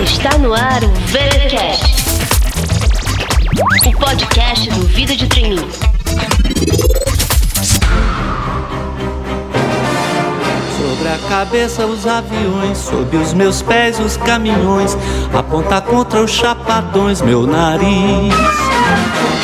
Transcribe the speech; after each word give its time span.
Está 0.00 0.38
no 0.38 0.54
ar 0.54 0.84
o 0.84 0.88
VeraCast, 1.06 1.96
o 3.84 3.98
podcast 3.98 4.70
do 4.70 4.86
Vida 4.86 5.16
de 5.16 5.26
Treininho. 5.26 5.68
Sobre 10.76 11.08
a 11.08 11.18
cabeça 11.28 11.86
os 11.86 12.06
aviões, 12.06 12.78
sob 12.78 13.16
os 13.16 13.34
meus 13.34 13.60
pés 13.60 13.98
os 13.98 14.16
caminhões, 14.16 14.96
aponta 15.36 15.80
contra 15.80 16.22
os 16.22 16.30
chapadões 16.30 17.20
meu 17.20 17.44
nariz. 17.44 18.32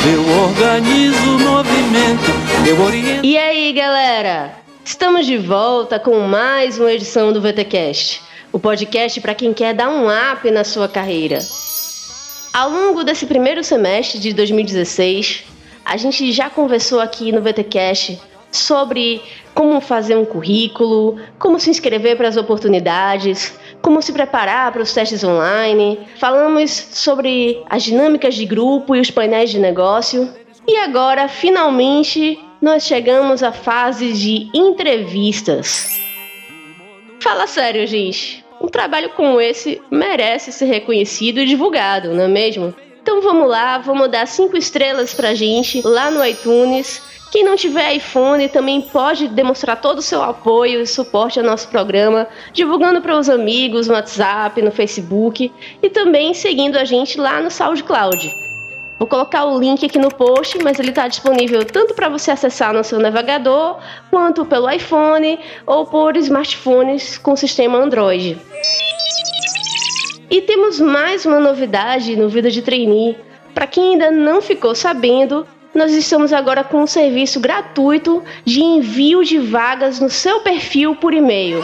Eu 0.05 0.43
organizo 0.43 1.35
o 1.35 1.39
movimento, 1.39 2.31
eu 2.65 2.81
oriento. 2.81 3.25
E 3.25 3.37
aí, 3.37 3.73
galera? 3.73 4.64
Estamos 4.85 5.25
de 5.25 5.35
volta 5.35 5.99
com 5.99 6.19
mais 6.19 6.77
uma 6.77 6.93
edição 6.93 7.33
do 7.33 7.41
VTcast, 7.41 8.21
o 8.53 8.59
podcast 8.59 9.19
para 9.19 9.33
quem 9.33 9.51
quer 9.51 9.73
dar 9.73 9.89
um 9.89 10.05
up 10.05 10.49
na 10.51 10.63
sua 10.63 10.87
carreira. 10.87 11.39
Ao 12.53 12.69
longo 12.69 13.03
desse 13.03 13.25
primeiro 13.25 13.63
semestre 13.63 14.19
de 14.19 14.31
2016, 14.31 15.43
a 15.83 15.97
gente 15.97 16.31
já 16.31 16.51
conversou 16.51 16.99
aqui 16.99 17.31
no 17.31 17.41
VTcast 17.41 18.21
sobre 18.51 19.23
como 19.55 19.81
fazer 19.81 20.17
um 20.17 20.23
currículo, 20.23 21.19
como 21.39 21.59
se 21.59 21.71
inscrever 21.71 22.15
para 22.15 22.27
as 22.27 22.37
oportunidades, 22.37 23.57
como 23.81 24.03
se 24.03 24.13
preparar 24.13 24.71
para 24.71 24.83
os 24.83 24.93
testes 24.93 25.23
online. 25.23 25.99
Falamos 26.19 26.69
sobre 26.69 27.59
as 27.71 27.81
dinâmicas 27.81 28.35
de 28.35 28.45
grupo 28.45 28.95
e 28.95 29.01
os 29.01 29.09
painéis 29.09 29.49
de 29.49 29.57
negócio. 29.57 30.31
E 30.67 30.77
agora, 30.77 31.27
finalmente, 31.27 32.39
nós 32.61 32.83
chegamos 32.83 33.43
à 33.43 33.51
fase 33.51 34.13
de 34.13 34.49
entrevistas. 34.53 35.87
Fala 37.19 37.47
sério, 37.47 37.85
gente. 37.87 38.45
Um 38.61 38.67
trabalho 38.67 39.09
como 39.09 39.41
esse 39.41 39.81
merece 39.91 40.51
ser 40.51 40.65
reconhecido 40.65 41.39
e 41.39 41.45
divulgado, 41.45 42.13
não 42.13 42.23
é 42.23 42.27
mesmo? 42.27 42.73
Então 43.01 43.21
vamos 43.21 43.47
lá, 43.47 43.77
vamos 43.77 44.09
dar 44.09 44.25
cinco 44.25 44.57
estrelas 44.57 45.13
pra 45.13 45.35
gente 45.35 45.81
lá 45.85 46.09
no 46.09 46.25
iTunes. 46.25 47.01
Quem 47.31 47.43
não 47.43 47.55
tiver 47.55 47.93
iPhone 47.95 48.47
também 48.47 48.81
pode 48.81 49.27
demonstrar 49.27 49.81
todo 49.81 49.99
o 49.99 50.01
seu 50.01 50.23
apoio 50.23 50.81
e 50.81 50.87
suporte 50.87 51.39
ao 51.39 51.45
nosso 51.45 51.67
programa, 51.67 52.27
divulgando 52.53 53.01
para 53.01 53.17
os 53.17 53.29
amigos 53.29 53.87
no 53.87 53.93
WhatsApp, 53.93 54.61
no 54.61 54.71
Facebook 54.71 55.51
e 55.83 55.89
também 55.89 56.33
seguindo 56.33 56.77
a 56.77 56.85
gente 56.85 57.19
lá 57.19 57.41
no 57.41 57.51
SoundCloud. 57.51 58.44
Vou 58.97 59.07
colocar 59.07 59.43
o 59.45 59.59
link 59.59 59.85
aqui 59.85 59.99
no 59.99 60.09
post, 60.09 60.57
mas 60.63 60.79
ele 60.79 60.89
está 60.89 61.07
disponível 61.07 61.65
tanto 61.65 61.93
para 61.93 62.07
você 62.07 62.31
acessar 62.31 62.73
no 62.73 62.83
seu 62.83 62.97
navegador, 62.97 63.77
quanto 64.09 64.45
pelo 64.45 64.69
iPhone 64.69 65.37
ou 65.65 65.85
por 65.85 66.15
smartphones 66.15 67.17
com 67.17 67.35
sistema 67.35 67.77
Android. 67.77 68.37
E 70.29 70.41
temos 70.41 70.79
mais 70.79 71.25
uma 71.25 71.39
novidade 71.39 72.15
no 72.15 72.29
Vida 72.29 72.49
de 72.49 72.61
Trainee. 72.61 73.17
Para 73.53 73.67
quem 73.67 73.91
ainda 73.91 74.09
não 74.09 74.41
ficou 74.41 74.73
sabendo, 74.73 75.45
nós 75.73 75.91
estamos 75.93 76.31
agora 76.31 76.63
com 76.63 76.81
um 76.81 76.87
serviço 76.87 77.39
gratuito 77.39 78.23
de 78.45 78.61
envio 78.61 79.25
de 79.25 79.37
vagas 79.37 79.99
no 79.99 80.09
seu 80.09 80.39
perfil 80.39 80.95
por 80.95 81.13
e-mail. 81.13 81.61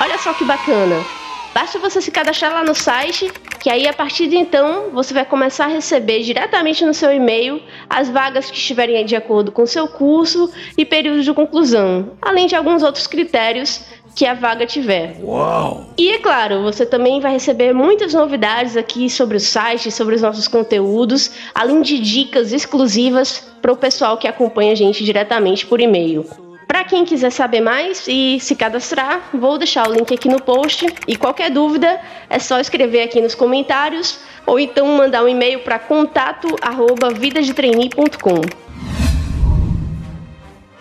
Olha 0.00 0.16
só 0.18 0.32
que 0.32 0.44
bacana! 0.44 1.04
Basta 1.52 1.78
você 1.78 2.00
se 2.00 2.10
cadastrar 2.10 2.52
lá 2.52 2.62
no 2.62 2.74
site, 2.74 3.32
que 3.66 3.70
aí 3.70 3.88
a 3.88 3.92
partir 3.92 4.28
de 4.28 4.36
então 4.36 4.90
você 4.92 5.12
vai 5.12 5.24
começar 5.24 5.64
a 5.64 5.68
receber 5.68 6.22
diretamente 6.22 6.84
no 6.84 6.94
seu 6.94 7.12
e-mail 7.12 7.60
as 7.90 8.08
vagas 8.08 8.48
que 8.48 8.56
estiverem 8.56 9.04
de 9.04 9.16
acordo 9.16 9.50
com 9.50 9.66
seu 9.66 9.88
curso 9.88 10.48
e 10.78 10.84
período 10.84 11.20
de 11.20 11.32
conclusão, 11.32 12.12
além 12.22 12.46
de 12.46 12.54
alguns 12.54 12.84
outros 12.84 13.08
critérios 13.08 13.80
que 14.14 14.24
a 14.24 14.34
vaga 14.34 14.66
tiver. 14.66 15.16
Uau! 15.20 15.84
E 15.98 16.10
é 16.10 16.18
claro, 16.18 16.62
você 16.62 16.86
também 16.86 17.18
vai 17.18 17.32
receber 17.32 17.72
muitas 17.72 18.14
novidades 18.14 18.76
aqui 18.76 19.10
sobre 19.10 19.36
o 19.36 19.40
site, 19.40 19.90
sobre 19.90 20.14
os 20.14 20.22
nossos 20.22 20.46
conteúdos, 20.46 21.32
além 21.52 21.82
de 21.82 21.98
dicas 21.98 22.52
exclusivas 22.52 23.48
para 23.60 23.72
o 23.72 23.76
pessoal 23.76 24.16
que 24.16 24.28
acompanha 24.28 24.70
a 24.70 24.76
gente 24.76 25.02
diretamente 25.02 25.66
por 25.66 25.80
e-mail. 25.80 26.24
Para 26.66 26.82
quem 26.84 27.04
quiser 27.04 27.30
saber 27.30 27.60
mais 27.60 28.08
e 28.08 28.40
se 28.40 28.56
cadastrar, 28.56 29.30
vou 29.32 29.56
deixar 29.56 29.88
o 29.88 29.92
link 29.92 30.12
aqui 30.12 30.28
no 30.28 30.42
post. 30.42 30.84
E 31.06 31.14
qualquer 31.16 31.48
dúvida 31.50 32.00
é 32.28 32.40
só 32.40 32.58
escrever 32.58 33.02
aqui 33.02 33.20
nos 33.20 33.34
comentários 33.34 34.18
ou 34.44 34.58
então 34.58 34.88
mandar 34.88 35.22
um 35.24 35.28
e-mail 35.28 35.60
para 35.60 35.78
contato@vidadetrainee.com. 35.78 38.40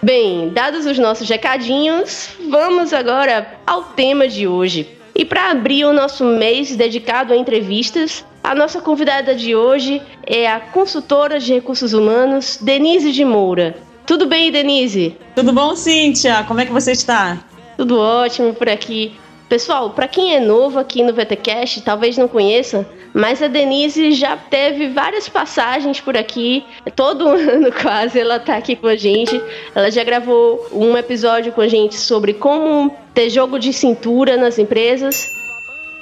Bem, 0.01 0.49
dados 0.49 0.85
os 0.85 0.99
nossos 0.99 1.29
recadinhos, 1.29 2.31
vamos 2.49 2.91
agora 2.93 3.57
ao 3.65 3.83
tema 3.83 4.27
de 4.27 4.45
hoje. 4.47 4.95
E 5.15 5.23
para 5.23 5.49
abrir 5.49 5.85
o 5.85 5.93
nosso 5.93 6.25
mês 6.25 6.75
dedicado 6.75 7.31
a 7.31 7.37
entrevistas, 7.37 8.25
a 8.43 8.53
nossa 8.53 8.81
convidada 8.81 9.33
de 9.33 9.55
hoje 9.55 10.01
é 10.23 10.47
a 10.47 10.59
consultora 10.59 11.39
de 11.39 11.53
recursos 11.53 11.93
humanos 11.93 12.59
Denise 12.61 13.11
de 13.11 13.23
Moura. 13.23 13.77
Tudo 14.05 14.27
bem, 14.27 14.51
Denise? 14.51 15.17
Tudo 15.35 15.51
bom, 15.51 15.75
Cíntia? 15.75 16.43
Como 16.47 16.59
é 16.59 16.65
que 16.65 16.71
você 16.71 16.91
está? 16.91 17.39
Tudo 17.75 17.99
ótimo 17.99 18.53
por 18.53 18.69
aqui. 18.69 19.15
Pessoal, 19.49 19.89
para 19.89 20.07
quem 20.07 20.35
é 20.35 20.39
novo 20.39 20.77
aqui 20.77 21.01
no 21.01 21.11
VTcast, 21.11 21.81
talvez 21.81 22.15
não 22.15 22.27
conheça, 22.27 22.87
mas 23.13 23.41
a 23.41 23.47
Denise 23.47 24.11
já 24.11 24.37
teve 24.37 24.89
várias 24.89 25.27
passagens 25.27 25.99
por 25.99 26.15
aqui. 26.15 26.63
Todo 26.95 27.29
ano 27.33 27.71
quase 27.71 28.19
ela 28.19 28.39
tá 28.39 28.57
aqui 28.57 28.75
com 28.75 28.87
a 28.87 28.95
gente. 28.95 29.41
Ela 29.73 29.89
já 29.89 30.03
gravou 30.03 30.67
um 30.71 30.95
episódio 30.95 31.51
com 31.51 31.61
a 31.61 31.67
gente 31.67 31.95
sobre 31.95 32.33
como 32.33 32.95
ter 33.11 33.31
jogo 33.31 33.57
de 33.57 33.73
cintura 33.73 34.37
nas 34.37 34.59
empresas 34.59 35.31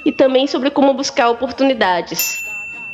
e 0.04 0.12
também 0.12 0.46
sobre 0.46 0.70
como 0.70 0.92
buscar 0.92 1.30
oportunidades. 1.30 2.44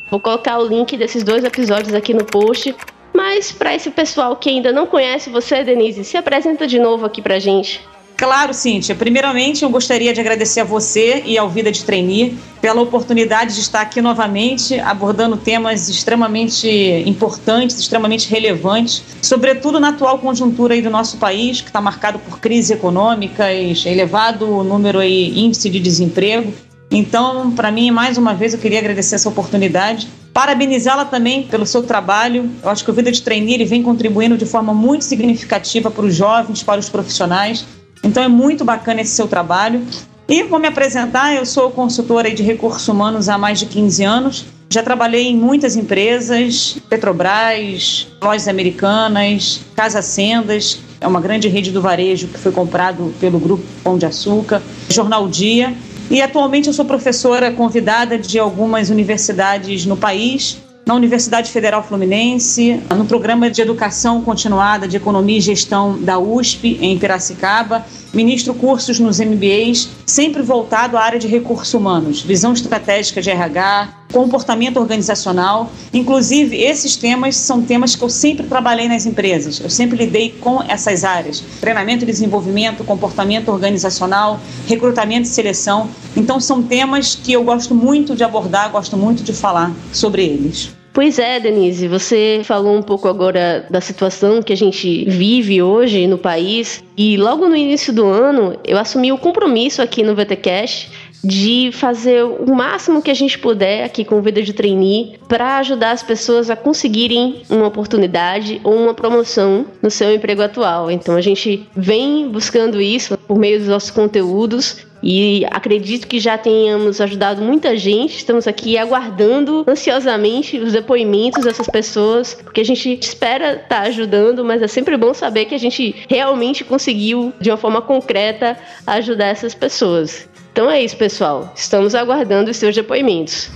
Vou 0.08 0.20
colocar 0.20 0.58
o 0.58 0.66
link 0.66 0.96
desses 0.96 1.24
dois 1.24 1.42
episódios 1.42 1.94
aqui 1.94 2.14
no 2.14 2.24
post 2.24 2.74
mas 3.12 3.52
para 3.52 3.74
esse 3.74 3.90
pessoal 3.90 4.36
que 4.36 4.50
ainda 4.50 4.72
não 4.72 4.86
conhece 4.86 5.30
você, 5.30 5.62
Denise, 5.62 6.04
se 6.04 6.16
apresenta 6.16 6.66
de 6.66 6.78
novo 6.78 7.06
aqui 7.06 7.20
pra 7.20 7.38
gente. 7.38 7.80
Claro, 8.20 8.52
Cíntia. 8.52 8.94
Primeiramente, 8.94 9.62
eu 9.62 9.70
gostaria 9.70 10.12
de 10.12 10.20
agradecer 10.20 10.60
a 10.60 10.64
você 10.64 11.22
e 11.24 11.38
ao 11.38 11.48
Vida 11.48 11.72
de 11.72 11.82
Trainee 11.82 12.36
pela 12.60 12.82
oportunidade 12.82 13.54
de 13.54 13.60
estar 13.60 13.80
aqui 13.80 14.02
novamente 14.02 14.78
abordando 14.78 15.38
temas 15.38 15.88
extremamente 15.88 16.68
importantes, 17.06 17.78
extremamente 17.78 18.28
relevantes, 18.28 19.02
sobretudo 19.22 19.80
na 19.80 19.88
atual 19.88 20.18
conjuntura 20.18 20.74
aí 20.74 20.82
do 20.82 20.90
nosso 20.90 21.16
país, 21.16 21.62
que 21.62 21.68
está 21.68 21.80
marcado 21.80 22.18
por 22.18 22.38
crises 22.40 22.70
econômicas, 22.70 23.86
elevado 23.86 24.62
número 24.64 24.98
aí, 24.98 25.38
índice 25.40 25.70
de 25.70 25.80
desemprego. 25.80 26.52
Então, 26.90 27.50
para 27.52 27.70
mim, 27.70 27.90
mais 27.90 28.18
uma 28.18 28.34
vez, 28.34 28.52
eu 28.52 28.60
queria 28.60 28.80
agradecer 28.80 29.14
essa 29.14 29.30
oportunidade 29.30 30.06
Parabenizá-la 30.32 31.04
também 31.04 31.44
pelo 31.44 31.66
seu 31.66 31.82
trabalho. 31.82 32.50
Eu 32.62 32.70
acho 32.70 32.84
que 32.84 32.90
o 32.90 32.94
Vida 32.94 33.10
de 33.10 33.22
ele 33.28 33.64
vem 33.64 33.82
contribuindo 33.82 34.36
de 34.36 34.46
forma 34.46 34.72
muito 34.72 35.04
significativa 35.04 35.90
para 35.90 36.04
os 36.04 36.14
jovens, 36.14 36.62
para 36.62 36.78
os 36.78 36.88
profissionais. 36.88 37.66
Então 38.02 38.22
é 38.22 38.28
muito 38.28 38.64
bacana 38.64 39.00
esse 39.00 39.12
seu 39.12 39.26
trabalho. 39.26 39.82
E 40.28 40.44
vou 40.44 40.60
me 40.60 40.68
apresentar, 40.68 41.34
eu 41.34 41.44
sou 41.44 41.70
consultora 41.70 42.30
de 42.30 42.42
recursos 42.42 42.86
humanos 42.86 43.28
há 43.28 43.36
mais 43.36 43.58
de 43.58 43.66
15 43.66 44.04
anos. 44.04 44.44
Já 44.72 44.80
trabalhei 44.80 45.26
em 45.26 45.36
muitas 45.36 45.74
empresas, 45.74 46.78
Petrobras, 46.88 48.06
lojas 48.22 48.46
americanas, 48.46 49.60
Casa 49.74 50.00
Sendas, 50.00 50.78
é 51.00 51.08
uma 51.08 51.20
grande 51.20 51.48
rede 51.48 51.72
do 51.72 51.80
varejo 51.80 52.28
que 52.28 52.38
foi 52.38 52.52
comprado 52.52 53.12
pelo 53.18 53.40
grupo 53.40 53.64
Pão 53.82 53.96
de 53.96 54.06
Açúcar, 54.06 54.62
Jornal 54.88 55.26
Dia. 55.28 55.74
E 56.10 56.20
atualmente 56.20 56.66
eu 56.66 56.72
sou 56.72 56.84
professora 56.84 57.52
convidada 57.52 58.18
de 58.18 58.36
algumas 58.36 58.90
universidades 58.90 59.86
no 59.86 59.96
país, 59.96 60.58
na 60.84 60.92
Universidade 60.92 61.52
Federal 61.52 61.84
Fluminense, 61.84 62.82
no 62.96 63.04
programa 63.04 63.48
de 63.48 63.62
educação 63.62 64.20
continuada 64.20 64.88
de 64.88 64.96
economia 64.96 65.38
e 65.38 65.40
gestão 65.40 66.02
da 66.02 66.18
USP 66.18 66.78
em 66.80 66.98
Piracicaba. 66.98 67.86
Ministro 68.12 68.52
cursos 68.54 68.98
nos 68.98 69.20
MBAs, 69.20 69.88
sempre 70.04 70.42
voltado 70.42 70.96
à 70.96 71.00
área 71.00 71.18
de 71.20 71.28
recursos 71.28 71.72
humanos, 71.74 72.22
visão 72.22 72.52
estratégica 72.52 73.22
de 73.22 73.30
RH, 73.30 73.99
comportamento 74.12 74.78
organizacional. 74.78 75.70
Inclusive, 75.92 76.56
esses 76.56 76.96
temas 76.96 77.36
são 77.36 77.62
temas 77.62 77.96
que 77.96 78.02
eu 78.02 78.08
sempre 78.08 78.46
trabalhei 78.46 78.88
nas 78.88 79.06
empresas, 79.06 79.60
eu 79.60 79.70
sempre 79.70 79.98
lidei 79.98 80.30
com 80.40 80.62
essas 80.62 81.04
áreas: 81.04 81.42
treinamento 81.60 82.04
e 82.04 82.06
desenvolvimento, 82.06 82.84
comportamento 82.84 83.48
organizacional, 83.48 84.40
recrutamento 84.66 85.26
e 85.26 85.30
seleção. 85.30 85.88
Então, 86.16 86.40
são 86.40 86.62
temas 86.62 87.14
que 87.14 87.32
eu 87.32 87.44
gosto 87.44 87.74
muito 87.74 88.14
de 88.14 88.24
abordar, 88.24 88.70
gosto 88.70 88.96
muito 88.96 89.22
de 89.22 89.32
falar 89.32 89.72
sobre 89.92 90.24
eles. 90.24 90.80
Pois 90.92 91.20
é, 91.20 91.38
Denise, 91.38 91.86
você 91.86 92.42
falou 92.44 92.76
um 92.76 92.82
pouco 92.82 93.06
agora 93.06 93.64
da 93.70 93.80
situação 93.80 94.42
que 94.42 94.52
a 94.52 94.56
gente 94.56 95.04
vive 95.04 95.62
hoje 95.62 96.08
no 96.08 96.18
país 96.18 96.82
E 96.96 97.16
logo 97.16 97.48
no 97.48 97.56
início 97.56 97.92
do 97.92 98.06
ano, 98.06 98.58
eu 98.64 98.76
assumi 98.76 99.12
o 99.12 99.16
compromisso 99.16 99.80
aqui 99.80 100.02
no 100.02 100.16
VTCast 100.16 100.90
de 101.22 101.70
fazer 101.72 102.24
o 102.24 102.54
máximo 102.54 103.02
que 103.02 103.10
a 103.10 103.14
gente 103.14 103.38
puder 103.38 103.84
aqui 103.84 104.04
com 104.04 104.22
Vida 104.22 104.42
de 104.42 104.52
Trainee 104.52 105.18
para 105.28 105.58
ajudar 105.58 105.92
as 105.92 106.02
pessoas 106.02 106.50
a 106.50 106.56
conseguirem 106.56 107.42
uma 107.48 107.66
oportunidade 107.66 108.60
ou 108.64 108.74
uma 108.74 108.94
promoção 108.94 109.66
no 109.82 109.90
seu 109.90 110.14
emprego 110.14 110.42
atual. 110.42 110.90
Então 110.90 111.14
a 111.14 111.20
gente 111.20 111.68
vem 111.76 112.28
buscando 112.28 112.80
isso 112.80 113.16
por 113.18 113.38
meio 113.38 113.58
dos 113.58 113.68
nossos 113.68 113.90
conteúdos 113.90 114.88
e 115.02 115.46
acredito 115.50 116.06
que 116.06 116.20
já 116.20 116.36
tenhamos 116.36 117.00
ajudado 117.00 117.42
muita 117.42 117.76
gente. 117.76 118.16
Estamos 118.16 118.46
aqui 118.46 118.76
aguardando 118.76 119.64
ansiosamente 119.66 120.58
os 120.58 120.72
depoimentos 120.72 121.44
dessas 121.44 121.66
pessoas, 121.66 122.34
porque 122.34 122.60
a 122.60 122.64
gente 122.64 122.98
espera 123.00 123.54
estar 123.54 123.68
tá 123.68 123.80
ajudando, 123.82 124.44
mas 124.44 124.62
é 124.62 124.68
sempre 124.68 124.96
bom 124.96 125.14
saber 125.14 125.46
que 125.46 125.54
a 125.54 125.58
gente 125.58 125.94
realmente 126.08 126.64
conseguiu, 126.64 127.32
de 127.40 127.50
uma 127.50 127.56
forma 127.56 127.80
concreta, 127.80 128.56
ajudar 128.86 129.26
essas 129.26 129.54
pessoas. 129.54 130.28
Então 130.52 130.70
é 130.70 130.82
isso, 130.82 130.96
pessoal. 130.96 131.52
Estamos 131.54 131.94
aguardando 131.94 132.50
os 132.50 132.56
seus 132.56 132.74
depoimentos. 132.74 133.50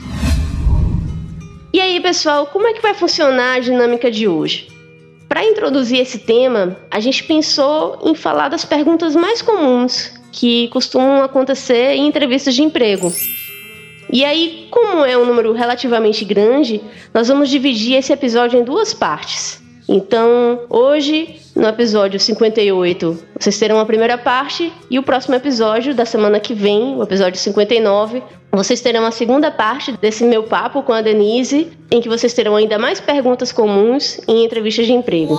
E 1.73 1.81
aí, 1.81 2.01
pessoal, 2.01 2.47
como 2.47 2.67
é 2.69 2.73
que 2.73 2.81
vai 2.81 2.95
funcionar 2.95 3.57
a 3.57 3.61
dinâmica 3.61 4.11
de 4.11 4.29
hoje? 4.29 4.69
Para 5.29 5.45
introduzir 5.45 5.99
esse 5.99 6.21
tema, 6.21 6.77
a 6.89 7.01
gente 7.01 7.25
pensou 7.25 7.99
em 8.05 8.15
falar 8.15 8.49
das 8.49 8.65
perguntas 8.65 9.17
mais 9.17 9.43
comuns 9.43 10.13
que 10.31 10.69
costumam 10.69 11.23
acontecer 11.23 11.95
em 11.95 12.07
entrevistas 12.07 12.55
de 12.55 12.63
emprego. 12.63 13.13
E 14.13 14.25
aí, 14.25 14.69
como 14.71 15.05
é 15.05 15.19
um 15.19 15.25
número 15.25 15.53
relativamente 15.53 16.25
grande, 16.25 16.81
nós 17.13 17.27
vamos 17.27 17.49
dividir 17.49 17.97
esse 17.97 18.13
episódio 18.13 18.61
em 18.61 18.63
duas 18.63 18.95
partes. 18.95 19.64
Então, 19.89 20.61
hoje, 20.71 21.41
no 21.55 21.69
episódio 21.69 22.19
58, 22.19 23.25
vocês 23.39 23.59
terão 23.59 23.79
a 23.79 23.85
primeira 23.85 24.17
parte 24.17 24.73
e 24.91 24.99
o 24.99 25.03
próximo 25.03 25.35
episódio 25.35 25.95
da 25.95 26.07
semana 26.07 26.41
que 26.41 26.55
vem, 26.55 26.97
o 26.97 27.03
episódio 27.03 27.39
59, 27.39 28.23
vocês 28.51 28.81
terão 28.81 29.05
a 29.05 29.11
segunda 29.11 29.51
parte 29.51 29.93
desse 29.93 30.25
meu 30.25 30.45
papo 30.45 30.83
com 30.83 30.93
a 30.93 31.03
Denise, 31.03 31.71
em 31.91 32.01
que 32.01 32.09
vocês 32.09 32.33
terão 32.33 32.57
ainda 32.57 32.79
mais 32.79 33.01
perguntas 33.01 33.53
comuns 33.53 34.21
em 34.27 34.45
entrevistas 34.45 34.87
de 34.87 34.93
emprego. 34.93 35.39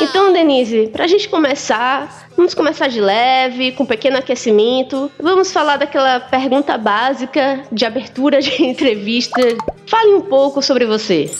Então, 0.00 0.32
Denise, 0.32 0.88
para 0.92 1.04
a 1.04 1.08
gente 1.08 1.28
começar, 1.28 2.28
vamos 2.36 2.54
começar 2.54 2.88
de 2.88 3.00
leve, 3.00 3.72
com 3.72 3.84
um 3.84 3.86
pequeno 3.86 4.18
aquecimento. 4.18 5.10
Vamos 5.18 5.52
falar 5.52 5.76
daquela 5.76 6.18
pergunta 6.18 6.76
básica 6.76 7.62
de 7.70 7.84
abertura 7.84 8.40
de 8.40 8.60
entrevista. 8.64 9.40
Fale 9.86 10.14
um 10.14 10.22
pouco 10.22 10.60
sobre 10.60 10.86
você. 10.86 11.30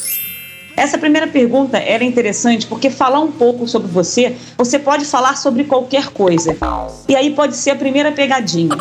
Essa 0.77 0.99
primeira 0.99 1.27
pergunta 1.27 1.79
era 1.79 2.05
interessante 2.05 2.67
porque 2.67 2.91
falar 2.91 3.21
um 3.21 3.33
pouco 3.33 3.67
sobre 3.67 3.89
você, 3.89 4.37
você 4.59 4.79
pode 4.79 5.07
falar 5.07 5.37
sobre 5.37 5.65
qualquer 5.65 6.09
coisa. 6.09 6.55
E 7.09 7.17
aí 7.17 7.35
pode 7.35 7.57
ser 7.57 7.71
a 7.71 7.77
primeira 7.77 8.13
pegadinha. 8.13 8.77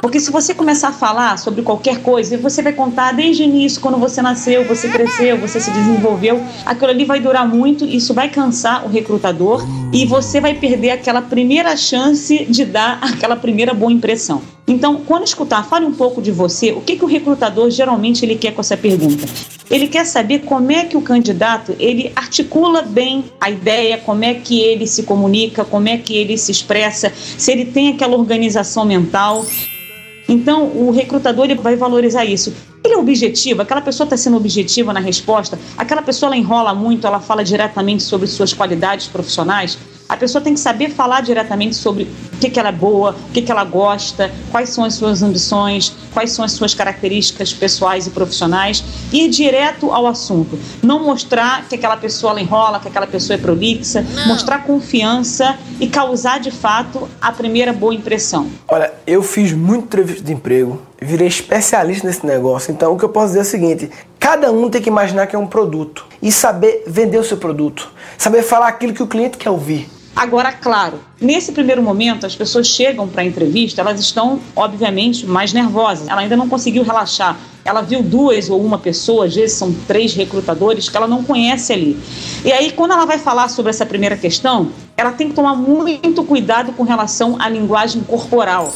Porque 0.00 0.20
se 0.20 0.30
você 0.30 0.54
começar 0.54 0.88
a 0.88 0.92
falar 0.92 1.38
sobre 1.38 1.62
qualquer 1.62 2.02
coisa, 2.02 2.36
você 2.36 2.62
vai 2.62 2.72
contar 2.72 3.12
desde 3.12 3.42
o 3.42 3.44
início, 3.44 3.80
quando 3.80 3.98
você 3.98 4.20
nasceu, 4.20 4.64
você 4.64 4.88
cresceu, 4.88 5.38
você 5.38 5.58
se 5.58 5.70
desenvolveu, 5.70 6.42
aquilo 6.64 6.90
ali 6.90 7.04
vai 7.04 7.18
durar 7.18 7.48
muito, 7.48 7.84
isso 7.84 8.12
vai 8.12 8.28
cansar 8.28 8.84
o 8.84 8.88
recrutador 8.88 9.66
e 9.92 10.04
você 10.04 10.40
vai 10.40 10.54
perder 10.54 10.90
aquela 10.90 11.22
primeira 11.22 11.76
chance 11.76 12.44
de 12.44 12.64
dar 12.64 12.98
aquela 13.02 13.36
primeira 13.36 13.72
boa 13.72 13.92
impressão. 13.92 14.42
Então, 14.68 15.02
quando 15.06 15.24
escutar, 15.24 15.64
fale 15.64 15.86
um 15.86 15.92
pouco 15.92 16.20
de 16.20 16.32
você, 16.32 16.72
o 16.72 16.80
que, 16.80 16.96
que 16.96 17.04
o 17.04 17.08
recrutador 17.08 17.70
geralmente 17.70 18.24
ele 18.24 18.34
quer 18.34 18.52
com 18.52 18.60
essa 18.60 18.76
pergunta? 18.76 19.24
Ele 19.70 19.86
quer 19.86 20.04
saber 20.04 20.40
como 20.40 20.72
é 20.72 20.84
que 20.84 20.96
o 20.96 21.00
candidato 21.00 21.74
ele 21.78 22.12
articula 22.16 22.82
bem 22.82 23.24
a 23.40 23.48
ideia, 23.48 23.98
como 23.98 24.24
é 24.24 24.34
que 24.34 24.60
ele 24.60 24.86
se 24.86 25.04
comunica, 25.04 25.64
como 25.64 25.88
é 25.88 25.96
que 25.96 26.16
ele 26.16 26.36
se 26.36 26.50
expressa, 26.50 27.12
se 27.14 27.50
ele 27.50 27.64
tem 27.64 27.88
aquela 27.90 28.16
organização 28.16 28.84
mental. 28.84 29.44
Então, 30.28 30.64
o 30.64 30.90
recrutador 30.90 31.44
ele 31.44 31.54
vai 31.54 31.76
valorizar 31.76 32.24
isso. 32.24 32.52
Ele 32.82 32.94
é 32.94 32.96
objetivo, 32.96 33.62
aquela 33.62 33.80
pessoa 33.80 34.04
está 34.04 34.16
sendo 34.16 34.36
objetiva 34.36 34.92
na 34.92 35.00
resposta, 35.00 35.58
aquela 35.76 36.02
pessoa 36.02 36.28
ela 36.28 36.36
enrola 36.36 36.74
muito, 36.74 37.06
ela 37.06 37.20
fala 37.20 37.42
diretamente 37.42 38.02
sobre 38.02 38.26
suas 38.26 38.52
qualidades 38.52 39.06
profissionais. 39.08 39.78
A 40.08 40.16
pessoa 40.16 40.42
tem 40.42 40.54
que 40.54 40.60
saber 40.60 40.90
falar 40.90 41.20
diretamente 41.20 41.74
sobre 41.74 42.06
o 42.36 42.38
que, 42.38 42.50
que 42.50 42.60
ela 42.60 42.68
é 42.68 42.72
boa, 42.72 43.16
o 43.28 43.32
que, 43.32 43.42
que 43.42 43.50
ela 43.50 43.64
gosta, 43.64 44.30
quais 44.50 44.68
são 44.68 44.84
as 44.84 44.94
suas 44.94 45.22
ambições, 45.22 45.94
quais 46.12 46.32
são 46.32 46.44
as 46.44 46.52
suas 46.52 46.74
características 46.74 47.52
pessoais 47.52 48.06
e 48.06 48.10
profissionais 48.10 48.84
e 49.12 49.24
ir 49.24 49.28
direto 49.30 49.90
ao 49.90 50.06
assunto. 50.06 50.58
Não 50.82 51.02
mostrar 51.02 51.66
que 51.66 51.74
aquela 51.74 51.96
pessoa 51.96 52.32
ela 52.32 52.40
enrola, 52.40 52.78
que 52.78 52.88
aquela 52.88 53.06
pessoa 53.06 53.36
é 53.36 53.38
prolixa, 53.38 54.02
Não. 54.02 54.28
mostrar 54.28 54.64
confiança 54.64 55.58
e 55.80 55.86
causar 55.86 56.38
de 56.38 56.50
fato 56.50 57.08
a 57.20 57.32
primeira 57.32 57.72
boa 57.72 57.94
impressão. 57.94 58.48
Olha, 58.68 58.92
eu 59.06 59.22
fiz 59.22 59.52
muito 59.52 59.84
entrevista 59.84 60.22
de 60.22 60.32
emprego, 60.32 60.80
virei 61.00 61.28
especialista 61.28 62.06
nesse 62.06 62.24
negócio. 62.26 62.70
Então, 62.70 62.92
o 62.92 62.98
que 62.98 63.04
eu 63.04 63.08
posso 63.08 63.28
dizer 63.28 63.38
é 63.40 63.42
o 63.42 63.44
seguinte: 63.44 63.90
cada 64.20 64.52
um 64.52 64.68
tem 64.68 64.82
que 64.82 64.88
imaginar 64.88 65.26
que 65.26 65.36
é 65.36 65.38
um 65.38 65.46
produto 65.46 66.06
e 66.20 66.30
saber 66.30 66.84
vender 66.86 67.18
o 67.18 67.24
seu 67.24 67.36
produto, 67.36 67.90
saber 68.18 68.42
falar 68.42 68.68
aquilo 68.68 68.92
que 68.92 69.02
o 69.02 69.06
cliente 69.06 69.38
quer 69.38 69.50
ouvir. 69.50 69.95
Agora, 70.16 70.50
claro, 70.50 70.98
nesse 71.20 71.52
primeiro 71.52 71.82
momento, 71.82 72.24
as 72.24 72.34
pessoas 72.34 72.66
chegam 72.66 73.06
para 73.06 73.20
a 73.20 73.24
entrevista, 73.26 73.82
elas 73.82 74.00
estão, 74.00 74.40
obviamente, 74.56 75.26
mais 75.26 75.52
nervosas. 75.52 76.08
Ela 76.08 76.22
ainda 76.22 76.34
não 76.34 76.48
conseguiu 76.48 76.82
relaxar. 76.82 77.36
Ela 77.62 77.82
viu 77.82 78.02
duas 78.02 78.48
ou 78.48 78.64
uma 78.64 78.78
pessoa, 78.78 79.26
às 79.26 79.34
vezes 79.34 79.58
são 79.58 79.74
três 79.86 80.14
recrutadores, 80.14 80.88
que 80.88 80.96
ela 80.96 81.06
não 81.06 81.22
conhece 81.22 81.70
ali. 81.70 82.00
E 82.42 82.50
aí, 82.50 82.72
quando 82.72 82.92
ela 82.92 83.04
vai 83.04 83.18
falar 83.18 83.50
sobre 83.50 83.68
essa 83.68 83.84
primeira 83.84 84.16
questão, 84.16 84.70
ela 84.96 85.12
tem 85.12 85.28
que 85.28 85.34
tomar 85.34 85.54
muito 85.54 86.24
cuidado 86.24 86.72
com 86.72 86.82
relação 86.82 87.36
à 87.38 87.46
linguagem 87.50 88.00
corporal. 88.02 88.72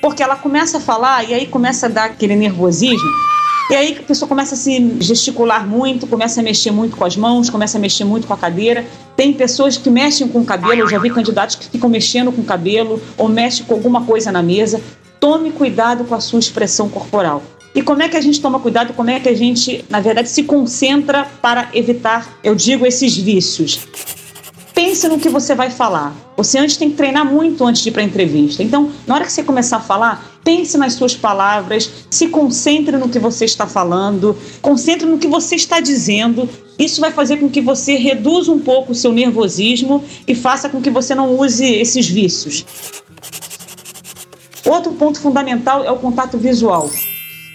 Porque 0.00 0.22
ela 0.22 0.36
começa 0.36 0.78
a 0.78 0.80
falar 0.80 1.28
e 1.28 1.34
aí 1.34 1.46
começa 1.48 1.86
a 1.86 1.88
dar 1.88 2.04
aquele 2.04 2.36
nervosismo 2.36 3.29
e 3.70 3.74
aí 3.74 3.98
a 3.98 4.02
pessoa 4.02 4.28
começa 4.28 4.54
a 4.54 4.58
se 4.58 4.96
gesticular 5.00 5.64
muito, 5.64 6.06
começa 6.06 6.40
a 6.40 6.42
mexer 6.42 6.72
muito 6.72 6.96
com 6.96 7.04
as 7.04 7.16
mãos, 7.16 7.48
começa 7.48 7.78
a 7.78 7.80
mexer 7.80 8.04
muito 8.04 8.26
com 8.26 8.34
a 8.34 8.36
cadeira. 8.36 8.84
Tem 9.16 9.32
pessoas 9.32 9.76
que 9.76 9.88
mexem 9.88 10.26
com 10.26 10.40
o 10.40 10.44
cabelo, 10.44 10.80
eu 10.80 10.88
já 10.88 10.98
vi 10.98 11.08
candidatos 11.08 11.54
que 11.54 11.68
ficam 11.68 11.88
mexendo 11.88 12.32
com 12.32 12.42
o 12.42 12.44
cabelo 12.44 13.00
ou 13.16 13.28
mexem 13.28 13.64
com 13.64 13.74
alguma 13.74 14.04
coisa 14.04 14.32
na 14.32 14.42
mesa. 14.42 14.80
Tome 15.20 15.52
cuidado 15.52 16.04
com 16.04 16.16
a 16.16 16.20
sua 16.20 16.40
expressão 16.40 16.88
corporal. 16.88 17.42
E 17.72 17.80
como 17.80 18.02
é 18.02 18.08
que 18.08 18.16
a 18.16 18.20
gente 18.20 18.40
toma 18.40 18.58
cuidado? 18.58 18.92
Como 18.94 19.08
é 19.08 19.20
que 19.20 19.28
a 19.28 19.36
gente, 19.36 19.84
na 19.88 20.00
verdade, 20.00 20.28
se 20.28 20.42
concentra 20.42 21.28
para 21.40 21.68
evitar, 21.72 22.38
eu 22.42 22.56
digo, 22.56 22.84
esses 22.84 23.16
vícios? 23.16 23.86
Pense 24.90 25.06
no 25.06 25.20
que 25.20 25.28
você 25.28 25.54
vai 25.54 25.70
falar. 25.70 26.12
Você 26.36 26.58
antes 26.58 26.76
tem 26.76 26.90
que 26.90 26.96
treinar 26.96 27.24
muito 27.24 27.64
antes 27.64 27.80
de 27.80 27.90
ir 27.90 27.92
para 27.92 28.02
a 28.02 28.04
entrevista. 28.04 28.60
Então, 28.60 28.90
na 29.06 29.14
hora 29.14 29.24
que 29.24 29.30
você 29.30 29.44
começar 29.44 29.76
a 29.76 29.80
falar, 29.80 30.40
pense 30.42 30.76
nas 30.76 30.94
suas 30.94 31.14
palavras, 31.14 31.88
se 32.10 32.26
concentre 32.26 32.96
no 32.96 33.08
que 33.08 33.20
você 33.20 33.44
está 33.44 33.68
falando, 33.68 34.36
concentre 34.60 35.06
no 35.06 35.16
que 35.16 35.28
você 35.28 35.54
está 35.54 35.78
dizendo. 35.78 36.48
Isso 36.76 37.00
vai 37.00 37.12
fazer 37.12 37.36
com 37.36 37.48
que 37.48 37.60
você 37.60 37.94
reduza 37.94 38.50
um 38.50 38.58
pouco 38.58 38.90
o 38.90 38.94
seu 38.94 39.12
nervosismo 39.12 40.02
e 40.26 40.34
faça 40.34 40.68
com 40.68 40.82
que 40.82 40.90
você 40.90 41.14
não 41.14 41.38
use 41.38 41.64
esses 41.64 42.08
vícios. 42.08 42.64
Outro 44.66 44.92
ponto 44.94 45.20
fundamental 45.20 45.84
é 45.84 45.90
o 45.92 45.98
contato 45.98 46.36
visual. 46.36 46.90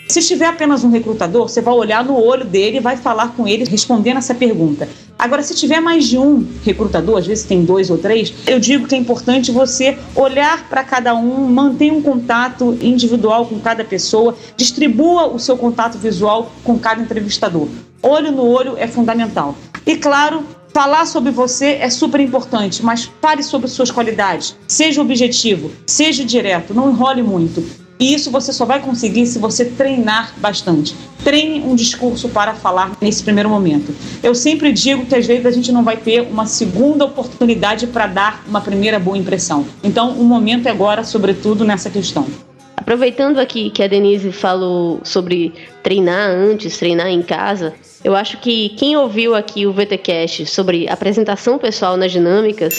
Se 0.08 0.20
estiver 0.20 0.46
apenas 0.46 0.84
um 0.84 0.92
recrutador, 0.92 1.50
você 1.50 1.62
vai 1.62 1.74
olhar 1.74 2.04
no 2.04 2.16
olho 2.16 2.46
dele 2.46 2.78
e 2.78 2.80
vai 2.80 2.96
falar 2.96 3.30
com 3.30 3.48
ele 3.48 3.66
respondendo 3.66 4.18
essa 4.18 4.36
pergunta. 4.36 4.88
Agora, 5.18 5.42
se 5.42 5.56
tiver 5.56 5.80
mais 5.80 6.06
de 6.06 6.18
um 6.18 6.46
recrutador, 6.64 7.18
às 7.18 7.26
vezes 7.26 7.44
tem 7.44 7.66
dois 7.66 7.90
ou 7.90 7.98
três, 7.98 8.32
eu 8.46 8.60
digo 8.60 8.88
que 8.88 8.94
é 8.94 8.98
importante 8.98 9.52
você 9.52 9.98
olhar 10.16 10.70
para 10.70 10.84
cada 10.84 11.16
um, 11.16 11.48
manter 11.48 11.92
um 11.92 12.04
contato 12.04 12.78
individual 12.82 13.48
com 13.48 13.60
cada 13.60 13.84
pessoa, 13.84 14.38
distribua 14.56 15.28
o 15.28 15.40
seu 15.40 15.58
contato 15.58 15.98
visual 15.98 16.52
com 16.64 16.78
cada 16.78 17.02
entrevistador. 17.02 17.68
Olho 18.04 18.32
no 18.32 18.46
olho 18.46 18.76
é 18.78 18.88
fundamental. 18.88 19.56
E 19.88 19.98
claro, 19.98 20.44
Falar 20.76 21.06
sobre 21.06 21.32
você 21.32 21.78
é 21.80 21.90
super 21.90 22.20
importante, 22.20 22.84
mas 22.84 23.10
fale 23.22 23.42
sobre 23.42 23.70
suas 23.70 23.90
qualidades. 23.90 24.58
Seja 24.68 25.02
objetivo, 25.02 25.72
seja 25.88 26.26
direto, 26.26 26.74
não 26.74 26.90
enrole 26.90 27.24
muito. 27.24 27.64
E 28.00 28.14
isso 28.14 28.30
você 28.30 28.52
só 28.52 28.66
vai 28.66 28.82
conseguir 28.82 29.26
se 29.26 29.40
você 29.40 29.66
treinar 29.66 30.34
bastante. 30.38 30.96
Treine 31.24 31.62
um 31.62 31.76
discurso 31.76 32.28
para 32.30 32.54
falar 32.54 32.92
nesse 33.02 33.24
primeiro 33.24 33.50
momento. 33.50 33.96
Eu 34.22 34.36
sempre 34.36 34.72
digo 34.74 35.06
que 35.06 35.16
às 35.16 35.26
vezes 35.26 35.46
a 35.46 35.52
gente 35.52 35.72
não 35.72 35.84
vai 35.84 35.98
ter 35.98 36.22
uma 36.22 36.46
segunda 36.46 37.06
oportunidade 37.06 37.88
para 37.88 38.08
dar 38.08 38.44
uma 38.48 38.60
primeira 38.60 39.00
boa 39.00 39.18
impressão. 39.18 39.66
Então, 39.84 40.12
o 40.12 40.24
momento 40.24 40.68
é 40.68 40.72
agora, 40.72 41.04
sobretudo 41.04 41.64
nessa 41.64 41.90
questão. 41.90 42.28
Aproveitando 42.76 43.40
aqui 43.40 43.72
que 43.72 43.82
a 43.82 43.88
Denise 43.88 44.32
falou 44.32 45.00
sobre 45.04 45.54
treinar 45.82 46.30
antes, 46.30 46.78
treinar 46.78 47.08
em 47.08 47.24
casa, 47.24 47.74
eu 48.04 48.16
acho 48.16 48.38
que 48.38 48.70
quem 48.78 48.96
ouviu 48.96 49.34
aqui 49.34 49.66
o 49.66 49.74
VTcast 49.74 50.46
sobre 50.46 50.88
apresentação 50.88 51.58
pessoal 51.58 51.98
nas 51.98 52.12
dinâmicas 52.12 52.76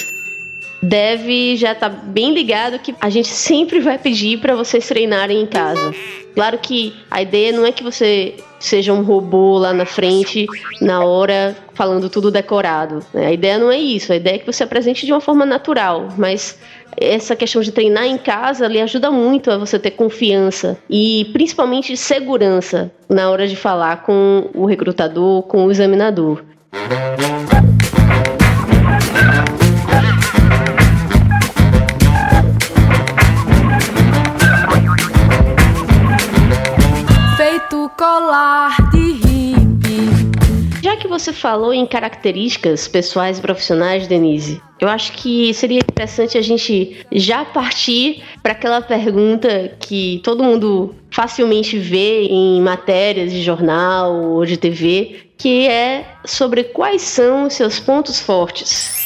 deve 0.82 1.56
já 1.56 1.72
estar 1.72 1.90
tá 1.90 1.96
bem 1.96 2.32
ligado 2.32 2.78
que 2.78 2.94
a 3.00 3.10
gente 3.10 3.28
sempre 3.28 3.80
vai 3.80 3.98
pedir 3.98 4.38
para 4.38 4.54
vocês 4.54 4.86
treinarem 4.86 5.40
em 5.40 5.46
casa. 5.46 5.94
Claro 6.34 6.58
que 6.58 6.94
a 7.10 7.22
ideia 7.22 7.50
não 7.50 7.64
é 7.64 7.72
que 7.72 7.82
você 7.82 8.34
seja 8.60 8.92
um 8.92 9.02
robô 9.02 9.58
lá 9.58 9.72
na 9.72 9.86
frente, 9.86 10.46
na 10.80 11.02
hora, 11.04 11.56
falando 11.72 12.10
tudo 12.10 12.30
decorado. 12.30 13.04
A 13.14 13.32
ideia 13.32 13.58
não 13.58 13.70
é 13.70 13.78
isso, 13.78 14.12
a 14.12 14.16
ideia 14.16 14.36
é 14.36 14.38
que 14.38 14.46
você 14.46 14.62
apresente 14.62 15.06
de 15.06 15.12
uma 15.12 15.20
forma 15.20 15.46
natural, 15.46 16.08
mas 16.16 16.58
essa 16.96 17.36
questão 17.36 17.62
de 17.62 17.72
treinar 17.72 18.04
em 18.04 18.18
casa 18.18 18.66
lhe 18.66 18.80
ajuda 18.80 19.10
muito 19.10 19.50
a 19.50 19.58
você 19.58 19.78
ter 19.78 19.92
confiança 19.92 20.78
e 20.88 21.28
principalmente 21.32 21.96
segurança 21.96 22.90
na 23.08 23.30
hora 23.30 23.46
de 23.46 23.56
falar 23.56 24.02
com 24.02 24.50
o 24.54 24.66
recrutador, 24.66 25.42
com 25.42 25.66
o 25.66 25.70
examinador. 25.70 26.42
Colar 37.96 38.90
de 38.90 39.16
já 40.86 40.96
que 40.96 41.08
você 41.08 41.32
falou 41.32 41.74
em 41.74 41.84
características 41.84 42.86
pessoais 42.86 43.40
e 43.40 43.42
profissionais, 43.42 44.06
Denise, 44.06 44.62
eu 44.78 44.88
acho 44.88 45.10
que 45.14 45.52
seria 45.52 45.80
interessante 45.80 46.38
a 46.38 46.42
gente 46.42 47.04
já 47.10 47.44
partir 47.44 48.22
para 48.40 48.52
aquela 48.52 48.80
pergunta 48.80 49.74
que 49.80 50.20
todo 50.22 50.44
mundo 50.44 50.94
facilmente 51.10 51.76
vê 51.76 52.26
em 52.26 52.60
matérias 52.60 53.32
de 53.32 53.42
jornal 53.42 54.14
ou 54.14 54.46
de 54.46 54.56
TV, 54.56 55.28
que 55.36 55.66
é 55.66 56.06
sobre 56.24 56.62
quais 56.62 57.02
são 57.02 57.48
os 57.48 57.54
seus 57.54 57.80
pontos 57.80 58.20
fortes. 58.20 59.05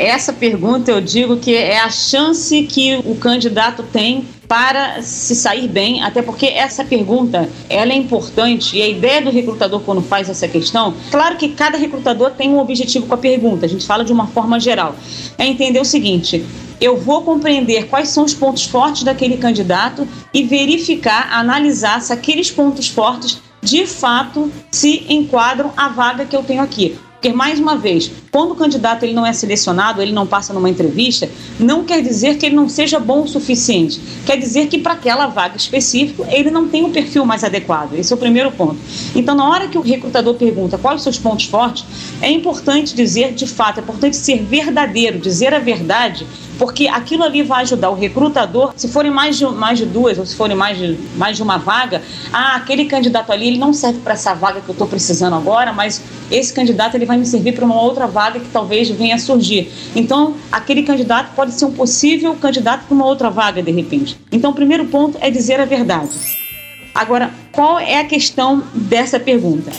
Essa 0.00 0.32
pergunta 0.32 0.92
eu 0.92 1.00
digo 1.00 1.38
que 1.38 1.56
é 1.56 1.80
a 1.80 1.90
chance 1.90 2.62
que 2.62 3.02
o 3.04 3.16
candidato 3.16 3.82
tem 3.82 4.24
para 4.46 5.02
se 5.02 5.34
sair 5.34 5.66
bem, 5.66 6.00
até 6.04 6.22
porque 6.22 6.46
essa 6.46 6.84
pergunta 6.84 7.48
ela 7.68 7.92
é 7.92 7.96
importante 7.96 8.76
e 8.76 8.82
a 8.82 8.88
ideia 8.88 9.20
do 9.20 9.28
recrutador 9.28 9.80
quando 9.80 10.00
faz 10.00 10.30
essa 10.30 10.46
questão, 10.46 10.94
claro 11.10 11.36
que 11.36 11.48
cada 11.48 11.76
recrutador 11.76 12.30
tem 12.30 12.48
um 12.48 12.60
objetivo 12.60 13.08
com 13.08 13.14
a 13.14 13.18
pergunta, 13.18 13.66
a 13.66 13.68
gente 13.68 13.84
fala 13.84 14.04
de 14.04 14.12
uma 14.12 14.28
forma 14.28 14.60
geral, 14.60 14.94
é 15.36 15.44
entender 15.44 15.80
o 15.80 15.84
seguinte, 15.84 16.46
eu 16.80 16.96
vou 16.96 17.22
compreender 17.22 17.88
quais 17.88 18.08
são 18.08 18.24
os 18.24 18.32
pontos 18.32 18.66
fortes 18.66 19.02
daquele 19.02 19.36
candidato 19.36 20.06
e 20.32 20.44
verificar, 20.44 21.28
analisar 21.32 22.00
se 22.00 22.12
aqueles 22.12 22.52
pontos 22.52 22.86
fortes 22.86 23.40
de 23.60 23.84
fato 23.84 24.50
se 24.70 25.04
enquadram 25.08 25.72
à 25.76 25.88
vaga 25.88 26.24
que 26.24 26.36
eu 26.36 26.44
tenho 26.44 26.62
aqui. 26.62 26.96
Porque, 27.20 27.32
mais 27.32 27.58
uma 27.58 27.76
vez, 27.76 28.12
quando 28.30 28.52
o 28.52 28.54
candidato 28.54 29.02
ele 29.02 29.12
não 29.12 29.26
é 29.26 29.32
selecionado, 29.32 30.00
ele 30.00 30.12
não 30.12 30.24
passa 30.24 30.54
numa 30.54 30.70
entrevista, 30.70 31.28
não 31.58 31.82
quer 31.82 32.00
dizer 32.00 32.38
que 32.38 32.46
ele 32.46 32.54
não 32.54 32.68
seja 32.68 33.00
bom 33.00 33.24
o 33.24 33.28
suficiente. 33.28 34.00
Quer 34.24 34.36
dizer 34.36 34.68
que 34.68 34.78
para 34.78 34.92
aquela 34.92 35.26
vaga 35.26 35.56
específica 35.56 36.24
ele 36.30 36.48
não 36.48 36.68
tem 36.68 36.84
o 36.84 36.90
perfil 36.90 37.26
mais 37.26 37.42
adequado. 37.42 37.94
Esse 37.94 38.12
é 38.12 38.16
o 38.16 38.18
primeiro 38.18 38.52
ponto. 38.52 38.76
Então, 39.16 39.34
na 39.34 39.50
hora 39.50 39.66
que 39.66 39.76
o 39.76 39.80
recrutador 39.80 40.34
pergunta 40.34 40.78
quais 40.78 40.98
os 40.98 41.02
seus 41.02 41.18
pontos 41.18 41.46
fortes, 41.46 41.84
é 42.22 42.30
importante 42.30 42.94
dizer 42.94 43.32
de 43.32 43.48
fato, 43.48 43.80
é 43.80 43.82
importante 43.82 44.16
ser 44.16 44.40
verdadeiro, 44.44 45.18
dizer 45.18 45.52
a 45.52 45.58
verdade 45.58 46.24
porque 46.58 46.88
aquilo 46.88 47.22
ali 47.22 47.42
vai 47.42 47.62
ajudar 47.62 47.88
o 47.88 47.94
recrutador, 47.94 48.72
se 48.76 48.88
forem 48.88 49.10
mais 49.10 49.38
de, 49.38 49.46
mais 49.46 49.78
de 49.78 49.86
duas 49.86 50.18
ou 50.18 50.26
se 50.26 50.34
forem 50.34 50.56
mais 50.56 50.76
de, 50.76 50.98
mais 51.16 51.36
de 51.36 51.42
uma 51.42 51.56
vaga, 51.56 52.02
ah, 52.32 52.56
aquele 52.56 52.86
candidato 52.86 53.30
ali 53.30 53.46
ele 53.46 53.58
não 53.58 53.72
serve 53.72 54.00
para 54.00 54.14
essa 54.14 54.34
vaga 54.34 54.60
que 54.60 54.68
eu 54.68 54.72
estou 54.72 54.88
precisando 54.88 55.36
agora, 55.36 55.72
mas 55.72 56.02
esse 56.30 56.52
candidato 56.52 56.96
ele 56.96 57.06
vai 57.06 57.16
me 57.16 57.24
servir 57.24 57.52
para 57.54 57.64
uma 57.64 57.80
outra 57.80 58.06
vaga 58.06 58.40
que 58.40 58.48
talvez 58.48 58.90
venha 58.90 59.14
a 59.14 59.18
surgir. 59.18 59.70
Então, 59.94 60.34
aquele 60.50 60.82
candidato 60.82 61.34
pode 61.34 61.52
ser 61.52 61.64
um 61.64 61.72
possível 61.72 62.34
candidato 62.34 62.84
para 62.86 62.94
uma 62.94 63.06
outra 63.06 63.30
vaga 63.30 63.62
de 63.62 63.70
repente. 63.70 64.18
Então, 64.32 64.50
o 64.50 64.54
primeiro 64.54 64.86
ponto 64.86 65.16
é 65.20 65.30
dizer 65.30 65.60
a 65.60 65.64
verdade. 65.64 66.10
Agora, 66.92 67.30
qual 67.52 67.78
é 67.78 68.00
a 68.00 68.04
questão 68.04 68.64
dessa 68.74 69.20
pergunta? 69.20 69.70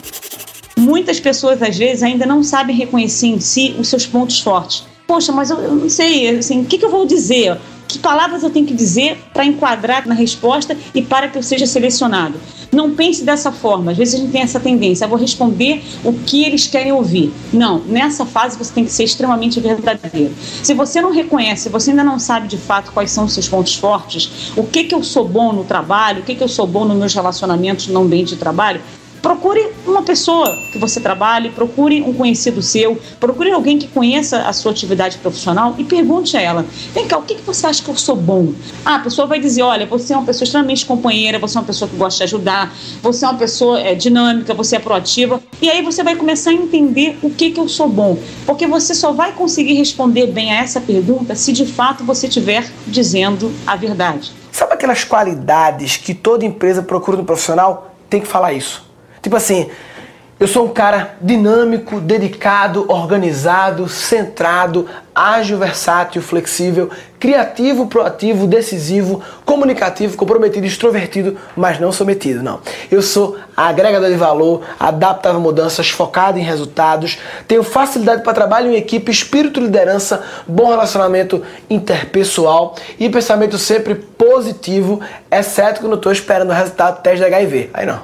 Muitas 0.77 1.19
pessoas, 1.19 1.61
às 1.61 1.77
vezes, 1.77 2.01
ainda 2.01 2.25
não 2.25 2.41
sabem 2.41 2.73
reconhecer 2.73 3.27
em 3.27 3.39
si 3.41 3.75
os 3.77 3.89
seus 3.89 4.05
pontos 4.05 4.39
fortes 4.39 4.87
poxa, 5.09 5.31
mas 5.31 5.49
eu, 5.49 5.57
eu 5.57 5.75
não 5.75 5.89
sei, 5.89 6.37
assim, 6.37 6.61
o 6.61 6.65
que, 6.65 6.77
que 6.77 6.85
eu 6.85 6.91
vou 6.91 7.03
dizer? 7.03 7.57
Que 7.87 7.97
palavras 7.97 8.43
eu 8.43 8.51
tenho 8.51 8.67
que 8.67 8.75
dizer 8.75 9.17
para 9.33 9.43
enquadrar 9.43 10.07
na 10.07 10.13
resposta 10.13 10.77
e 10.93 11.01
para 11.01 11.27
que 11.27 11.35
eu 11.35 11.41
seja 11.41 11.65
selecionado? 11.65 12.35
Não 12.71 12.93
pense 12.93 13.23
dessa 13.23 13.51
forma. 13.51 13.89
Às 13.89 13.97
vezes 13.97 14.13
a 14.13 14.17
gente 14.19 14.31
tem 14.31 14.43
essa 14.43 14.59
tendência, 14.59 15.05
eu 15.05 15.09
vou 15.09 15.17
responder 15.17 15.83
o 16.03 16.13
que 16.13 16.43
eles 16.43 16.67
querem 16.67 16.91
ouvir. 16.91 17.33
Não, 17.51 17.79
nessa 17.79 18.23
fase 18.23 18.55
você 18.55 18.71
tem 18.71 18.85
que 18.85 18.91
ser 18.91 19.05
extremamente 19.05 19.59
verdadeiro. 19.59 20.35
Se 20.61 20.75
você 20.75 21.01
não 21.01 21.11
reconhece, 21.11 21.63
se 21.63 21.69
você 21.69 21.89
ainda 21.89 22.03
não 22.03 22.19
sabe 22.19 22.47
de 22.47 22.57
fato 22.57 22.91
quais 22.91 23.09
são 23.09 23.25
os 23.25 23.33
seus 23.33 23.49
pontos 23.49 23.73
fortes, 23.73 24.51
o 24.55 24.63
que 24.63 24.83
que 24.83 24.93
eu 24.93 25.01
sou 25.01 25.27
bom 25.27 25.51
no 25.51 25.63
trabalho, 25.63 26.21
o 26.21 26.23
que 26.23 26.35
que 26.35 26.43
eu 26.43 26.47
sou 26.47 26.67
bom 26.67 26.85
nos 26.85 26.95
meus 26.95 27.15
relacionamentos 27.15 27.87
no 27.87 28.01
ambiente 28.01 28.29
de 28.29 28.35
trabalho, 28.35 28.79
procure 29.21 29.67
uma 29.85 30.01
pessoa 30.01 30.57
que 30.71 30.77
você 30.77 30.99
trabalhe, 30.99 31.49
procure 31.49 32.01
um 32.01 32.13
conhecido 32.13 32.61
seu, 32.61 32.99
procure 33.19 33.51
alguém 33.51 33.77
que 33.77 33.87
conheça 33.87 34.43
a 34.43 34.53
sua 34.53 34.71
atividade 34.71 35.17
profissional 35.17 35.75
e 35.77 35.83
pergunte 35.83 36.35
a 36.37 36.41
ela: 36.41 36.65
vem 36.93 37.07
cá, 37.07 37.17
o 37.17 37.23
que, 37.23 37.35
que 37.35 37.41
você 37.41 37.67
acha 37.67 37.83
que 37.83 37.89
eu 37.89 37.97
sou 37.97 38.15
bom? 38.15 38.53
Ah, 38.85 38.95
a 38.95 38.99
pessoa 38.99 39.27
vai 39.27 39.39
dizer: 39.39 39.61
olha, 39.61 39.85
você 39.85 40.13
é 40.13 40.17
uma 40.17 40.25
pessoa 40.25 40.45
extremamente 40.45 40.85
companheira, 40.85 41.39
você 41.39 41.57
é 41.57 41.61
uma 41.61 41.67
pessoa 41.67 41.89
que 41.89 41.95
gosta 41.95 42.17
de 42.17 42.23
ajudar, 42.23 42.73
você 43.01 43.25
é 43.25 43.29
uma 43.29 43.37
pessoa 43.37 43.79
é, 43.79 43.95
dinâmica, 43.95 44.53
você 44.53 44.75
é 44.75 44.79
proativa. 44.79 45.41
E 45.61 45.69
aí 45.69 45.81
você 45.81 46.03
vai 46.03 46.15
começar 46.15 46.51
a 46.51 46.53
entender 46.53 47.17
o 47.21 47.29
que, 47.29 47.51
que 47.51 47.59
eu 47.59 47.67
sou 47.67 47.89
bom. 47.89 48.17
Porque 48.45 48.65
você 48.65 48.93
só 48.95 49.11
vai 49.11 49.33
conseguir 49.33 49.73
responder 49.73 50.27
bem 50.27 50.51
a 50.51 50.61
essa 50.61 50.79
pergunta 50.79 51.35
se 51.35 51.51
de 51.51 51.65
fato 51.65 52.03
você 52.03 52.27
estiver 52.27 52.69
dizendo 52.87 53.51
a 53.67 53.75
verdade. 53.75 54.31
Sabe 54.51 54.73
aquelas 54.73 55.03
qualidades 55.03 55.97
que 55.97 56.13
toda 56.13 56.45
empresa 56.45 56.81
procura 56.81 57.17
no 57.17 57.23
profissional? 57.23 57.93
Tem 58.09 58.19
que 58.19 58.27
falar 58.27 58.53
isso. 58.53 58.88
Tipo 59.21 59.35
assim, 59.35 59.69
eu 60.39 60.47
sou 60.47 60.65
um 60.65 60.73
cara 60.73 61.15
dinâmico, 61.21 61.99
dedicado, 61.99 62.89
organizado, 62.89 63.89
centrado, 63.89 64.87
ágil, 65.19 65.57
versátil, 65.57 66.21
flexível, 66.21 66.89
criativo, 67.19 67.87
proativo, 67.87 68.47
decisivo, 68.47 69.21
comunicativo, 69.43 70.15
comprometido, 70.15 70.65
extrovertido, 70.65 71.37
mas 71.57 71.77
não 71.77 71.91
sometido, 71.91 72.41
não. 72.41 72.61
Eu 72.89 73.01
sou 73.01 73.37
agregador 73.57 74.09
de 74.09 74.15
valor, 74.15 74.61
adaptável 74.79 75.37
a 75.37 75.43
mudanças, 75.43 75.89
focado 75.89 76.39
em 76.39 76.41
resultados, 76.41 77.17
tenho 77.45 77.61
facilidade 77.61 78.23
para 78.23 78.31
trabalho 78.31 78.71
em 78.71 78.75
equipe, 78.75 79.11
espírito 79.11 79.59
de 79.59 79.65
liderança, 79.65 80.23
bom 80.47 80.69
relacionamento 80.69 81.43
interpessoal 81.69 82.75
e 82.97 83.09
pensamento 83.09 83.57
sempre 83.57 83.95
positivo, 83.95 85.01
exceto 85.29 85.81
quando 85.81 85.95
estou 85.95 86.13
esperando 86.13 86.51
o 86.51 86.53
resultado 86.53 86.97
do 86.97 87.01
teste 87.01 87.19
de 87.19 87.25
HIV. 87.25 87.69
Aí 87.73 87.85
não. 87.85 87.99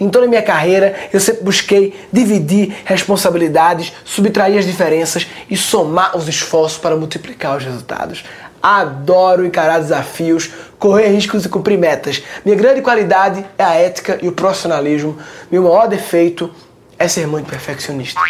Então, 0.00 0.20
na 0.20 0.26
minha 0.26 0.42
carreira, 0.42 0.94
eu 1.12 1.20
sempre 1.20 1.44
busquei 1.44 1.94
dividir 2.12 2.74
responsabilidades, 2.84 3.92
subtrair 4.04 4.58
as 4.58 4.66
diferenças 4.66 5.28
e 5.48 5.56
somar 5.56 6.16
os 6.16 6.26
esforços 6.26 6.55
esforço 6.56 6.80
para 6.80 6.96
multiplicar 6.96 7.56
os 7.56 7.64
resultados. 7.64 8.24
Adoro 8.62 9.44
encarar 9.44 9.78
desafios, 9.78 10.50
correr 10.78 11.08
riscos 11.08 11.44
e 11.44 11.48
cumprir 11.48 11.78
metas. 11.78 12.22
Minha 12.44 12.56
grande 12.56 12.80
qualidade 12.80 13.44
é 13.58 13.62
a 13.62 13.74
ética 13.74 14.18
e 14.22 14.28
o 14.28 14.32
profissionalismo. 14.32 15.18
Meu 15.50 15.62
maior 15.62 15.86
defeito 15.86 16.50
é 16.98 17.06
ser 17.06 17.26
muito 17.26 17.48
perfeccionista. 17.48 18.20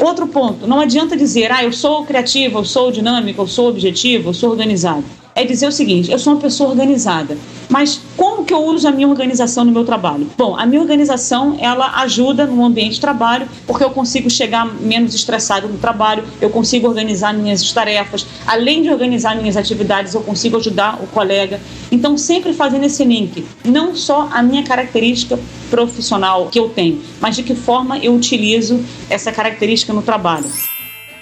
Outro 0.00 0.26
ponto, 0.26 0.66
não 0.66 0.80
adianta 0.80 1.14
dizer, 1.14 1.52
ah, 1.52 1.62
eu 1.62 1.72
sou 1.72 2.06
criativo, 2.06 2.58
eu 2.58 2.64
sou 2.64 2.90
dinâmico, 2.90 3.42
eu 3.42 3.46
sou 3.46 3.68
objetivo, 3.68 4.30
eu 4.30 4.34
sou 4.34 4.50
organizado 4.50 5.04
é 5.34 5.44
dizer 5.44 5.66
o 5.66 5.72
seguinte: 5.72 6.10
eu 6.10 6.18
sou 6.18 6.34
uma 6.34 6.40
pessoa 6.40 6.70
organizada, 6.70 7.36
mas 7.68 8.00
como 8.16 8.44
que 8.44 8.52
eu 8.52 8.64
uso 8.64 8.88
a 8.88 8.90
minha 8.90 9.08
organização 9.08 9.64
no 9.64 9.72
meu 9.72 9.84
trabalho? 9.84 10.28
Bom, 10.36 10.56
a 10.56 10.66
minha 10.66 10.80
organização 10.80 11.56
ela 11.60 12.00
ajuda 12.02 12.46
no 12.46 12.64
ambiente 12.64 12.94
de 12.94 13.00
trabalho 13.00 13.48
porque 13.66 13.84
eu 13.84 13.90
consigo 13.90 14.28
chegar 14.28 14.66
menos 14.66 15.14
estressado 15.14 15.68
no 15.68 15.78
trabalho, 15.78 16.24
eu 16.40 16.50
consigo 16.50 16.88
organizar 16.88 17.32
minhas 17.32 17.72
tarefas, 17.72 18.26
além 18.46 18.82
de 18.82 18.90
organizar 18.90 19.36
minhas 19.36 19.56
atividades, 19.56 20.14
eu 20.14 20.20
consigo 20.20 20.56
ajudar 20.56 21.00
o 21.02 21.06
colega. 21.06 21.60
Então, 21.90 22.16
sempre 22.16 22.52
fazendo 22.52 22.84
esse 22.84 23.04
link, 23.04 23.44
não 23.64 23.94
só 23.94 24.28
a 24.32 24.42
minha 24.42 24.62
característica 24.62 25.38
profissional 25.70 26.48
que 26.48 26.58
eu 26.58 26.68
tenho, 26.68 27.00
mas 27.20 27.36
de 27.36 27.42
que 27.42 27.54
forma 27.54 27.98
eu 27.98 28.14
utilizo 28.14 28.84
essa 29.08 29.30
característica 29.30 29.92
no 29.92 30.02
trabalho. 30.02 30.46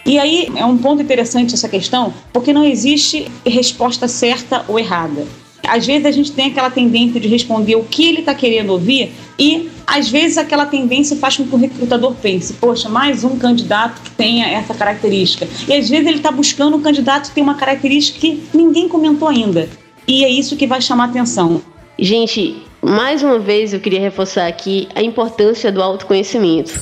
E 0.08 0.18
aí 0.18 0.48
é 0.56 0.64
um 0.64 0.78
ponto 0.78 1.02
interessante 1.02 1.52
essa 1.52 1.68
questão, 1.68 2.14
porque 2.32 2.50
não 2.50 2.64
existe 2.64 3.30
resposta 3.44 4.08
certa 4.08 4.64
ou 4.66 4.78
errada. 4.78 5.26
Às 5.66 5.86
vezes 5.86 6.06
a 6.06 6.10
gente 6.10 6.32
tem 6.32 6.46
aquela 6.46 6.70
tendência 6.70 7.20
de 7.20 7.28
responder 7.28 7.76
o 7.76 7.84
que 7.84 8.08
ele 8.08 8.20
está 8.20 8.34
querendo 8.34 8.70
ouvir 8.70 9.12
e 9.38 9.68
às 9.86 10.08
vezes 10.08 10.38
aquela 10.38 10.64
tendência 10.64 11.14
faz 11.14 11.36
com 11.36 11.44
que 11.46 11.54
o 11.54 11.58
recrutador 11.58 12.14
pense, 12.14 12.54
poxa, 12.54 12.88
mais 12.88 13.22
um 13.22 13.36
candidato 13.36 14.00
que 14.00 14.10
tenha 14.12 14.46
essa 14.46 14.72
característica. 14.72 15.46
E 15.68 15.74
às 15.74 15.90
vezes 15.90 16.06
ele 16.06 16.16
está 16.16 16.32
buscando 16.32 16.78
um 16.78 16.80
candidato 16.80 17.28
que 17.28 17.34
tem 17.34 17.44
uma 17.44 17.56
característica 17.56 18.18
que 18.18 18.42
ninguém 18.54 18.88
comentou 18.88 19.28
ainda. 19.28 19.68
E 20.06 20.24
é 20.24 20.30
isso 20.30 20.56
que 20.56 20.66
vai 20.66 20.80
chamar 20.80 21.10
atenção. 21.10 21.60
Gente, 21.98 22.62
mais 22.80 23.22
uma 23.22 23.38
vez 23.38 23.74
eu 23.74 23.80
queria 23.80 24.00
reforçar 24.00 24.46
aqui 24.46 24.88
a 24.94 25.02
importância 25.02 25.70
do 25.70 25.82
autoconhecimento 25.82 26.72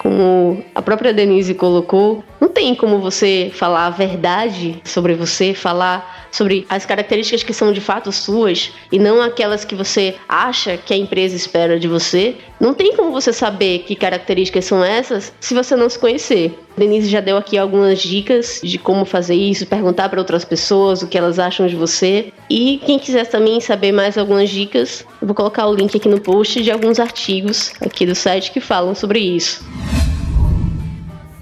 como 0.00 0.64
a 0.74 0.80
própria 0.80 1.12
Denise 1.12 1.52
colocou, 1.52 2.24
não 2.40 2.48
tem 2.48 2.74
como 2.74 3.00
você 3.00 3.50
falar 3.54 3.84
a 3.84 3.90
verdade 3.90 4.80
sobre 4.82 5.14
você, 5.14 5.52
falar 5.52 6.19
sobre 6.30 6.66
as 6.68 6.86
características 6.86 7.42
que 7.42 7.52
são 7.52 7.72
de 7.72 7.80
fato 7.80 8.12
suas 8.12 8.72
e 8.90 8.98
não 8.98 9.20
aquelas 9.20 9.64
que 9.64 9.74
você 9.74 10.14
acha 10.28 10.76
que 10.76 10.94
a 10.94 10.96
empresa 10.96 11.34
espera 11.34 11.78
de 11.78 11.88
você, 11.88 12.36
não 12.60 12.74
tem 12.74 12.94
como 12.94 13.10
você 13.10 13.32
saber 13.32 13.80
que 13.80 13.96
características 13.96 14.64
são 14.64 14.84
essas 14.84 15.32
se 15.40 15.54
você 15.54 15.74
não 15.74 15.88
se 15.88 15.98
conhecer. 15.98 16.58
Denise 16.76 17.08
já 17.08 17.20
deu 17.20 17.36
aqui 17.36 17.58
algumas 17.58 18.00
dicas 18.00 18.60
de 18.62 18.78
como 18.78 19.04
fazer 19.04 19.34
isso, 19.34 19.66
perguntar 19.66 20.08
para 20.08 20.20
outras 20.20 20.44
pessoas 20.44 21.02
o 21.02 21.08
que 21.08 21.18
elas 21.18 21.38
acham 21.38 21.66
de 21.66 21.76
você. 21.76 22.32
E 22.48 22.80
quem 22.86 22.98
quiser 22.98 23.26
também 23.26 23.60
saber 23.60 23.92
mais 23.92 24.16
algumas 24.16 24.48
dicas, 24.48 25.04
eu 25.20 25.26
vou 25.26 25.34
colocar 25.34 25.66
o 25.66 25.74
link 25.74 25.96
aqui 25.96 26.08
no 26.08 26.20
post 26.20 26.62
de 26.62 26.70
alguns 26.70 26.98
artigos 26.98 27.72
aqui 27.80 28.06
do 28.06 28.14
site 28.14 28.52
que 28.52 28.60
falam 28.60 28.94
sobre 28.94 29.18
isso. 29.18 29.64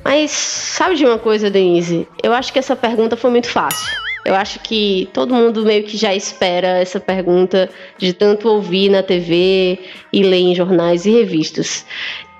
Mas 0.04 0.30
sabe 0.30 0.94
de 0.94 1.04
uma 1.04 1.18
coisa, 1.18 1.50
Denise? 1.50 2.08
Eu 2.22 2.32
acho 2.32 2.50
que 2.52 2.58
essa 2.58 2.74
pergunta 2.74 3.16
foi 3.16 3.30
muito 3.30 3.50
fácil. 3.50 4.07
Eu 4.28 4.34
acho 4.34 4.60
que 4.60 5.08
todo 5.14 5.34
mundo 5.34 5.64
meio 5.64 5.84
que 5.84 5.96
já 5.96 6.14
espera 6.14 6.80
essa 6.80 7.00
pergunta 7.00 7.70
de 7.96 8.12
tanto 8.12 8.46
ouvir 8.46 8.90
na 8.90 9.02
TV 9.02 9.78
e 10.12 10.22
ler 10.22 10.40
em 10.40 10.54
jornais 10.54 11.06
e 11.06 11.10
revistas. 11.10 11.86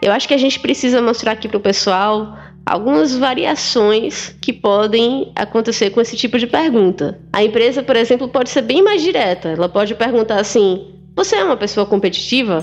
Eu 0.03 0.13
acho 0.13 0.29
que 0.29 0.35
a 0.35 0.39
gente 0.39 0.61
precisa 0.61 1.01
mostrar 1.01 1.33
aqui 1.33 1.49
para 1.49 1.57
o 1.57 1.61
pessoal 1.61 2.37
algumas 2.67 3.17
variações 3.17 4.37
que 4.39 4.53
podem 4.53 5.33
acontecer 5.35 5.89
com 5.89 5.99
esse 5.99 6.15
tipo 6.15 6.39
de 6.39 6.47
pergunta. 6.47 7.19
A 7.33 7.43
empresa, 7.43 7.83
por 7.83 7.97
exemplo, 7.97 8.29
pode 8.29 8.51
ser 8.51 8.61
bem 8.61 8.83
mais 8.83 9.01
direta. 9.01 9.49
Ela 9.49 9.67
pode 9.67 9.95
perguntar 9.95 10.39
assim: 10.39 10.93
Você 11.17 11.37
é 11.37 11.43
uma 11.43 11.57
pessoa 11.57 11.87
competitiva? 11.87 12.63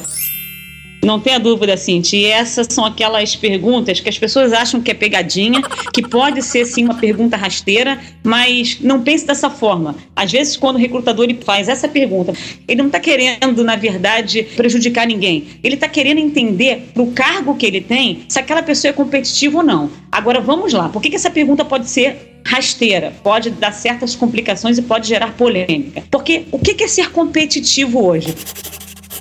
Não 1.06 1.20
tenha 1.20 1.40
dúvida, 1.40 1.78
Cintia. 1.78 2.16
E 2.16 2.26
essas 2.26 2.68
são 2.70 2.84
aquelas 2.84 3.36
perguntas 3.36 4.00
que 4.00 4.10
as 4.10 4.18
pessoas 4.18 4.52
acham 4.52 4.82
que 4.82 4.90
é 4.90 4.94
pegadinha, 4.94 5.62
que 5.94 6.02
pode 6.02 6.42
ser 6.42 6.66
sim 6.66 6.84
uma 6.84 6.96
pergunta 6.96 7.38
rasteira, 7.38 8.00
mas 8.24 8.80
não 8.82 9.04
pense 9.04 9.26
dessa 9.26 9.50
forma. 9.50 9.96
Às 10.16 10.32
vezes, 10.32 10.58
quando 10.58 10.78
o 10.78 10.80
recrutador 10.80 11.28
faz 11.44 11.70
essa 11.70 11.88
pergunta, 11.88 12.34
ele 12.68 12.80
não 12.80 12.88
está 12.88 13.00
querendo, 13.00 13.64
na 13.64 13.76
verdade, 13.76 14.44
prejudicar 14.56 15.06
ninguém. 15.06 15.46
Ele 15.64 15.76
está 15.76 15.88
querendo 15.88 16.20
entender 16.20 16.90
para 16.94 17.04
o 17.04 17.12
cargo 17.12 17.56
que 17.56 17.66
ele 17.66 17.82
tem 17.82 18.24
se 18.28 18.40
aquela 18.40 18.64
pessoa 18.64 18.90
é 18.90 18.94
competitiva 18.94 19.60
ou 19.60 19.64
não. 19.64 19.92
Agora, 20.12 20.40
vamos 20.40 20.74
lá. 20.74 20.90
Por 20.90 21.02
que, 21.02 21.10
que 21.12 21.16
essa 21.16 21.30
pergunta 21.30 21.64
pode 21.64 21.88
ser 21.88 22.34
rasteira, 22.46 23.12
pode 23.24 23.50
dar 23.50 23.72
certas 23.72 24.16
complicações 24.16 24.78
e 24.78 24.82
pode 24.84 25.08
gerar 25.08 25.34
polêmica. 25.34 26.04
Porque 26.12 26.46
o 26.52 26.60
que 26.60 26.84
é 26.84 26.88
ser 26.88 27.12
competitivo 27.12 28.06
hoje? 28.06 28.36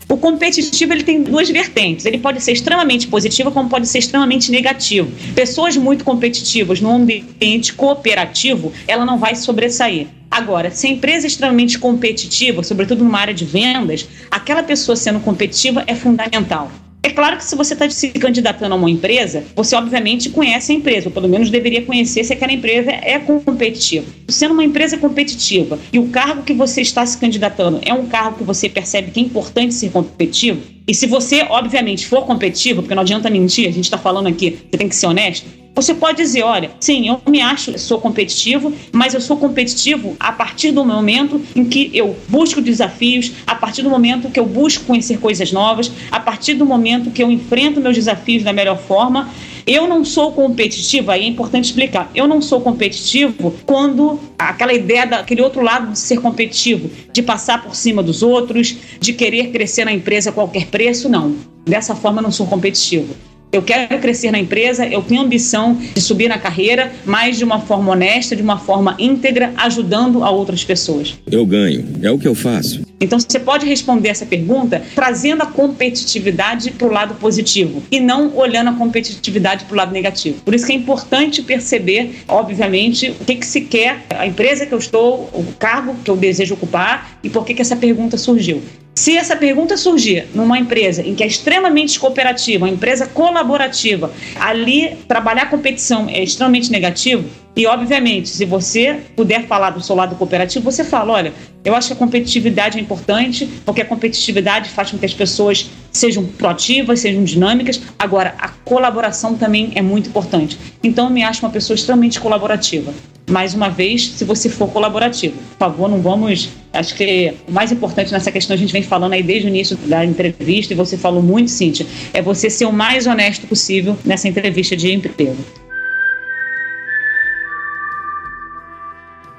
O 0.08 0.16
competitivo 0.16 0.92
ele 0.92 1.02
tem 1.02 1.22
duas 1.22 1.48
vertentes. 1.48 2.04
Ele 2.04 2.18
pode 2.18 2.40
ser 2.42 2.52
extremamente 2.52 3.08
positivo, 3.08 3.50
como 3.50 3.68
pode 3.68 3.88
ser 3.88 3.98
extremamente 3.98 4.50
negativo. 4.50 5.10
Pessoas 5.34 5.76
muito 5.76 6.04
competitivas 6.04 6.80
num 6.80 6.94
ambiente 6.94 7.72
cooperativo, 7.72 8.72
ela 8.86 9.04
não 9.04 9.18
vai 9.18 9.34
sobressair. 9.34 10.08
Agora, 10.30 10.70
se 10.70 10.86
a 10.86 10.90
empresa 10.90 11.26
é 11.26 11.28
extremamente 11.28 11.78
competitiva, 11.78 12.62
sobretudo 12.62 13.04
numa 13.04 13.20
área 13.20 13.32
de 13.32 13.44
vendas, 13.44 14.08
aquela 14.30 14.62
pessoa 14.62 14.96
sendo 14.96 15.20
competitiva 15.20 15.84
é 15.86 15.94
fundamental. 15.94 16.70
É 17.04 17.10
claro 17.10 17.36
que 17.36 17.44
se 17.44 17.54
você 17.54 17.74
está 17.74 17.88
se 17.90 18.08
candidatando 18.08 18.74
a 18.74 18.78
uma 18.78 18.90
empresa, 18.90 19.44
você 19.54 19.76
obviamente 19.76 20.30
conhece 20.30 20.72
a 20.72 20.74
empresa, 20.74 21.08
ou 21.08 21.12
pelo 21.12 21.28
menos 21.28 21.50
deveria 21.50 21.82
conhecer 21.82 22.24
se 22.24 22.32
aquela 22.32 22.50
empresa 22.50 22.90
é 22.90 23.18
competitiva. 23.18 24.06
Sendo 24.26 24.54
uma 24.54 24.64
empresa 24.64 24.96
competitiva 24.96 25.78
e 25.92 25.98
o 25.98 26.08
cargo 26.08 26.42
que 26.42 26.54
você 26.54 26.80
está 26.80 27.04
se 27.04 27.18
candidatando 27.18 27.78
é 27.84 27.92
um 27.92 28.06
cargo 28.06 28.38
que 28.38 28.44
você 28.44 28.70
percebe 28.70 29.10
que 29.10 29.20
é 29.20 29.22
importante 29.22 29.74
ser 29.74 29.90
competitivo, 29.90 30.62
e 30.88 30.94
se 30.94 31.06
você, 31.06 31.42
obviamente, 31.42 32.06
for 32.06 32.24
competitivo, 32.24 32.80
porque 32.80 32.94
não 32.94 33.02
adianta 33.02 33.28
mentir, 33.28 33.68
a 33.68 33.72
gente 33.72 33.84
está 33.84 33.98
falando 33.98 34.26
aqui, 34.26 34.58
você 34.70 34.78
tem 34.78 34.88
que 34.88 34.96
ser 34.96 35.06
honesto, 35.06 35.46
você 35.74 35.92
pode 35.92 36.18
dizer, 36.18 36.42
olha, 36.42 36.70
sim, 36.78 37.08
eu 37.08 37.20
me 37.28 37.40
acho, 37.40 37.76
sou 37.78 38.00
competitivo, 38.00 38.72
mas 38.92 39.12
eu 39.12 39.20
sou 39.20 39.36
competitivo 39.36 40.16
a 40.20 40.30
partir 40.30 40.70
do 40.70 40.84
momento 40.84 41.40
em 41.54 41.64
que 41.64 41.90
eu 41.92 42.16
busco 42.28 42.60
desafios, 42.60 43.32
a 43.46 43.56
partir 43.56 43.82
do 43.82 43.90
momento 43.90 44.30
que 44.30 44.38
eu 44.38 44.46
busco 44.46 44.84
conhecer 44.84 45.18
coisas 45.18 45.50
novas, 45.50 45.90
a 46.12 46.20
partir 46.20 46.54
do 46.54 46.64
momento 46.64 47.10
que 47.10 47.22
eu 47.22 47.30
enfrento 47.30 47.80
meus 47.80 47.96
desafios 47.96 48.44
da 48.44 48.52
melhor 48.52 48.78
forma. 48.78 49.28
Eu 49.66 49.88
não 49.88 50.04
sou 50.04 50.30
competitivo, 50.30 51.10
aí 51.10 51.24
é 51.24 51.26
importante 51.26 51.64
explicar. 51.64 52.10
Eu 52.14 52.28
não 52.28 52.40
sou 52.40 52.60
competitivo 52.60 53.54
quando 53.64 54.20
aquela 54.38 54.74
ideia 54.74 55.06
daquele 55.06 55.40
outro 55.40 55.62
lado 55.62 55.92
de 55.92 55.98
ser 55.98 56.20
competitivo, 56.20 56.90
de 57.12 57.22
passar 57.22 57.62
por 57.62 57.74
cima 57.74 58.02
dos 58.02 58.22
outros, 58.22 58.76
de 59.00 59.12
querer 59.12 59.50
crescer 59.50 59.86
na 59.86 59.92
empresa 59.92 60.30
a 60.30 60.32
qualquer 60.32 60.66
preço, 60.66 61.08
não. 61.08 61.34
Dessa 61.64 61.96
forma 61.96 62.18
eu 62.18 62.24
não 62.24 62.30
sou 62.30 62.46
competitivo. 62.46 63.14
Eu 63.54 63.62
quero 63.62 64.00
crescer 64.00 64.32
na 64.32 64.38
empresa, 64.40 64.84
eu 64.84 65.00
tenho 65.00 65.22
ambição 65.22 65.74
de 65.94 66.00
subir 66.00 66.26
na 66.26 66.36
carreira, 66.36 66.90
mas 67.04 67.38
de 67.38 67.44
uma 67.44 67.60
forma 67.60 67.92
honesta, 67.92 68.34
de 68.34 68.42
uma 68.42 68.58
forma 68.58 68.96
íntegra, 68.98 69.52
ajudando 69.56 70.24
a 70.24 70.30
outras 70.30 70.64
pessoas. 70.64 71.16
Eu 71.30 71.46
ganho, 71.46 71.86
é 72.02 72.10
o 72.10 72.18
que 72.18 72.26
eu 72.26 72.34
faço. 72.34 72.82
Então 73.00 73.16
você 73.16 73.38
pode 73.38 73.64
responder 73.64 74.08
essa 74.08 74.26
pergunta 74.26 74.82
trazendo 74.96 75.44
a 75.44 75.46
competitividade 75.46 76.72
para 76.72 76.88
o 76.88 76.90
lado 76.90 77.14
positivo 77.14 77.80
e 77.92 78.00
não 78.00 78.36
olhando 78.36 78.70
a 78.70 78.72
competitividade 78.72 79.66
para 79.66 79.74
o 79.74 79.76
lado 79.76 79.92
negativo. 79.92 80.40
Por 80.44 80.52
isso 80.52 80.66
que 80.66 80.72
é 80.72 80.74
importante 80.76 81.40
perceber, 81.40 82.24
obviamente, 82.26 83.10
o 83.20 83.24
que, 83.24 83.36
que 83.36 83.46
se 83.46 83.60
quer, 83.60 84.04
a 84.10 84.26
empresa 84.26 84.66
que 84.66 84.74
eu 84.74 84.78
estou, 84.78 85.30
o 85.32 85.44
cargo 85.60 85.94
que 86.04 86.10
eu 86.10 86.16
desejo 86.16 86.54
ocupar 86.54 87.18
e 87.22 87.30
por 87.30 87.44
que, 87.44 87.54
que 87.54 87.62
essa 87.62 87.76
pergunta 87.76 88.16
surgiu. 88.16 88.60
Se 88.94 89.16
essa 89.16 89.34
pergunta 89.34 89.76
surgir 89.76 90.28
numa 90.34 90.58
empresa 90.58 91.02
em 91.02 91.14
que 91.14 91.22
é 91.24 91.26
extremamente 91.26 91.98
cooperativa, 91.98 92.64
uma 92.64 92.72
empresa 92.72 93.06
colaborativa, 93.06 94.12
ali 94.38 94.96
trabalhar 95.08 95.50
competição 95.50 96.08
é 96.08 96.22
extremamente 96.22 96.70
negativo, 96.70 97.24
e, 97.56 97.66
obviamente, 97.66 98.28
se 98.28 98.44
você 98.44 99.00
puder 99.14 99.46
falar 99.46 99.70
do 99.70 99.80
seu 99.80 99.94
lado 99.94 100.16
cooperativo, 100.16 100.64
você 100.64 100.82
fala: 100.82 101.12
olha, 101.12 101.32
eu 101.64 101.74
acho 101.74 101.88
que 101.88 101.92
a 101.92 101.96
competitividade 101.96 102.78
é 102.78 102.80
importante, 102.80 103.48
porque 103.64 103.80
a 103.80 103.84
competitividade 103.84 104.70
faz 104.70 104.90
com 104.90 104.98
que 104.98 105.06
as 105.06 105.14
pessoas 105.14 105.70
sejam 105.92 106.24
proativas, 106.24 107.00
sejam 107.00 107.22
dinâmicas. 107.22 107.80
Agora, 107.96 108.34
a 108.38 108.48
colaboração 108.48 109.36
também 109.36 109.70
é 109.76 109.82
muito 109.82 110.08
importante. 110.08 110.58
Então, 110.82 111.06
eu 111.06 111.12
me 111.12 111.22
acho 111.22 111.44
uma 111.44 111.52
pessoa 111.52 111.76
extremamente 111.76 112.18
colaborativa. 112.18 112.92
Mais 113.30 113.54
uma 113.54 113.68
vez, 113.68 114.08
se 114.08 114.24
você 114.24 114.48
for 114.48 114.68
colaborativo, 114.68 115.36
por 115.52 115.58
favor, 115.58 115.88
não 115.88 116.02
vamos. 116.02 116.48
Acho 116.74 116.94
que 116.96 117.32
o 117.48 117.52
mais 117.52 117.70
importante 117.70 118.12
nessa 118.12 118.32
questão, 118.32 118.54
a 118.54 118.58
gente 118.58 118.72
vem 118.72 118.82
falando 118.82 119.12
aí 119.12 119.22
desde 119.22 119.46
o 119.46 119.48
início 119.48 119.76
da 119.76 120.04
entrevista, 120.04 120.72
e 120.72 120.76
você 120.76 120.98
falou 120.98 121.22
muito, 121.22 121.50
Cíntia, 121.50 121.86
é 122.12 122.20
você 122.20 122.50
ser 122.50 122.66
o 122.66 122.72
mais 122.72 123.06
honesto 123.06 123.46
possível 123.46 123.96
nessa 124.04 124.28
entrevista 124.28 124.76
de 124.76 124.92
emprego. 124.92 125.36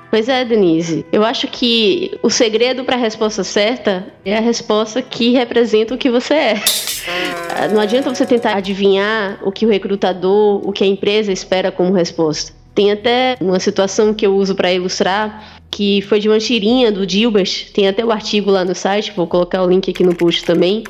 Pois 0.10 0.30
é, 0.30 0.46
Denise. 0.46 1.06
Eu 1.12 1.26
acho 1.26 1.46
que 1.50 2.18
o 2.24 2.30
segredo 2.30 2.86
para 2.86 2.96
a 2.96 3.00
resposta 3.00 3.44
certa 3.44 4.08
é 4.24 4.38
a 4.38 4.40
resposta 4.40 5.02
que 5.02 5.32
representa 5.32 5.94
o 5.94 5.98
que 5.98 6.10
você 6.10 6.34
é. 6.34 6.56
Não 7.74 7.82
adianta 7.82 8.16
você 8.16 8.26
tentar 8.26 8.56
adivinhar 8.56 9.40
o 9.44 9.52
que 9.52 9.66
o 9.66 9.70
recrutador, 9.70 10.66
o 10.66 10.72
que 10.72 10.86
a 10.86 10.88
empresa 10.88 11.34
espera 11.34 11.70
como 11.70 11.92
resposta. 11.92 12.54
Tem 12.74 12.94
até 12.94 13.36
uma 13.42 13.60
situação 13.60 14.14
que 14.14 14.26
eu 14.26 14.36
uso 14.36 14.56
para 14.56 14.72
ilustrar, 14.72 15.60
que 15.76 16.02
foi 16.04 16.22
de 16.22 16.30
uma 16.30 16.40
tirinha 16.40 16.90
do 16.90 17.06
Dilbert. 17.06 17.70
Tem 17.74 17.86
até 17.86 18.04
o 18.06 18.10
artigo 18.10 18.50
lá 18.50 18.64
no 18.64 18.74
site, 18.74 19.12
vou 19.14 19.28
colocar 19.28 19.62
o 19.62 19.70
link 19.70 19.92
aqui 19.92 20.06
no 20.06 20.16
post 20.16 20.46
também 20.46 20.86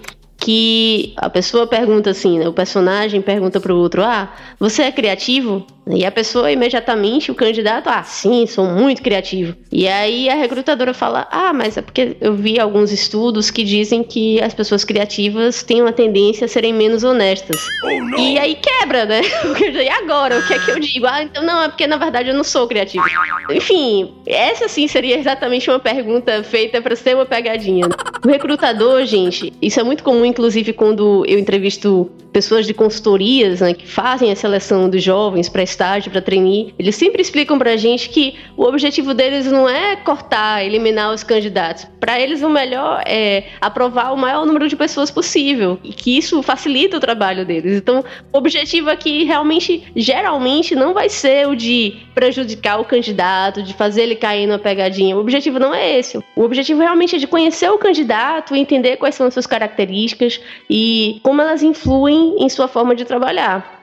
que 0.45 1.11
a 1.17 1.27
pessoa 1.27 1.65
pergunta 1.65 2.11
assim, 2.11 2.37
né? 2.37 2.47
O 2.47 2.53
personagem 2.53 3.19
pergunta 3.19 3.59
pro 3.59 3.75
outro: 3.75 4.03
"Ah, 4.03 4.31
você 4.59 4.83
é 4.83 4.91
criativo?" 4.91 5.65
E 5.87 6.03
a 6.03 6.11
pessoa 6.11 6.51
imediatamente, 6.51 7.29
o 7.29 7.35
candidato, 7.35 7.87
ah, 7.87 8.01
sim, 8.03 8.47
sou 8.47 8.65
muito 8.65 9.03
criativo. 9.03 9.55
E 9.71 9.87
aí 9.87 10.27
a 10.27 10.33
recrutadora 10.33 10.95
fala, 10.95 11.27
ah, 11.29 11.53
mas 11.53 11.77
é 11.77 11.81
porque 11.81 12.17
eu 12.19 12.33
vi 12.33 12.59
alguns 12.59 12.91
estudos 12.91 13.51
que 13.51 13.63
dizem 13.63 14.03
que 14.03 14.41
as 14.41 14.51
pessoas 14.51 14.83
criativas 14.83 15.61
têm 15.61 15.81
uma 15.81 15.93
tendência 15.93 16.45
a 16.45 16.47
serem 16.47 16.73
menos 16.73 17.03
honestas. 17.03 17.61
Oh, 17.83 18.19
e 18.19 18.39
aí 18.39 18.55
quebra, 18.55 19.05
né? 19.05 19.21
e 19.61 19.89
agora? 19.89 20.39
O 20.39 20.47
que 20.47 20.55
é 20.55 20.59
que 20.59 20.71
eu 20.71 20.79
digo? 20.79 21.05
Ah, 21.05 21.21
então 21.21 21.43
não, 21.43 21.61
é 21.61 21.67
porque 21.67 21.85
na 21.85 21.97
verdade 21.97 22.29
eu 22.29 22.35
não 22.35 22.43
sou 22.43 22.67
criativo. 22.67 23.05
Enfim, 23.51 24.11
essa 24.25 24.67
sim 24.67 24.87
seria 24.87 25.19
exatamente 25.19 25.69
uma 25.69 25.79
pergunta 25.79 26.41
feita 26.43 26.81
para 26.81 26.95
ser 26.95 27.15
uma 27.15 27.27
pegadinha. 27.27 27.85
O 28.25 28.27
recrutador, 28.27 29.05
gente, 29.05 29.53
isso 29.61 29.79
é 29.79 29.83
muito 29.83 30.03
comum, 30.03 30.25
inclusive, 30.35 30.73
quando 30.73 31.25
eu 31.25 31.39
entrevisto 31.39 32.11
pessoas 32.33 32.67
de 32.67 32.73
consultorias 32.73 33.61
né, 33.61 33.73
que 33.73 33.87
fazem 33.87 34.29
a 34.29 34.35
seleção 34.35 34.89
dos 34.89 35.01
jovens 35.01 35.47
para 35.47 35.63
estágio, 35.63 36.11
para 36.11 36.21
trainee, 36.21 36.73
eles 36.77 36.97
sempre 36.97 37.21
explicam 37.21 37.57
para 37.57 37.71
a 37.71 37.77
gente 37.77 38.09
que 38.09 38.35
o 38.57 38.63
objetivo 38.63 39.13
deles 39.13 39.49
não 39.49 39.69
é 39.69 39.95
cortar, 39.95 40.65
eliminar 40.65 41.13
os 41.13 41.23
candidatos. 41.23 41.87
Para 41.97 42.19
eles, 42.19 42.43
o 42.43 42.49
melhor 42.49 43.01
é 43.05 43.45
aprovar 43.61 44.13
o 44.13 44.17
maior 44.17 44.45
número 44.45 44.67
de 44.67 44.75
pessoas 44.75 45.09
possível 45.09 45.79
e 45.81 45.93
que 45.93 46.17
isso 46.17 46.43
facilita 46.43 46.97
o 46.97 46.99
trabalho 46.99 47.45
deles. 47.45 47.77
Então, 47.77 48.03
o 48.33 48.37
objetivo 48.37 48.89
aqui 48.89 49.23
realmente, 49.23 49.83
geralmente, 49.95 50.75
não 50.75 50.93
vai 50.93 51.07
ser 51.07 51.47
o 51.47 51.55
de 51.55 51.95
prejudicar 52.13 52.81
o 52.81 52.85
candidato, 52.85 53.63
de 53.63 53.73
fazer 53.73 54.03
ele 54.03 54.15
cair 54.15 54.45
numa 54.45 54.59
pegadinha. 54.59 55.15
O 55.15 55.21
objetivo 55.21 55.57
não 55.57 55.73
é 55.73 55.97
esse. 55.97 56.17
O 56.35 56.41
objetivo 56.41 56.81
realmente 56.81 57.15
é 57.15 57.19
de 57.19 57.27
conhecer 57.27 57.69
o 57.69 57.77
candidato, 57.77 58.53
entender 58.53 58.97
quais 58.97 59.15
são 59.15 59.27
as 59.27 59.33
suas 59.33 59.47
características 59.47 60.24
e 60.69 61.19
como 61.23 61.41
elas 61.41 61.63
influem 61.63 62.35
em 62.39 62.49
sua 62.49 62.67
forma 62.67 62.95
de 62.95 63.05
trabalhar. 63.05 63.81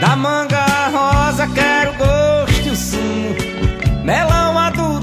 Da 0.00 0.16
manga 0.16 0.64
rosa 0.88 1.46
quero 1.54 1.92
gosto 1.94 2.68
e 2.68 2.70
o 2.70 2.76
sumo 2.76 3.34
melão 4.04 4.54
maduro, 4.54 4.94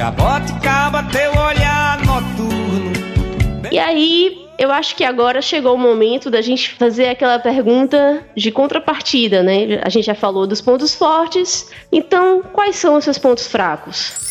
jaboticaba, 0.00 1.02
teu 1.12 1.30
olhar 1.32 1.98
noturno. 2.06 3.68
E 3.70 3.78
aí, 3.78 4.48
eu 4.58 4.72
acho 4.72 4.96
que 4.96 5.04
agora 5.04 5.42
chegou 5.42 5.74
o 5.74 5.78
momento 5.78 6.30
da 6.30 6.40
gente 6.40 6.70
fazer 6.70 7.08
aquela 7.08 7.38
pergunta 7.38 8.24
de 8.34 8.50
contrapartida, 8.50 9.42
né? 9.42 9.80
A 9.82 9.90
gente 9.90 10.06
já 10.06 10.14
falou 10.14 10.46
dos 10.46 10.60
pontos 10.62 10.94
fortes, 10.94 11.70
então 11.92 12.42
quais 12.52 12.76
são 12.76 12.96
os 12.96 13.04
seus 13.04 13.18
pontos 13.18 13.46
fracos? 13.46 14.29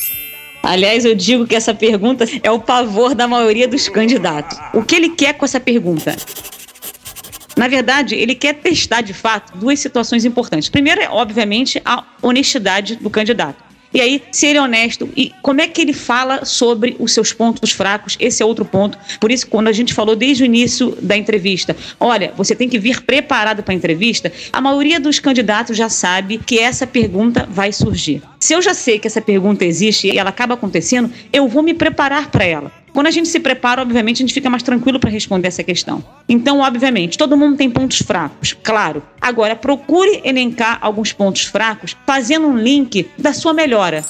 Aliás, 0.62 1.06
eu 1.06 1.16
digo 1.16 1.48
que 1.48 1.56
essa 1.56 1.74
pergunta 1.74 2.26
é 2.44 2.52
o 2.52 2.60
pavor 2.60 3.16
da 3.16 3.28
maioria 3.28 3.68
dos 3.68 3.88
candidatos. 3.88 4.58
O 4.74 4.84
que 4.84 4.96
ele 4.96 5.10
quer 5.10 5.34
com 5.34 5.46
essa 5.46 5.60
pergunta? 5.60 6.16
Na 7.56 7.68
verdade, 7.68 8.16
ele 8.16 8.36
quer 8.36 8.54
testar 8.54 9.02
de 9.02 9.14
fato 9.14 9.58
duas 9.58 9.80
situações 9.80 10.26
importantes. 10.26 10.70
Primeiro 10.70 11.02
é, 11.02 11.10
obviamente, 11.10 11.82
a 11.84 12.04
honestidade 12.22 12.96
do 12.96 13.10
candidato. 13.10 13.69
E 13.94 14.00
aí, 14.02 14.22
se 14.32 14.46
ele 14.46 14.60
é 14.60 14.62
honesto, 14.62 15.10
e 15.16 15.32
como 15.42 15.62
é 15.62 15.68
que 15.68 15.82
ele 15.82 15.94
fala 15.94 16.46
sobre 16.46 16.96
os 17.00 17.12
seus 17.12 17.34
pontos 17.34 17.72
fracos? 17.72 18.16
Esse 18.20 18.44
é 18.44 18.46
outro 18.46 18.64
ponto. 18.64 18.98
Por 19.20 19.32
isso, 19.32 19.48
quando 19.48 19.68
a 19.68 19.72
gente 19.72 19.94
falou 19.94 20.16
desde 20.16 20.44
o 20.44 20.46
início 20.46 20.96
da 21.02 21.18
entrevista, 21.18 21.76
olha, 22.00 22.32
você 22.38 22.56
tem 22.56 22.70
que 22.70 22.78
vir 22.78 23.02
preparado 23.02 23.64
para 23.64 23.74
a 23.74 23.76
entrevista, 23.76 24.32
a 24.54 24.62
maioria 24.62 25.00
dos 25.00 25.20
candidatos 25.20 25.76
já 25.76 25.90
sabe 25.90 26.38
que 26.38 26.60
essa 26.60 26.86
pergunta 26.86 27.48
vai 27.50 27.72
surgir. 27.72 28.22
Se 28.40 28.54
eu 28.54 28.62
já 28.62 28.74
sei 28.74 29.00
que 29.00 29.08
essa 29.08 29.22
pergunta 29.22 29.66
existe 29.66 30.08
e 30.08 30.18
ela 30.18 30.30
acaba 30.30 30.54
acontecendo, 30.54 31.12
eu 31.34 31.48
vou 31.48 31.64
me 31.64 31.74
preparar 31.74 32.30
para 32.30 32.46
ela. 32.46 32.72
Quando 33.00 33.08
a 33.08 33.12
gente 33.12 33.30
se 33.30 33.40
prepara, 33.40 33.82
obviamente, 33.82 34.18
a 34.18 34.26
gente 34.26 34.34
fica 34.34 34.50
mais 34.50 34.62
tranquilo 34.62 35.00
para 35.00 35.10
responder 35.10 35.48
essa 35.48 35.64
questão. 35.64 36.04
Então, 36.28 36.60
obviamente, 36.60 37.18
todo 37.18 37.38
mundo 37.38 37.56
tem 37.56 37.70
pontos 37.70 38.00
fracos, 38.00 38.52
claro. 38.52 39.02
Agora, 39.22 39.56
procure 39.56 40.20
elencar 40.26 40.78
alguns 40.82 41.14
pontos 41.14 41.46
fracos 41.46 41.96
fazendo 42.06 42.48
um 42.48 42.58
link 42.58 43.10
da 43.18 43.32
sua 43.32 43.54
melhora. 43.54 44.04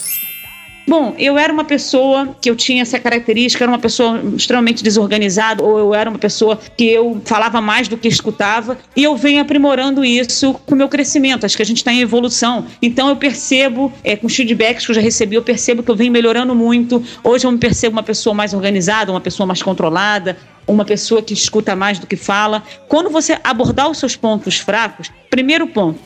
Bom, 0.89 1.13
eu 1.19 1.37
era 1.37 1.53
uma 1.53 1.63
pessoa 1.63 2.35
que 2.41 2.49
eu 2.49 2.55
tinha 2.55 2.81
essa 2.81 2.99
característica, 2.99 3.63
era 3.63 3.71
uma 3.71 3.77
pessoa 3.77 4.19
extremamente 4.35 4.83
desorganizada, 4.83 5.63
ou 5.63 5.77
eu 5.77 5.93
era 5.93 6.09
uma 6.09 6.17
pessoa 6.17 6.59
que 6.75 6.83
eu 6.83 7.21
falava 7.23 7.61
mais 7.61 7.87
do 7.87 7.95
que 7.95 8.07
escutava, 8.07 8.75
e 8.95 9.03
eu 9.03 9.15
venho 9.15 9.39
aprimorando 9.39 10.03
isso 10.03 10.51
com 10.65 10.73
o 10.73 10.75
meu 10.75 10.89
crescimento. 10.89 11.45
Acho 11.45 11.55
que 11.55 11.61
a 11.61 11.65
gente 11.65 11.77
está 11.77 11.93
em 11.93 12.01
evolução. 12.01 12.65
Então 12.81 13.07
eu 13.07 13.15
percebo, 13.15 13.93
é, 14.03 14.15
com 14.15 14.25
os 14.25 14.35
feedbacks 14.35 14.83
que 14.83 14.89
eu 14.89 14.95
já 14.95 15.01
recebi, 15.01 15.35
eu 15.35 15.43
percebo 15.43 15.83
que 15.83 15.91
eu 15.91 15.95
venho 15.95 16.11
melhorando 16.11 16.55
muito. 16.55 17.03
Hoje 17.23 17.45
eu 17.45 17.51
me 17.51 17.59
percebo 17.59 17.95
uma 17.95 18.01
pessoa 18.01 18.33
mais 18.33 18.55
organizada, 18.55 19.11
uma 19.11 19.21
pessoa 19.21 19.45
mais 19.45 19.61
controlada, 19.61 20.37
uma 20.65 20.85
pessoa 20.85 21.21
que 21.21 21.35
escuta 21.35 21.75
mais 21.75 21.99
do 21.99 22.07
que 22.07 22.15
fala. 22.15 22.63
Quando 22.87 23.11
você 23.11 23.37
abordar 23.43 23.91
os 23.91 23.99
seus 23.99 24.15
pontos 24.15 24.57
fracos, 24.57 25.11
primeiro 25.29 25.67
ponto 25.67 25.99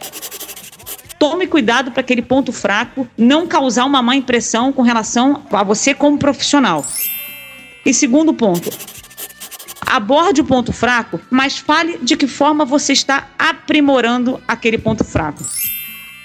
tome 1.24 1.48
cuidado 1.48 1.90
para 1.90 2.02
aquele 2.02 2.22
ponto 2.22 2.52
fraco 2.52 3.08
não 3.18 3.48
causar 3.48 3.86
uma 3.86 4.02
má 4.02 4.14
impressão 4.14 4.74
com 4.74 4.82
relação 4.82 5.42
a 5.54 5.64
você 5.64 5.94
como 5.94 6.18
profissional. 6.18 6.86
E 7.86 7.94
segundo 7.94 8.34
ponto, 8.34 8.70
aborde 9.88 10.42
o 10.42 10.44
ponto 10.44 10.74
fraco, 10.74 11.22
mas 11.32 11.58
fale 11.58 11.98
de 12.02 12.18
que 12.18 12.28
forma 12.28 12.66
você 12.66 12.92
está 12.92 13.30
aprimorando 13.40 14.38
aquele 14.46 14.78
ponto 14.78 15.06
fraco. 15.06 15.42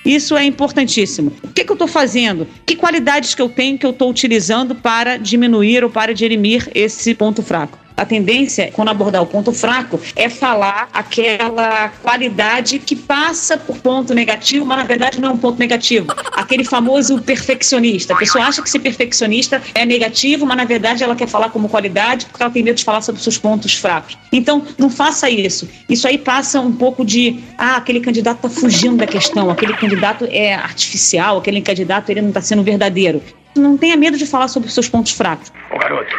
Isso 0.04 0.36
é 0.36 0.44
importantíssimo. 0.44 1.32
O 1.44 1.52
que, 1.52 1.64
que 1.64 1.70
eu 1.70 1.74
estou 1.74 1.86
fazendo? 1.86 2.48
Que 2.66 2.74
qualidades 2.74 3.36
que 3.36 3.42
eu 3.42 3.48
tenho 3.48 3.78
que 3.78 3.86
eu 3.86 3.90
estou 3.90 4.10
utilizando 4.10 4.74
para 4.74 5.16
diminuir 5.16 5.84
ou 5.84 5.90
para 5.90 6.12
dirimir 6.12 6.68
esse 6.74 7.14
ponto 7.14 7.40
fraco? 7.40 7.78
A 7.98 8.04
tendência, 8.04 8.70
quando 8.72 8.90
abordar 8.90 9.20
o 9.20 9.26
ponto 9.26 9.52
fraco, 9.52 10.00
é 10.14 10.28
falar 10.28 10.88
aquela 10.92 11.88
qualidade 12.00 12.78
que 12.78 12.94
passa 12.94 13.58
por 13.58 13.76
ponto 13.78 14.14
negativo, 14.14 14.64
mas 14.64 14.78
na 14.78 14.84
verdade 14.84 15.20
não 15.20 15.30
é 15.30 15.32
um 15.32 15.36
ponto 15.36 15.58
negativo. 15.58 16.06
Aquele 16.32 16.62
famoso 16.62 17.20
perfeccionista. 17.20 18.14
A 18.14 18.16
pessoa 18.16 18.44
acha 18.44 18.62
que 18.62 18.70
ser 18.70 18.78
perfeccionista 18.78 19.60
é 19.74 19.84
negativo, 19.84 20.46
mas 20.46 20.56
na 20.56 20.64
verdade 20.64 21.02
ela 21.02 21.16
quer 21.16 21.26
falar 21.26 21.50
como 21.50 21.68
qualidade 21.68 22.26
porque 22.26 22.40
ela 22.40 22.52
tem 22.52 22.62
medo 22.62 22.76
de 22.76 22.84
falar 22.84 23.02
sobre 23.02 23.20
seus 23.20 23.36
pontos 23.36 23.74
fracos. 23.74 24.16
Então, 24.32 24.64
não 24.78 24.88
faça 24.88 25.28
isso. 25.28 25.68
Isso 25.88 26.06
aí 26.06 26.18
passa 26.18 26.60
um 26.60 26.72
pouco 26.72 27.04
de, 27.04 27.40
ah, 27.58 27.76
aquele 27.78 27.98
candidato 27.98 28.46
está 28.46 28.60
fugindo 28.60 28.96
da 28.96 29.06
questão, 29.08 29.50
aquele 29.50 29.74
candidato 29.74 30.24
é 30.30 30.54
artificial, 30.54 31.38
aquele 31.38 31.60
candidato 31.60 32.10
ele 32.10 32.20
não 32.20 32.28
está 32.28 32.40
sendo 32.40 32.62
verdadeiro. 32.62 33.20
Não 33.56 33.76
tenha 33.76 33.96
medo 33.96 34.16
de 34.16 34.24
falar 34.24 34.46
sobre 34.46 34.70
seus 34.70 34.88
pontos 34.88 35.12
fracos. 35.12 35.50
Ô, 35.74 35.78
garoto, 35.78 36.14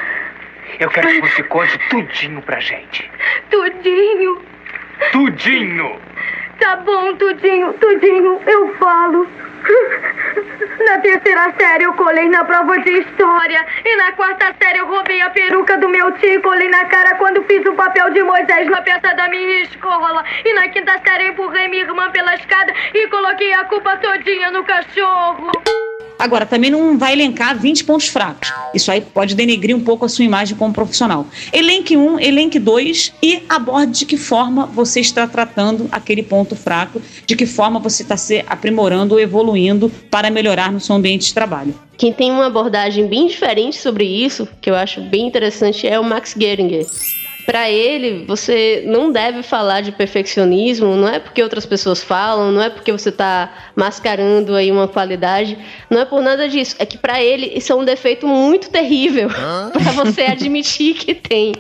eu 0.80 0.90
quero 0.90 1.08
que 1.10 1.22
você 1.22 1.44
conte 1.44 1.78
tudinho 1.90 2.42
pra 2.42 2.60
gente. 2.60 3.10
Tudinho? 3.50 4.42
Tudinho! 5.12 6.00
Tá 6.60 6.76
bom, 6.78 7.16
tudinho, 7.16 7.74
tudinho, 7.74 8.42
eu 8.46 8.76
falo. 8.76 9.28
Na 10.86 10.98
terceira 11.00 11.54
série 11.60 11.84
eu 11.84 11.94
colei 11.94 12.28
na 12.30 12.44
prova 12.46 12.80
de 12.80 12.92
história. 13.00 13.66
E 13.86 13.96
na 13.98 14.12
quarta 14.14 14.54
série 14.62 14.80
eu 14.80 14.88
roubei 14.88 15.22
a 15.22 15.30
peruca 15.30 15.78
do 15.78 15.90
meu 15.90 16.12
tio 16.14 16.34
e 16.34 16.42
colei 16.42 16.70
na 16.70 16.86
cara 16.86 17.16
quando 17.16 17.44
fiz 17.44 17.66
o 17.66 17.74
papel 17.74 18.10
de 18.12 18.24
Moisés 18.24 18.70
na 18.70 18.82
peça 18.82 19.14
da 19.16 19.30
minha 19.30 19.62
escola. 19.62 20.24
E 20.46 20.54
na 20.54 20.70
quinta 20.70 20.94
série 21.06 21.26
eu 21.26 21.32
empurrei 21.34 21.68
minha 21.68 21.84
irmã 21.84 22.10
pela 22.12 22.36
escada 22.36 22.74
e 22.94 23.08
coloquei 23.08 23.54
a 23.54 23.66
culpa 23.66 23.98
todinha 23.98 24.52
no 24.52 24.64
cachorro. 24.64 25.52
Agora, 26.20 26.46
também 26.46 26.70
não 26.70 26.98
vai 26.98 27.14
elencar 27.14 27.58
20 27.58 27.86
pontos 27.86 28.10
fracos. 28.10 28.52
Isso 28.74 28.92
aí 28.92 29.00
pode 29.00 29.36
denegrir 29.36 29.74
um 29.74 29.80
pouco 29.80 30.06
a 30.06 30.10
sua 30.10 30.26
imagem 30.26 30.58
como 30.58 30.74
profissional. 30.74 31.26
Elenque 31.54 31.96
um, 31.96 32.20
elenque 32.20 32.60
dois 32.60 33.14
e 33.24 33.42
aborde 33.48 34.00
de 34.00 34.06
que 34.06 34.18
forma 34.18 34.66
você 34.66 35.00
está 35.00 35.26
tratando 35.26 35.88
aquele 35.90 36.22
ponto 36.22 36.58
fraco, 36.58 37.02
de 37.26 37.36
que 37.38 37.46
forma 37.46 37.80
você 37.80 38.04
está 38.04 38.18
se 38.18 38.44
aprimorando 38.46 39.16
ou 39.16 39.20
evoluindo 39.20 39.90
para 40.12 40.30
melhorar 40.30 40.74
no 40.74 40.82
seu 40.82 40.96
ambiente 40.96 41.28
de 41.28 41.34
trabalho. 41.34 41.74
Quem 41.98 42.12
tem 42.12 42.32
uma 42.32 42.48
abordagem 42.48 43.08
bem 43.08 43.28
diferente 43.28 43.78
sobre 43.78 44.06
isso, 44.06 44.48
que 44.62 44.70
eu 44.70 44.76
acho 44.76 45.00
bem 45.02 45.26
interessante, 45.26 45.88
é 45.88 45.98
o 45.98 46.04
Max 46.04 46.36
Geringer 46.38 46.86
para 47.50 47.68
ele, 47.68 48.26
você 48.28 48.84
não 48.86 49.12
deve 49.12 49.42
falar 49.42 49.82
de 49.82 49.92
perfeccionismo, 49.92 50.96
não 50.96 51.08
é 51.08 51.18
porque 51.18 51.42
outras 51.42 51.66
pessoas 51.66 52.04
falam, 52.04 52.52
não 52.52 52.62
é 52.62 52.70
porque 52.70 52.92
você 52.92 53.10
está 53.10 53.72
mascarando 53.76 54.54
aí 54.54 54.72
uma 54.72 54.88
qualidade, 54.88 55.58
não 55.90 56.00
é 56.00 56.06
por 56.06 56.22
nada 56.22 56.48
disso. 56.48 56.76
É 56.78 56.86
que 56.86 56.96
para 56.96 57.24
ele 57.24 57.52
isso 57.56 57.74
é 57.74 57.76
um 57.76 57.84
defeito 57.84 58.28
muito 58.28 58.70
terrível 58.70 59.30
para 59.74 59.92
você 59.94 60.26
admitir 60.26 60.94
que 60.94 61.16
tem. 61.16 61.54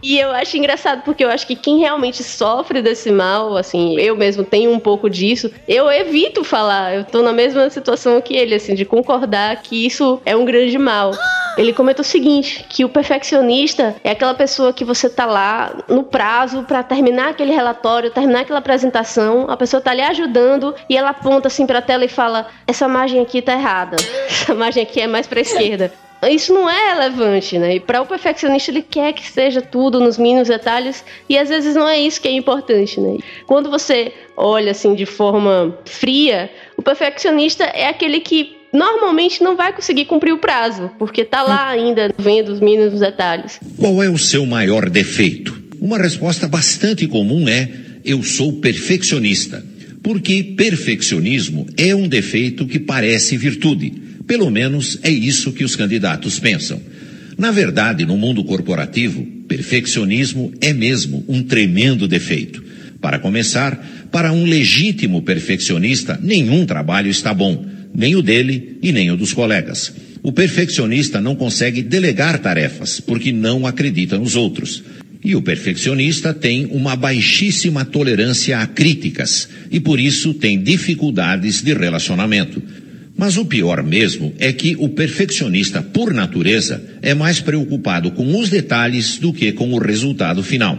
E 0.00 0.16
eu 0.16 0.30
acho 0.30 0.56
engraçado 0.56 1.02
porque 1.02 1.24
eu 1.24 1.28
acho 1.28 1.44
que 1.44 1.56
quem 1.56 1.80
realmente 1.80 2.22
sofre 2.22 2.80
desse 2.80 3.10
mal, 3.10 3.56
assim, 3.56 3.98
eu 3.98 4.14
mesmo 4.14 4.44
tenho 4.44 4.70
um 4.70 4.78
pouco 4.78 5.10
disso, 5.10 5.50
eu 5.66 5.90
evito 5.90 6.44
falar. 6.44 6.94
Eu 6.94 7.04
tô 7.04 7.20
na 7.20 7.32
mesma 7.32 7.68
situação 7.68 8.20
que 8.20 8.36
ele, 8.36 8.54
assim, 8.54 8.76
de 8.76 8.84
concordar 8.84 9.60
que 9.60 9.86
isso 9.86 10.22
é 10.24 10.36
um 10.36 10.44
grande 10.44 10.78
mal. 10.78 11.10
Ele 11.56 11.72
comenta 11.72 12.02
o 12.02 12.04
seguinte, 12.04 12.66
que 12.68 12.84
o 12.84 12.88
perfeccionista 12.88 13.96
é 14.04 14.10
aquela 14.10 14.34
pessoa 14.34 14.74
que 14.74 14.84
você 14.84 15.08
tá 15.16 15.26
lá 15.26 15.74
no 15.88 16.04
prazo 16.04 16.62
para 16.62 16.82
terminar 16.82 17.30
aquele 17.30 17.52
relatório, 17.52 18.10
terminar 18.10 18.42
aquela 18.42 18.58
apresentação, 18.58 19.46
a 19.48 19.56
pessoa 19.56 19.80
tá 19.80 19.94
lhe 19.94 20.02
ajudando 20.02 20.74
e 20.88 20.96
ela 20.96 21.10
aponta 21.10 21.48
assim 21.48 21.66
para 21.66 21.78
a 21.78 21.82
tela 21.82 22.04
e 22.04 22.08
fala: 22.08 22.46
"Essa 22.66 22.86
margem 22.86 23.20
aqui 23.20 23.40
tá 23.40 23.54
errada. 23.54 23.96
Essa 24.28 24.54
margem 24.54 24.82
aqui 24.82 25.00
é 25.00 25.06
mais 25.06 25.26
para 25.26 25.40
esquerda". 25.40 25.90
Isso 26.28 26.52
não 26.52 26.68
é 26.68 26.94
relevante, 26.94 27.58
né? 27.58 27.76
E 27.76 27.80
para 27.80 28.00
o 28.00 28.06
perfeccionista 28.06 28.70
ele 28.70 28.82
quer 28.82 29.12
que 29.12 29.26
seja 29.26 29.60
tudo 29.60 30.00
nos 30.00 30.16
mínimos 30.18 30.48
detalhes 30.48 31.04
e 31.28 31.38
às 31.38 31.48
vezes 31.48 31.74
não 31.74 31.88
é 31.88 31.98
isso 31.98 32.20
que 32.20 32.28
é 32.28 32.32
importante, 32.32 32.98
né? 33.00 33.18
Quando 33.46 33.70
você 33.70 34.12
olha 34.36 34.70
assim 34.70 34.94
de 34.94 35.06
forma 35.06 35.76
fria, 35.84 36.50
o 36.76 36.82
perfeccionista 36.82 37.64
é 37.64 37.88
aquele 37.88 38.20
que 38.20 38.55
normalmente 38.72 39.42
não 39.42 39.56
vai 39.56 39.72
conseguir 39.72 40.04
cumprir 40.04 40.32
o 40.32 40.38
prazo, 40.38 40.90
porque 40.98 41.22
está 41.22 41.42
lá 41.42 41.68
ainda 41.68 42.12
vendo 42.18 42.52
os 42.52 42.60
mínimos 42.60 43.00
detalhes. 43.00 43.58
Qual 43.76 44.02
é 44.02 44.08
o 44.08 44.18
seu 44.18 44.44
maior 44.46 44.88
defeito? 44.88 45.62
Uma 45.80 45.98
resposta 45.98 46.48
bastante 46.48 47.06
comum 47.06 47.48
é: 47.48 47.68
eu 48.04 48.22
sou 48.22 48.54
perfeccionista. 48.54 49.64
Porque 50.02 50.54
perfeccionismo 50.56 51.66
é 51.76 51.92
um 51.92 52.06
defeito 52.06 52.64
que 52.64 52.78
parece 52.78 53.36
virtude. 53.36 53.92
Pelo 54.24 54.48
menos 54.50 55.00
é 55.02 55.10
isso 55.10 55.52
que 55.52 55.64
os 55.64 55.74
candidatos 55.74 56.38
pensam. 56.38 56.80
Na 57.36 57.50
verdade, 57.50 58.06
no 58.06 58.16
mundo 58.16 58.44
corporativo, 58.44 59.24
perfeccionismo 59.48 60.52
é 60.60 60.72
mesmo 60.72 61.24
um 61.28 61.42
tremendo 61.42 62.06
defeito. 62.06 62.64
Para 63.00 63.18
começar, 63.18 64.08
para 64.12 64.32
um 64.32 64.44
legítimo 64.44 65.22
perfeccionista, 65.22 66.18
nenhum 66.22 66.64
trabalho 66.64 67.10
está 67.10 67.34
bom 67.34 67.75
nem 67.96 68.14
o 68.14 68.20
dele 68.20 68.76
e 68.82 68.92
nem 68.92 69.10
o 69.10 69.16
dos 69.16 69.32
colegas. 69.32 69.92
O 70.22 70.30
perfeccionista 70.30 71.20
não 71.20 71.34
consegue 71.34 71.82
delegar 71.82 72.38
tarefas 72.38 73.00
porque 73.00 73.32
não 73.32 73.66
acredita 73.66 74.18
nos 74.18 74.36
outros. 74.36 74.84
E 75.24 75.34
o 75.34 75.40
perfeccionista 75.40 76.34
tem 76.34 76.66
uma 76.66 76.94
baixíssima 76.94 77.84
tolerância 77.84 78.58
a 78.58 78.66
críticas 78.66 79.48
e 79.70 79.80
por 79.80 79.98
isso 79.98 80.34
tem 80.34 80.62
dificuldades 80.62 81.62
de 81.62 81.72
relacionamento. 81.72 82.62
Mas 83.16 83.38
o 83.38 83.46
pior 83.46 83.82
mesmo 83.82 84.34
é 84.38 84.52
que 84.52 84.76
o 84.78 84.90
perfeccionista, 84.90 85.80
por 85.80 86.12
natureza, 86.12 86.84
é 87.00 87.14
mais 87.14 87.40
preocupado 87.40 88.10
com 88.10 88.38
os 88.38 88.50
detalhes 88.50 89.16
do 89.16 89.32
que 89.32 89.52
com 89.52 89.72
o 89.72 89.78
resultado 89.78 90.42
final. 90.42 90.78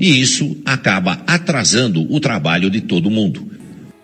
E 0.00 0.20
isso 0.20 0.56
acaba 0.64 1.22
atrasando 1.26 2.12
o 2.12 2.18
trabalho 2.18 2.68
de 2.68 2.80
todo 2.80 3.08
mundo. 3.08 3.55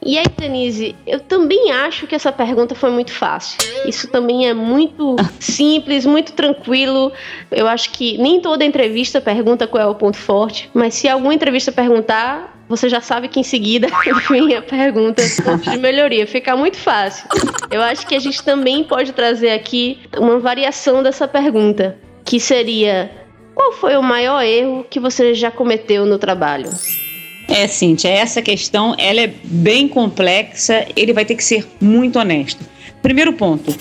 E 0.04 0.18
aí, 0.18 0.24
Denise, 0.36 0.96
eu 1.06 1.20
também 1.20 1.70
acho 1.70 2.06
que 2.08 2.14
essa 2.14 2.32
pergunta 2.32 2.74
foi 2.74 2.90
muito 2.90 3.12
fácil. 3.12 3.58
Isso 3.86 4.08
também 4.08 4.48
é 4.48 4.54
muito 4.54 5.14
simples, 5.38 6.04
muito 6.04 6.32
tranquilo. 6.32 7.12
Eu 7.50 7.68
acho 7.68 7.90
que 7.90 8.18
nem 8.18 8.40
toda 8.40 8.64
entrevista 8.64 9.20
pergunta 9.20 9.66
qual 9.66 9.82
é 9.82 9.86
o 9.86 9.94
ponto 9.94 10.16
forte, 10.16 10.68
mas 10.74 10.94
se 10.94 11.08
alguma 11.08 11.32
entrevista 11.32 11.70
perguntar, 11.70 12.52
você 12.68 12.88
já 12.88 13.00
sabe 13.00 13.28
que 13.28 13.38
em 13.38 13.44
seguida 13.44 13.86
vem 14.28 14.56
a 14.56 14.62
pergunta 14.62 15.22
de 15.70 15.78
melhoria. 15.78 16.26
Fica 16.26 16.56
muito 16.56 16.78
fácil. 16.78 17.28
Eu 17.70 17.80
acho 17.80 18.06
que 18.06 18.14
a 18.16 18.18
gente 18.18 18.42
também 18.42 18.82
pode 18.82 19.12
trazer 19.12 19.50
aqui 19.50 20.00
uma 20.18 20.38
variação 20.40 21.02
dessa 21.02 21.28
pergunta, 21.28 21.96
que 22.24 22.40
seria: 22.40 23.10
qual 23.54 23.72
foi 23.72 23.96
o 23.96 24.02
maior 24.02 24.42
erro 24.42 24.84
que 24.88 24.98
você 24.98 25.32
já 25.32 25.50
cometeu 25.50 26.04
no 26.04 26.18
trabalho? 26.18 26.70
É, 27.48 27.66
Cíntia, 27.66 28.08
essa 28.08 28.40
questão 28.40 28.94
ela 28.98 29.20
é 29.20 29.34
bem 29.44 29.88
complexa, 29.88 30.86
ele 30.96 31.12
vai 31.12 31.24
ter 31.24 31.34
que 31.34 31.44
ser 31.44 31.66
muito 31.80 32.18
honesto. 32.18 32.64
Primeiro 33.02 33.32
ponto, 33.32 33.74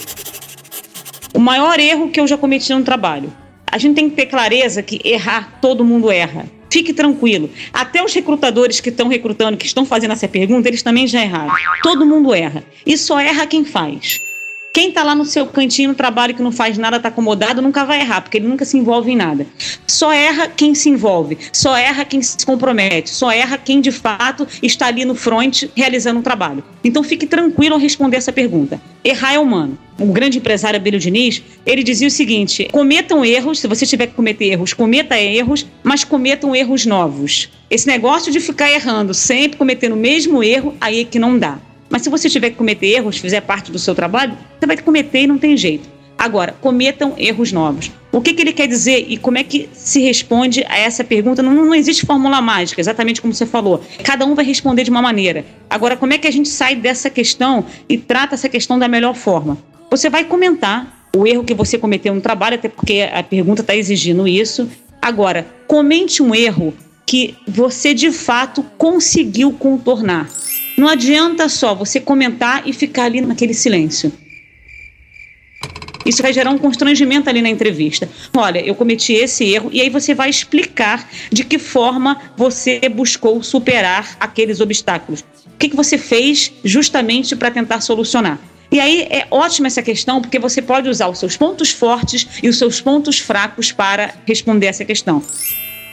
o 1.34 1.40
maior 1.40 1.80
erro 1.80 2.10
que 2.10 2.20
eu 2.20 2.28
já 2.28 2.38
cometi 2.38 2.74
no 2.74 2.84
trabalho. 2.84 3.32
A 3.72 3.78
gente 3.78 3.96
tem 3.96 4.10
que 4.10 4.16
ter 4.16 4.26
clareza 4.26 4.84
que 4.84 5.00
errar, 5.06 5.60
todo 5.62 5.86
mundo 5.86 6.12
erra. 6.12 6.46
Fique 6.70 6.94
tranquilo. 6.94 7.50
Até 7.72 8.04
os 8.04 8.14
recrutadores 8.14 8.80
que 8.80 8.90
estão 8.90 9.08
recrutando, 9.08 9.58
que 9.58 9.66
estão 9.66 9.86
fazendo 9.86 10.12
essa 10.12 10.28
pergunta, 10.28 10.68
eles 10.68 10.82
também 10.82 11.06
já 11.08 11.22
erraram. 11.22 11.54
Todo 11.84 12.06
mundo 12.06 12.34
erra. 12.34 12.64
E 12.86 12.98
só 12.98 13.20
erra 13.20 13.46
quem 13.46 13.64
faz. 13.64 14.20
Quem 14.74 14.88
está 14.88 15.04
lá 15.04 15.14
no 15.14 15.26
seu 15.26 15.46
cantinho 15.48 15.90
no 15.90 15.96
trabalho 15.96 16.34
que 16.34 16.42
não 16.42 16.52
faz 16.52 16.78
nada, 16.78 16.96
está 16.96 17.10
acomodado, 17.10 17.62
nunca 17.62 17.84
vai 17.84 18.00
errar, 18.00 18.22
porque 18.22 18.38
ele 18.38 18.48
nunca 18.48 18.64
se 18.64 18.78
envolve 18.78 19.12
em 19.12 19.18
nada. 19.18 19.46
Só 19.86 20.14
erra 20.14 20.48
quem 20.48 20.74
se 20.74 20.88
envolve, 20.88 21.38
só 21.52 21.76
erra 21.76 22.06
quem 22.06 22.22
se 22.22 22.46
compromete, 22.46 23.10
só 23.10 23.30
erra 23.30 23.58
quem 23.58 23.82
de 23.82 23.92
fato 23.92 24.48
está 24.64 24.88
ali 24.88 25.04
no 25.04 25.14
front 25.14 25.64
realizando 25.76 26.22
um 26.22 26.24
trabalho. 26.24 26.64
Então 26.86 27.04
fique 27.04 27.28
tranquilo 27.28 27.74
ao 27.76 27.82
responder 27.82 28.16
essa 28.16 28.32
pergunta. 28.32 28.82
Errar 29.04 29.34
é 29.34 29.40
humano. 29.40 29.78
O 30.00 30.06
grande 30.06 30.38
empresário 30.38 30.80
Abelio 30.80 31.00
Diniz, 31.00 31.44
ele 31.66 31.84
dizia 31.84 32.08
o 32.08 32.12
seguinte: 32.12 32.70
cometam 32.72 33.26
erros, 33.26 33.60
se 33.60 33.68
você 33.68 33.86
tiver 33.86 34.08
que 34.08 34.14
cometer 34.14 34.46
erros, 34.46 34.74
cometa 34.74 35.20
erros, 35.20 35.68
mas 35.84 36.06
cometam 36.06 36.56
erros 36.56 36.86
novos. 36.86 37.50
Esse 37.70 37.88
negócio 37.88 38.32
de 38.32 38.40
ficar 38.40 38.72
errando, 38.72 39.14
sempre 39.14 39.58
cometendo 39.58 39.94
o 39.94 39.98
mesmo 39.98 40.42
erro, 40.42 40.76
aí 40.80 41.02
é 41.02 41.04
que 41.04 41.20
não 41.20 41.38
dá. 41.38 41.60
Mas 41.92 42.02
se 42.02 42.10
você 42.10 42.30
tiver 42.30 42.52
que 42.52 42.56
cometer 42.56 42.88
erros, 42.88 43.18
fizer 43.18 43.42
parte 43.42 43.72
do 43.72 43.78
seu 43.78 43.94
trabalho, 43.94 44.36
você 44.58 44.66
vai 44.66 44.78
cometer 44.78 45.24
e 45.24 45.28
não 45.28 45.38
tem 45.38 45.58
jeito. 45.58 45.88
Agora, 46.18 46.56
cometam 46.62 47.16
erros 47.18 47.52
novos. 47.52 47.92
O 48.12 48.22
que, 48.22 48.34
que 48.34 48.42
ele 48.42 48.54
quer 48.54 48.68
dizer 48.68 49.06
e 49.10 49.18
como 49.18 49.38
é 49.38 49.44
que 49.44 49.68
se 49.74 50.00
responde 50.00 50.64
a 50.70 50.78
essa 50.78 51.04
pergunta? 51.04 51.42
Não, 51.42 51.54
não 51.54 51.76
existe 51.76 52.06
fórmula 52.06 52.40
mágica, 52.40 52.80
exatamente 52.80 53.22
como 53.22 53.34
você 53.34 53.46
falou. 53.46 53.84
Cada 54.04 54.26
um 54.26 54.36
vai 54.36 54.46
responder 54.46 54.84
de 54.84 54.92
uma 54.92 55.02
maneira. 55.02 55.44
Agora, 55.70 55.98
como 55.98 56.14
é 56.14 56.18
que 56.18 56.28
a 56.28 56.32
gente 56.32 56.48
sai 56.48 56.76
dessa 56.76 57.10
questão 57.10 57.66
e 57.90 57.98
trata 57.98 58.36
essa 58.36 58.48
questão 58.48 58.78
da 58.78 58.88
melhor 58.88 59.16
forma? 59.16 59.58
Você 59.90 60.10
vai 60.10 60.24
comentar 60.24 61.10
o 61.14 61.28
erro 61.28 61.44
que 61.44 61.54
você 61.54 61.78
cometeu 61.78 62.14
no 62.14 62.22
trabalho, 62.22 62.56
até 62.56 62.70
porque 62.70 63.10
a 63.12 63.24
pergunta 63.24 63.62
está 63.62 63.76
exigindo 63.76 64.28
isso. 64.28 64.70
Agora, 65.02 65.48
comente 65.68 66.22
um 66.22 66.34
erro 66.34 66.74
que 67.06 67.36
você 67.48 67.94
de 67.94 68.12
fato 68.12 68.64
conseguiu 68.78 69.52
contornar. 69.54 70.30
Não 70.82 70.88
adianta 70.88 71.48
só 71.48 71.76
você 71.76 72.00
comentar 72.00 72.68
e 72.68 72.74
ficar 72.74 73.04
ali 73.04 73.22
naquele 73.22 73.54
silêncio. 73.54 74.12
Isso 76.04 76.24
vai 76.24 76.34
gerar 76.34 76.50
um 76.50 76.58
constrangimento 76.58 77.30
ali 77.30 77.40
na 77.40 77.50
entrevista. 77.50 78.10
Olha, 78.36 78.66
eu 78.66 78.74
cometi 78.74 79.14
esse 79.14 79.44
erro, 79.44 79.70
e 79.72 79.80
aí 79.80 79.92
você 79.92 80.16
vai 80.16 80.28
explicar 80.28 81.08
de 81.32 81.44
que 81.44 81.60
forma 81.60 82.20
você 82.36 82.80
buscou 82.90 83.44
superar 83.44 84.18
aqueles 84.20 84.60
obstáculos. 84.60 85.24
O 85.54 85.58
que, 85.60 85.70
que 85.70 85.76
você 85.76 86.00
fez 86.00 86.52
justamente 86.64 87.36
para 87.36 87.52
tentar 87.52 87.80
solucionar. 87.82 88.40
E 88.72 88.80
aí 88.80 89.04
é 89.04 89.28
ótima 89.30 89.68
essa 89.68 89.84
questão, 89.84 90.20
porque 90.20 90.40
você 90.40 90.64
pode 90.64 90.90
usar 90.90 91.10
os 91.10 91.20
seus 91.20 91.38
pontos 91.38 91.70
fortes 91.70 92.28
e 92.42 92.50
os 92.50 92.58
seus 92.58 92.82
pontos 92.82 93.20
fracos 93.20 93.72
para 93.72 94.16
responder 94.26 94.66
essa 94.66 94.84
questão. 94.84 95.22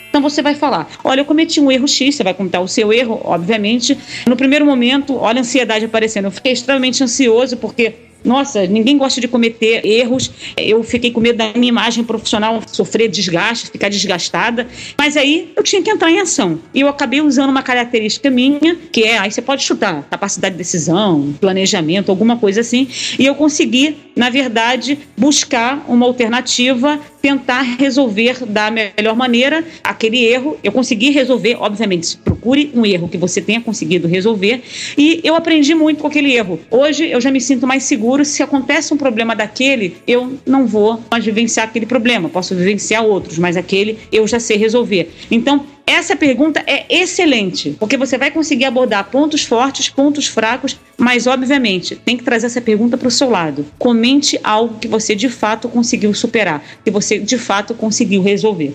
Então 0.08 0.22
você 0.22 0.42
vai 0.42 0.54
falar: 0.54 0.88
olha, 1.04 1.20
eu 1.20 1.24
cometi 1.24 1.60
um 1.60 1.70
erro 1.70 1.86
X, 1.86 2.14
você 2.14 2.24
vai 2.24 2.34
contar 2.34 2.60
o 2.60 2.68
seu 2.68 2.92
erro, 2.92 3.20
obviamente. 3.24 3.96
No 4.26 4.36
primeiro 4.36 4.64
momento, 4.64 5.16
olha 5.16 5.38
a 5.38 5.40
ansiedade 5.40 5.84
aparecendo. 5.84 6.26
Eu 6.26 6.30
fiquei 6.30 6.52
extremamente 6.52 7.02
ansioso 7.02 7.56
porque 7.56 8.08
nossa, 8.24 8.66
ninguém 8.66 8.98
gosta 8.98 9.20
de 9.20 9.28
cometer 9.28 9.86
erros. 9.86 10.30
Eu 10.56 10.82
fiquei 10.82 11.10
com 11.10 11.20
medo 11.20 11.38
da 11.38 11.52
minha 11.54 11.68
imagem 11.68 12.02
profissional 12.02 12.60
sofrer 12.66 13.08
desgaste, 13.08 13.70
ficar 13.70 13.88
desgastada. 13.88 14.66
Mas 14.96 15.16
aí 15.16 15.52
eu 15.56 15.62
tinha 15.62 15.80
que 15.82 15.90
entrar 15.90 16.10
em 16.10 16.20
ação. 16.20 16.58
E 16.74 16.80
eu 16.80 16.88
acabei 16.88 17.20
usando 17.20 17.50
uma 17.50 17.62
característica 17.62 18.28
minha, 18.30 18.76
que 18.90 19.04
é, 19.04 19.18
aí 19.18 19.30
você 19.30 19.40
pode 19.40 19.62
chutar, 19.62 20.02
capacidade 20.10 20.54
de 20.54 20.58
decisão, 20.58 21.34
planejamento, 21.40 22.10
alguma 22.10 22.36
coisa 22.36 22.60
assim. 22.60 22.88
E 23.18 23.24
eu 23.24 23.34
consegui, 23.34 23.96
na 24.16 24.30
verdade, 24.30 24.98
buscar 25.16 25.84
uma 25.88 26.04
alternativa, 26.04 26.98
tentar 27.20 27.62
resolver 27.62 28.44
da 28.46 28.70
melhor 28.70 29.16
maneira 29.16 29.64
aquele 29.82 30.24
erro. 30.24 30.58
Eu 30.62 30.72
consegui 30.72 31.10
resolver, 31.10 31.56
obviamente, 31.58 32.16
procure 32.18 32.70
um 32.74 32.84
erro 32.84 33.08
que 33.08 33.18
você 33.18 33.40
tenha 33.40 33.60
conseguido 33.60 34.06
resolver. 34.06 34.62
E 34.96 35.20
eu 35.24 35.34
aprendi 35.34 35.74
muito 35.74 36.00
com 36.00 36.06
aquele 36.06 36.32
erro. 36.32 36.60
Hoje 36.70 37.10
eu 37.10 37.20
já 37.20 37.30
me 37.30 37.40
sinto 37.40 37.66
mais 37.66 37.82
seguro 37.82 38.24
se 38.24 38.42
acontece 38.42 38.92
um 38.92 38.96
problema 38.96 39.34
daquele, 39.34 39.96
eu 40.06 40.38
não 40.46 40.66
vou 40.66 41.00
mais 41.10 41.24
vivenciar 41.24 41.66
aquele 41.66 41.86
problema. 41.86 42.28
Posso 42.28 42.54
vivenciar 42.54 43.04
outros, 43.04 43.38
mas 43.38 43.56
aquele 43.56 43.98
eu 44.12 44.26
já 44.26 44.38
sei 44.40 44.56
resolver. 44.56 45.10
Então, 45.30 45.64
essa 45.88 46.14
pergunta 46.14 46.62
é 46.66 46.84
excelente, 46.90 47.74
porque 47.80 47.96
você 47.96 48.18
vai 48.18 48.30
conseguir 48.30 48.66
abordar 48.66 49.10
pontos 49.10 49.44
fortes, 49.44 49.88
pontos 49.88 50.26
fracos, 50.26 50.78
mas 50.98 51.26
obviamente 51.26 51.96
tem 51.96 52.16
que 52.16 52.22
trazer 52.22 52.46
essa 52.46 52.60
pergunta 52.60 52.98
para 52.98 53.08
o 53.08 53.10
seu 53.10 53.30
lado. 53.30 53.64
Comente 53.78 54.38
algo 54.44 54.78
que 54.78 54.86
você 54.86 55.14
de 55.14 55.30
fato 55.30 55.68
conseguiu 55.68 56.12
superar, 56.12 56.62
que 56.84 56.90
você 56.90 57.18
de 57.18 57.38
fato 57.38 57.74
conseguiu 57.74 58.22
resolver. 58.22 58.74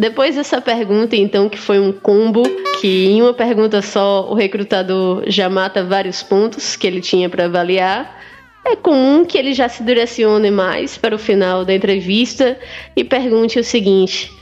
Depois 0.00 0.34
dessa 0.34 0.62
pergunta, 0.62 1.14
então, 1.14 1.46
que 1.46 1.58
foi 1.58 1.78
um 1.78 1.92
combo, 1.92 2.42
que 2.80 3.04
em 3.08 3.20
uma 3.20 3.34
pergunta 3.34 3.82
só 3.82 4.30
o 4.30 4.34
recrutador 4.34 5.24
já 5.26 5.46
mata 5.50 5.84
vários 5.84 6.22
pontos 6.22 6.74
que 6.74 6.86
ele 6.86 7.02
tinha 7.02 7.28
para 7.28 7.44
avaliar. 7.44 8.18
É 8.64 8.74
comum 8.74 9.26
que 9.26 9.36
ele 9.36 9.52
já 9.52 9.68
se 9.68 9.82
direcione 9.82 10.50
mais 10.50 10.96
para 10.96 11.14
o 11.14 11.18
final 11.18 11.66
da 11.66 11.74
entrevista 11.74 12.58
e 12.96 13.04
pergunte 13.04 13.58
o 13.58 13.64
seguinte: 13.64 14.32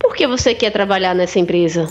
por 0.00 0.16
que 0.16 0.26
você 0.26 0.52
quer 0.52 0.72
trabalhar 0.72 1.14
nessa 1.14 1.38
empresa? 1.38 1.88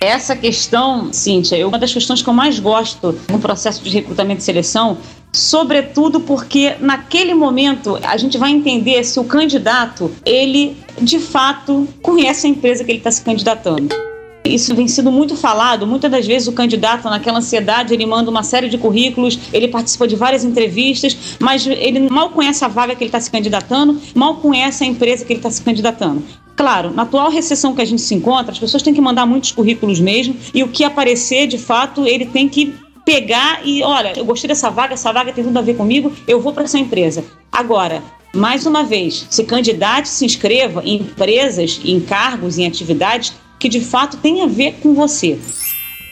Essa 0.00 0.36
questão, 0.36 1.12
Cíntia, 1.12 1.56
é 1.56 1.66
uma 1.66 1.78
das 1.78 1.92
questões 1.92 2.22
que 2.22 2.28
eu 2.28 2.32
mais 2.32 2.60
gosto 2.60 3.18
no 3.28 3.40
processo 3.40 3.82
de 3.82 3.90
recrutamento 3.90 4.40
e 4.40 4.44
seleção, 4.44 4.98
sobretudo 5.32 6.20
porque 6.20 6.76
naquele 6.78 7.34
momento 7.34 7.98
a 8.02 8.16
gente 8.16 8.38
vai 8.38 8.52
entender 8.52 9.02
se 9.02 9.18
o 9.18 9.24
candidato 9.24 10.12
ele 10.24 10.76
de 11.02 11.18
fato 11.18 11.88
conhece 12.00 12.46
a 12.46 12.50
empresa 12.50 12.84
que 12.84 12.92
ele 12.92 12.98
está 12.98 13.10
se 13.10 13.22
candidatando. 13.22 13.88
Isso 14.44 14.72
vem 14.74 14.86
sendo 14.86 15.10
muito 15.10 15.36
falado. 15.36 15.84
Muitas 15.84 16.10
das 16.10 16.26
vezes 16.26 16.46
o 16.46 16.52
candidato, 16.52 17.04
naquela 17.10 17.38
ansiedade, 17.38 17.92
ele 17.92 18.06
manda 18.06 18.30
uma 18.30 18.44
série 18.44 18.68
de 18.68 18.78
currículos, 18.78 19.38
ele 19.52 19.66
participa 19.66 20.06
de 20.06 20.14
várias 20.14 20.44
entrevistas, 20.44 21.36
mas 21.40 21.66
ele 21.66 22.08
mal 22.08 22.30
conhece 22.30 22.64
a 22.64 22.68
vaga 22.68 22.94
que 22.94 23.02
ele 23.02 23.08
está 23.08 23.20
se 23.20 23.30
candidatando, 23.30 24.00
mal 24.14 24.36
conhece 24.36 24.84
a 24.84 24.86
empresa 24.86 25.24
que 25.24 25.32
ele 25.32 25.40
está 25.40 25.50
se 25.50 25.60
candidatando. 25.60 26.22
Claro, 26.58 26.92
na 26.92 27.02
atual 27.02 27.30
recessão 27.30 27.72
que 27.72 27.80
a 27.80 27.84
gente 27.84 28.02
se 28.02 28.12
encontra, 28.16 28.50
as 28.50 28.58
pessoas 28.58 28.82
têm 28.82 28.92
que 28.92 29.00
mandar 29.00 29.24
muitos 29.24 29.52
currículos 29.52 30.00
mesmo, 30.00 30.36
e 30.52 30.64
o 30.64 30.68
que 30.68 30.82
aparecer, 30.82 31.46
de 31.46 31.56
fato, 31.56 32.04
ele 32.04 32.26
tem 32.26 32.48
que 32.48 32.74
pegar 33.06 33.60
e, 33.64 33.80
olha, 33.84 34.12
eu 34.16 34.24
gostei 34.24 34.48
dessa 34.48 34.68
vaga, 34.68 34.94
essa 34.94 35.12
vaga 35.12 35.32
tem 35.32 35.44
tudo 35.44 35.56
a 35.56 35.62
ver 35.62 35.76
comigo, 35.76 36.12
eu 36.26 36.40
vou 36.40 36.52
para 36.52 36.64
essa 36.64 36.76
empresa. 36.76 37.24
Agora, 37.52 38.02
mais 38.34 38.66
uma 38.66 38.82
vez, 38.82 39.24
se 39.30 39.44
candidate, 39.44 40.08
se 40.08 40.24
inscreva 40.24 40.82
em 40.84 40.96
empresas, 40.96 41.80
em 41.84 42.00
cargos, 42.00 42.58
em 42.58 42.66
atividades 42.66 43.34
que 43.60 43.68
de 43.68 43.80
fato 43.80 44.16
têm 44.16 44.42
a 44.42 44.46
ver 44.46 44.80
com 44.82 44.94
você. 44.94 45.38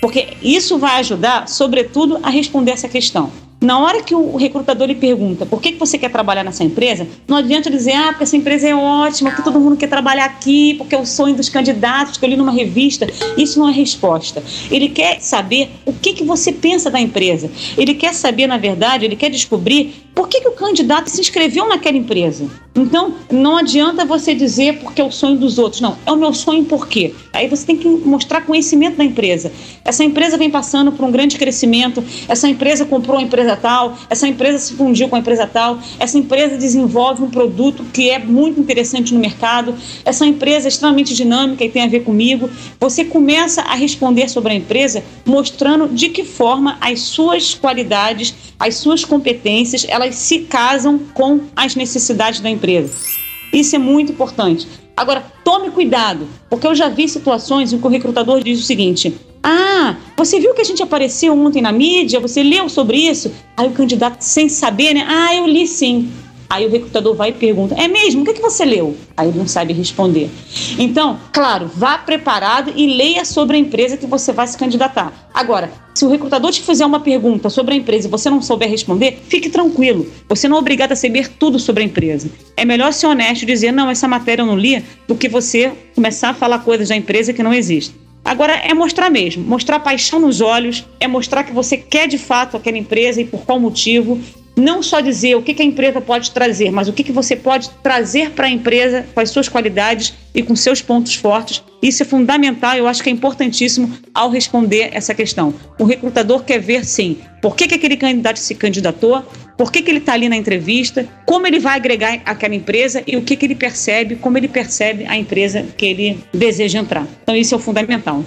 Porque 0.01 0.29
isso 0.41 0.79
vai 0.79 1.01
ajudar, 1.01 1.49
sobretudo, 1.49 2.21
a 2.23 2.31
responder 2.31 2.71
essa 2.71 2.89
questão. 2.89 3.33
Na 3.67 3.81
hora 3.81 4.01
que 4.01 4.15
o 4.15 4.37
recrutador 4.37 4.87
lhe 4.87 4.95
pergunta 4.95 5.45
por 5.45 5.61
que, 5.61 5.73
que 5.73 5.79
você 5.79 5.99
quer 5.99 6.09
trabalhar 6.09 6.45
nessa 6.45 6.63
empresa, 6.63 7.05
não 7.27 7.37
adianta 7.37 7.69
dizer, 7.69 7.95
ah, 7.95 8.11
porque 8.11 8.23
essa 8.23 8.37
empresa 8.37 8.69
é 8.69 8.73
ótima, 8.73 9.33
que 9.33 9.43
todo 9.43 9.59
mundo 9.59 9.77
quer 9.77 9.89
trabalhar 9.89 10.25
aqui, 10.25 10.75
porque 10.75 10.95
é 10.95 10.99
o 10.99 11.05
sonho 11.05 11.35
dos 11.35 11.49
candidatos 11.49 12.17
que 12.17 12.25
eu 12.25 12.29
li 12.29 12.37
numa 12.37 12.53
revista. 12.53 13.09
Isso 13.37 13.59
não 13.59 13.69
é 13.69 13.73
resposta. 13.73 14.41
Ele 14.71 14.89
quer 14.89 15.21
saber 15.21 15.69
o 15.85 15.93
que, 15.93 16.13
que 16.13 16.23
você 16.23 16.53
pensa 16.53 16.93
da 16.93 17.01
empresa. 17.01 17.51
Ele 17.77 17.95
quer 17.95 18.15
saber, 18.15 18.47
na 18.47 18.57
verdade, 18.57 19.05
ele 19.05 19.17
quer 19.17 19.31
descobrir 19.31 20.07
por 20.17 20.29
que, 20.29 20.41
que 20.41 20.49
o 20.49 20.53
candidato 20.53 21.11
se 21.11 21.21
inscreveu 21.21 21.69
naquela 21.69 21.97
empresa. 21.97 22.49
Então, 22.75 23.15
não 23.31 23.59
adianta 23.59 24.05
você 24.05 24.35
dizer 24.35 24.79
porque 24.79 25.01
é 25.01 25.05
o 25.05 25.11
sonho 25.11 25.37
dos 25.37 25.59
outros. 25.59 25.81
Não, 25.83 25.97
é 26.07 26.13
o 26.13 26.17
meu 26.17 26.33
sonho 26.33 26.65
por 26.65 26.89
quê? 26.89 27.15
Aí 27.35 27.49
você 27.49 27.67
tem 27.67 27.77
que 27.77 27.87
mostrar 27.87 28.41
conhecimento 28.41 28.97
da 28.97 29.05
empresa. 29.05 29.53
Essa 29.85 30.05
empresa 30.05 30.39
vem 30.39 30.51
passando 30.51 30.91
por 30.91 31.05
um 31.05 31.11
grande 31.11 31.37
crescimento, 31.37 32.03
essa 32.29 32.49
empresa 32.49 32.87
comprou 32.87 33.17
uma 33.17 33.23
empresa 33.23 33.56
tal, 33.57 33.97
essa 34.09 34.29
empresa 34.29 34.59
se 34.59 34.75
fundiu 34.75 35.09
com 35.09 35.17
a 35.17 35.19
empresa 35.19 35.47
tal, 35.47 35.79
essa 35.99 36.19
empresa 36.19 36.57
desenvolve 36.57 37.23
um 37.23 37.31
produto 37.31 37.85
que 37.93 38.11
é 38.11 38.19
muito 38.19 38.61
interessante 38.61 39.13
no 39.13 39.21
mercado, 39.21 39.75
essa 40.05 40.25
empresa 40.25 40.67
é 40.67 40.71
extremamente 40.71 41.15
dinâmica 41.15 41.65
e 41.65 41.69
tem 41.69 41.83
a 41.83 41.89
ver 41.89 42.05
comigo. 42.05 42.49
Você 42.79 43.05
começa 43.05 43.63
a 43.63 43.75
responder 43.75 44.29
sobre 44.29 44.53
a 44.53 44.57
empresa 44.57 45.03
mostrando 45.25 45.89
de 45.89 46.09
que 46.11 46.25
forma 46.25 46.77
as 46.81 47.01
suas 47.01 47.55
qualidades, 47.55 48.35
as 48.59 48.77
suas 48.77 49.05
competências, 49.05 49.87
elas 49.89 50.15
se 50.15 50.41
casam 50.41 50.99
com 51.15 51.41
as 51.55 51.75
necessidades 51.75 52.41
da 52.41 52.51
empresa. 52.51 52.93
Isso 53.53 53.75
é 53.75 53.79
muito 53.79 54.13
importante. 54.13 54.67
Agora, 54.97 55.25
tome 55.45 55.71
cuidado, 55.71 56.27
porque 56.49 56.67
eu 56.67 56.75
já 56.75 56.89
vi 56.89 57.07
situações 57.09 57.73
em 57.73 57.79
que 57.79 57.87
o 57.87 57.91
recrutador 57.91 58.43
diz 58.43 58.59
o 58.59 58.63
seguinte: 58.63 59.15
Ah, 59.49 59.95
você 60.17 60.41
viu 60.41 60.53
que 60.55 60.61
a 60.61 60.65
gente 60.65 60.83
apareceu 60.83 61.33
ontem 61.33 61.63
na 61.63 61.71
mídia? 61.71 62.19
Você 62.19 62.43
leu 62.43 62.69
sobre 62.69 62.97
isso? 62.97 63.33
Aí 63.57 63.69
o 63.69 63.71
candidato, 63.71 64.21
sem 64.21 64.49
saber, 64.49 64.93
né? 64.93 65.07
Ah, 65.09 65.37
eu 65.37 65.47
li 65.47 65.69
sim. 65.69 66.11
Aí 66.51 66.67
o 66.67 66.69
recrutador 66.69 67.15
vai 67.15 67.29
e 67.29 67.33
pergunta: 67.33 67.77
É 67.77 67.87
mesmo? 67.87 68.23
O 68.23 68.25
que, 68.25 68.33
é 68.33 68.35
que 68.35 68.43
você 68.43 68.65
leu? 68.65 68.97
Aí 69.17 69.29
ele 69.29 69.39
não 69.39 69.47
sabe 69.47 69.73
responder. 69.73 70.29
Então, 70.77 71.21
claro, 71.33 71.71
vá 71.73 71.97
preparado 71.97 72.73
e 72.75 72.89
leia 72.89 73.25
sobre 73.25 73.57
a 73.57 73.61
empresa 73.61 73.97
que 73.97 74.05
você 74.05 74.33
vai 74.33 74.49
se 74.49 74.59
candidatar. 74.59 75.31
Agora, 75.33 75.71
se 75.95 76.05
o 76.05 76.09
recrutador 76.09 76.51
te 76.51 76.63
fizer 76.63 76.85
uma 76.85 76.99
pergunta 76.99 77.49
sobre 77.49 77.75
a 77.75 77.77
empresa 77.77 78.09
e 78.09 78.11
você 78.11 78.29
não 78.29 78.43
souber 78.43 78.69
responder, 78.69 79.23
fique 79.29 79.49
tranquilo. 79.49 80.11
Você 80.29 80.49
não 80.49 80.57
é 80.57 80.61
obrigado 80.61 80.91
a 80.91 80.97
saber 80.97 81.29
tudo 81.29 81.61
sobre 81.61 81.85
a 81.85 81.87
empresa. 81.87 82.29
É 82.57 82.65
melhor 82.65 82.93
ser 82.93 83.07
honesto 83.07 83.45
e 83.45 83.47
dizer: 83.47 83.71
Não, 83.71 83.89
essa 83.89 84.09
matéria 84.09 84.43
eu 84.43 84.47
não 84.47 84.59
li, 84.59 84.85
do 85.07 85.15
que 85.15 85.29
você 85.29 85.73
começar 85.95 86.31
a 86.31 86.35
falar 86.35 86.59
coisas 86.65 86.89
da 86.89 86.97
empresa 86.97 87.33
que 87.33 87.45
não 87.45 87.55
existem. 87.55 88.06
Agora 88.27 88.55
é 88.55 88.75
mostrar 88.75 89.09
mesmo, 89.09 89.45
mostrar 89.45 89.79
paixão 89.79 90.19
nos 90.19 90.41
olhos, 90.41 90.85
é 90.99 91.07
mostrar 91.07 91.45
que 91.45 91.53
você 91.53 91.77
quer 91.77 92.09
de 92.09 92.19
fato 92.19 92.57
aquela 92.57 92.77
empresa 92.77 93.21
e 93.21 93.25
por 93.25 93.45
qual 93.45 93.61
motivo, 93.61 94.21
não 94.57 94.83
só 94.83 95.01
dizer 95.01 95.35
o 95.37 95.43
que, 95.43 95.61
a 95.61 95.65
empresa 95.65 96.01
pode 96.01 96.31
trazer, 96.31 96.71
mas 96.71 96.89
o 96.89 96.93
que, 96.93 97.13
você 97.13 97.37
pode 97.37 97.69
trazer 97.83 98.31
para 98.31 98.47
a 98.47 98.51
empresa 98.51 99.07
com 99.15 99.21
as 99.21 99.31
suas 99.31 99.49
qualidades 99.49 100.15
e 100.35 100.43
com 100.43 100.57
seus 100.57 100.81
pontos 100.81 101.15
fortes. 101.15 101.63
Isso 101.83 102.03
é 102.03 102.07
fundamental, 102.07 102.75
eu 102.75 102.89
acho 102.89 103.03
que 103.03 103.11
é 103.11 103.13
importantíssimo 103.13 103.93
ao 104.15 104.31
responder 104.31 104.89
essa 104.93 105.15
questão. 105.15 105.55
O 105.79 105.85
recrutador 105.85 106.43
quer 106.43 106.59
ver, 106.59 106.85
sim, 106.85 107.19
por 107.43 107.55
que, 107.55 107.69
que 107.69 107.75
aquele 107.75 107.97
candidato 107.97 108.39
se 108.39 108.55
candidatou, 108.55 109.23
por 109.57 109.71
que, 109.71 109.83
que 109.83 109.91
ele 109.91 109.99
está 109.99 110.15
ali 110.15 110.29
na 110.29 110.37
entrevista, 110.37 111.07
como 111.27 111.47
ele 111.47 111.59
vai 111.59 111.77
agregar 111.77 112.21
aquela 112.25 112.55
empresa 112.55 113.03
e 113.07 113.17
o 113.17 113.23
que, 113.23 113.37
que 113.37 113.47
ele 113.47 113.55
percebe, 113.55 114.17
como 114.17 114.39
ele 114.39 114.49
percebe 114.49 115.05
a 115.07 115.17
empresa 115.17 115.67
que 115.77 115.87
ele 115.87 116.19
deseja 116.33 116.79
entrar. 116.79 117.07
Então, 117.23 117.37
isso 117.37 117.55
é 117.55 117.59
o 117.59 117.61
fundamental. 117.61 118.25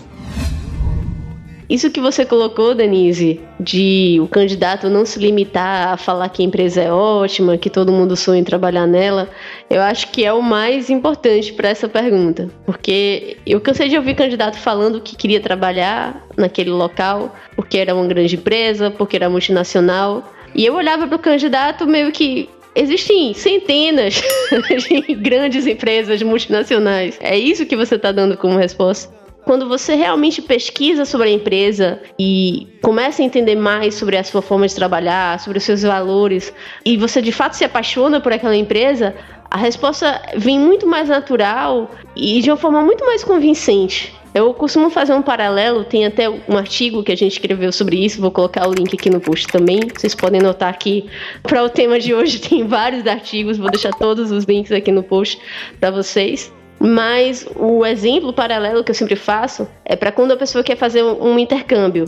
Isso 1.69 1.91
que 1.91 2.01
você 2.01 2.25
colocou, 2.25 2.73
Denise, 2.73 3.39
de 3.59 4.17
o 4.19 4.27
candidato 4.27 4.89
não 4.89 5.05
se 5.05 5.19
limitar 5.19 5.93
a 5.93 5.97
falar 5.97 6.27
que 6.29 6.41
a 6.41 6.45
empresa 6.45 6.81
é 6.81 6.91
ótima, 6.91 7.59
que 7.59 7.69
todo 7.69 7.91
mundo 7.91 8.15
sonha 8.15 8.39
em 8.39 8.43
trabalhar 8.43 8.87
nela, 8.87 9.29
eu 9.69 9.79
acho 9.79 10.11
que 10.11 10.25
é 10.25 10.33
o 10.33 10.41
mais 10.41 10.89
importante 10.89 11.53
para 11.53 11.69
essa 11.69 11.87
pergunta. 11.87 12.49
Porque 12.65 13.37
eu 13.45 13.61
cansei 13.61 13.87
de 13.87 13.95
ouvir 13.95 14.15
candidato 14.15 14.57
falando 14.57 14.99
que 14.99 15.15
queria 15.15 15.39
trabalhar 15.39 16.27
naquele 16.35 16.71
local 16.71 17.35
porque 17.55 17.77
era 17.77 17.93
uma 17.93 18.07
grande 18.07 18.35
empresa, 18.35 18.89
porque 18.89 19.15
era 19.15 19.29
multinacional. 19.29 20.33
E 20.55 20.65
eu 20.65 20.73
olhava 20.73 21.05
para 21.05 21.17
o 21.17 21.19
candidato 21.19 21.85
meio 21.85 22.11
que 22.11 22.49
existem 22.73 23.33
centenas 23.35 24.23
de 25.07 25.13
grandes 25.13 25.67
empresas 25.67 26.21
multinacionais. 26.23 27.15
É 27.21 27.37
isso 27.37 27.65
que 27.67 27.75
você 27.75 27.93
está 27.93 28.11
dando 28.11 28.35
como 28.37 28.57
resposta? 28.57 29.18
Quando 29.45 29.67
você 29.67 29.95
realmente 29.95 30.41
pesquisa 30.41 31.05
sobre 31.05 31.29
a 31.29 31.31
empresa 31.31 32.01
e 32.19 32.67
começa 32.81 33.21
a 33.21 33.25
entender 33.25 33.55
mais 33.55 33.95
sobre 33.95 34.17
a 34.17 34.23
sua 34.23 34.41
forma 34.41 34.67
de 34.67 34.75
trabalhar, 34.75 35.39
sobre 35.39 35.57
os 35.57 35.63
seus 35.63 35.81
valores, 35.81 36.53
e 36.85 36.97
você 36.97 37.21
de 37.21 37.31
fato 37.31 37.53
se 37.53 37.63
apaixona 37.63 38.19
por 38.19 38.31
aquela 38.31 38.55
empresa, 38.55 39.15
a 39.49 39.57
resposta 39.57 40.21
vem 40.37 40.59
muito 40.59 40.85
mais 40.85 41.09
natural 41.09 41.89
e 42.15 42.41
de 42.41 42.51
uma 42.51 42.57
forma 42.57 42.81
muito 42.81 43.03
mais 43.05 43.23
convincente. 43.23 44.13
Eu 44.33 44.53
costumo 44.53 44.91
fazer 44.91 45.13
um 45.13 45.23
paralelo, 45.23 45.83
tem 45.83 46.05
até 46.05 46.29
um 46.29 46.55
artigo 46.55 47.03
que 47.03 47.11
a 47.11 47.17
gente 47.17 47.31
escreveu 47.31 47.71
sobre 47.71 47.97
isso, 47.97 48.21
vou 48.21 48.29
colocar 48.29 48.67
o 48.67 48.71
link 48.71 48.93
aqui 48.93 49.09
no 49.09 49.19
post 49.19 49.47
também. 49.47 49.79
Vocês 49.95 50.13
podem 50.13 50.39
notar 50.39 50.77
que 50.77 51.09
para 51.41 51.63
o 51.63 51.69
tema 51.69 51.99
de 51.99 52.13
hoje 52.13 52.37
tem 52.47 52.67
vários 52.67 53.07
artigos, 53.07 53.57
vou 53.57 53.71
deixar 53.71 53.91
todos 53.91 54.31
os 54.31 54.43
links 54.43 54.71
aqui 54.71 54.91
no 54.91 55.01
post 55.01 55.41
para 55.79 55.89
vocês. 55.89 56.53
Mas 56.79 57.45
o 57.55 57.85
exemplo 57.85 58.31
paralelo 58.31 58.83
que 58.83 58.91
eu 58.91 58.95
sempre 58.95 59.15
faço 59.15 59.67
é 59.83 59.95
para 59.95 60.11
quando 60.11 60.31
a 60.31 60.37
pessoa 60.37 60.63
quer 60.63 60.77
fazer 60.77 61.03
um 61.03 61.37
intercâmbio. 61.37 62.05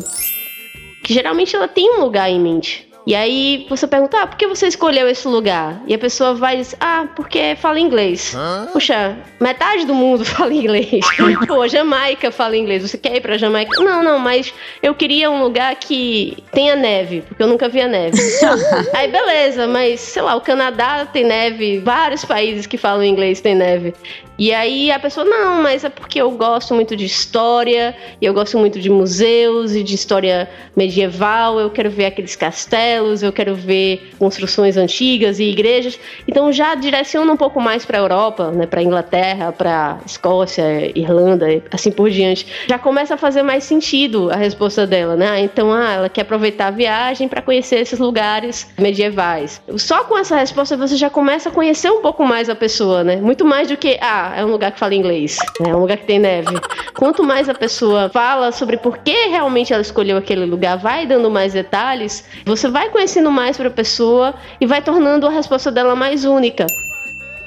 Que 1.04 1.14
geralmente 1.14 1.56
ela 1.56 1.68
tem 1.68 1.98
um 1.98 2.02
lugar 2.02 2.30
em 2.30 2.40
mente. 2.40 2.92
E 3.06 3.16
aí 3.16 3.66
você 3.68 3.88
pergunta, 3.88 4.22
ah, 4.22 4.28
por 4.28 4.38
que 4.38 4.46
você 4.46 4.68
escolheu 4.68 5.08
esse 5.10 5.28
lugar? 5.28 5.82
E 5.88 5.94
a 5.94 5.98
pessoa 5.98 6.36
vai 6.36 6.58
dizer, 6.58 6.78
ah, 6.80 7.08
porque 7.16 7.56
fala 7.56 7.80
inglês. 7.80 8.34
Hã? 8.36 8.68
Puxa, 8.72 9.18
metade 9.40 9.86
do 9.86 9.94
mundo 9.94 10.24
fala 10.26 10.54
inglês. 10.54 11.04
Pô, 11.48 11.68
Jamaica 11.68 12.32
fala 12.32 12.56
inglês. 12.56 12.84
Você 12.84 12.98
quer 12.98 13.16
ir 13.16 13.22
pra 13.22 13.38
Jamaica? 13.38 13.72
Não, 13.84 14.04
não, 14.04 14.20
mas 14.20 14.54
eu 14.84 14.94
queria 14.94 15.32
um 15.32 15.42
lugar 15.42 15.74
que 15.76 16.38
tenha 16.52 16.76
neve, 16.76 17.22
porque 17.22 17.42
eu 17.42 17.48
nunca 17.48 17.68
vi 17.68 17.82
a 17.82 17.88
neve. 17.88 18.18
aí 18.94 19.08
beleza, 19.10 19.68
mas 19.68 20.00
sei 20.00 20.22
lá, 20.22 20.36
o 20.36 20.42
Canadá 20.42 21.06
tem 21.06 21.24
neve, 21.24 21.80
vários 21.80 22.24
países 22.24 22.68
que 22.68 22.78
falam 22.78 23.04
inglês 23.04 23.42
tem 23.42 23.56
neve. 23.56 23.96
E 24.42 24.52
aí 24.52 24.90
a 24.90 24.98
pessoa, 24.98 25.24
não, 25.24 25.62
mas 25.62 25.84
é 25.84 25.90
porque 25.90 26.20
eu 26.20 26.32
gosto 26.32 26.74
muito 26.74 26.96
de 26.96 27.06
história, 27.06 27.96
e 28.20 28.26
eu 28.26 28.34
gosto 28.34 28.58
muito 28.58 28.80
de 28.80 28.90
museus 28.90 29.76
e 29.76 29.84
de 29.84 29.94
história 29.94 30.50
medieval, 30.76 31.60
eu 31.60 31.70
quero 31.70 31.92
ver 31.92 32.06
aqueles 32.06 32.36
castelos, 32.36 33.22
eu 33.22 33.32
quero 33.32 33.54
ver 33.54 34.10
construções 34.18 34.78
antigas 34.78 35.38
e 35.38 35.44
igrejas. 35.44 36.00
Então 36.28 36.52
já 36.52 36.74
direciona 36.74 37.32
um 37.32 37.38
pouco 37.38 37.62
mais 37.62 37.86
para 37.86 38.00
a 38.00 38.02
Europa, 38.02 38.50
né, 38.50 38.66
para 38.66 38.82
Inglaterra, 38.82 39.52
para 39.52 40.00
Escócia, 40.08 40.92
Irlanda, 40.98 41.46
assim 41.72 41.92
por 41.92 42.10
diante. 42.10 42.48
Já 42.68 42.80
começa 42.80 43.14
a 43.14 43.18
fazer 43.18 43.44
mais 43.44 43.64
sentido 43.64 44.32
a 44.32 44.38
resposta 44.38 44.88
dela, 44.88 45.16
né? 45.16 45.40
Então, 45.42 45.72
ah, 45.72 45.92
ela 45.92 46.10
quer 46.10 46.22
aproveitar 46.22 46.70
a 46.70 46.72
viagem 46.72 47.28
para 47.28 47.44
conhecer 47.44 47.76
esses 47.76 48.00
lugares 48.00 48.68
medievais. 48.76 49.62
Só 49.78 50.04
com 50.06 50.18
essa 50.18 50.36
resposta 50.36 50.76
você 50.76 50.98
já 50.98 51.12
começa 51.12 51.50
a 51.50 51.52
conhecer 51.52 51.92
um 51.92 52.02
pouco 52.02 52.26
mais 52.26 52.50
a 52.50 52.56
pessoa, 52.56 53.04
né? 53.04 53.18
Muito 53.18 53.46
mais 53.46 53.68
do 53.68 53.78
que, 53.78 54.00
ah, 54.02 54.31
é 54.36 54.46
um 54.46 54.50
lugar 54.50 54.72
que 54.72 54.80
fala 54.80 54.94
inglês, 54.94 55.38
né? 55.60 55.72
é 55.72 55.76
um 55.76 55.80
lugar 55.80 55.98
que 55.98 56.06
tem 56.06 56.20
neve. 56.20 56.60
Quanto 56.96 57.24
mais 57.24 57.50
a 57.50 57.54
pessoa 57.54 58.10
fala 58.10 58.52
sobre 58.52 58.78
por 58.78 58.98
que 59.00 59.28
realmente 59.28 59.74
ela 59.74 59.82
escolheu 59.82 60.18
aquele 60.18 60.46
lugar, 60.46 60.78
vai 60.78 61.06
dando 61.06 61.30
mais 61.30 61.54
detalhes, 61.54 62.26
você 62.46 62.68
vai 62.68 62.90
conhecendo 62.90 63.32
mais 63.32 63.58
para 63.58 63.68
a 63.68 63.72
pessoa 63.72 64.34
e 64.60 64.66
vai 64.66 64.82
tornando 64.82 65.28
a 65.28 65.30
resposta 65.30 65.72
dela 65.72 65.96
mais 65.96 66.26
única 66.26 66.66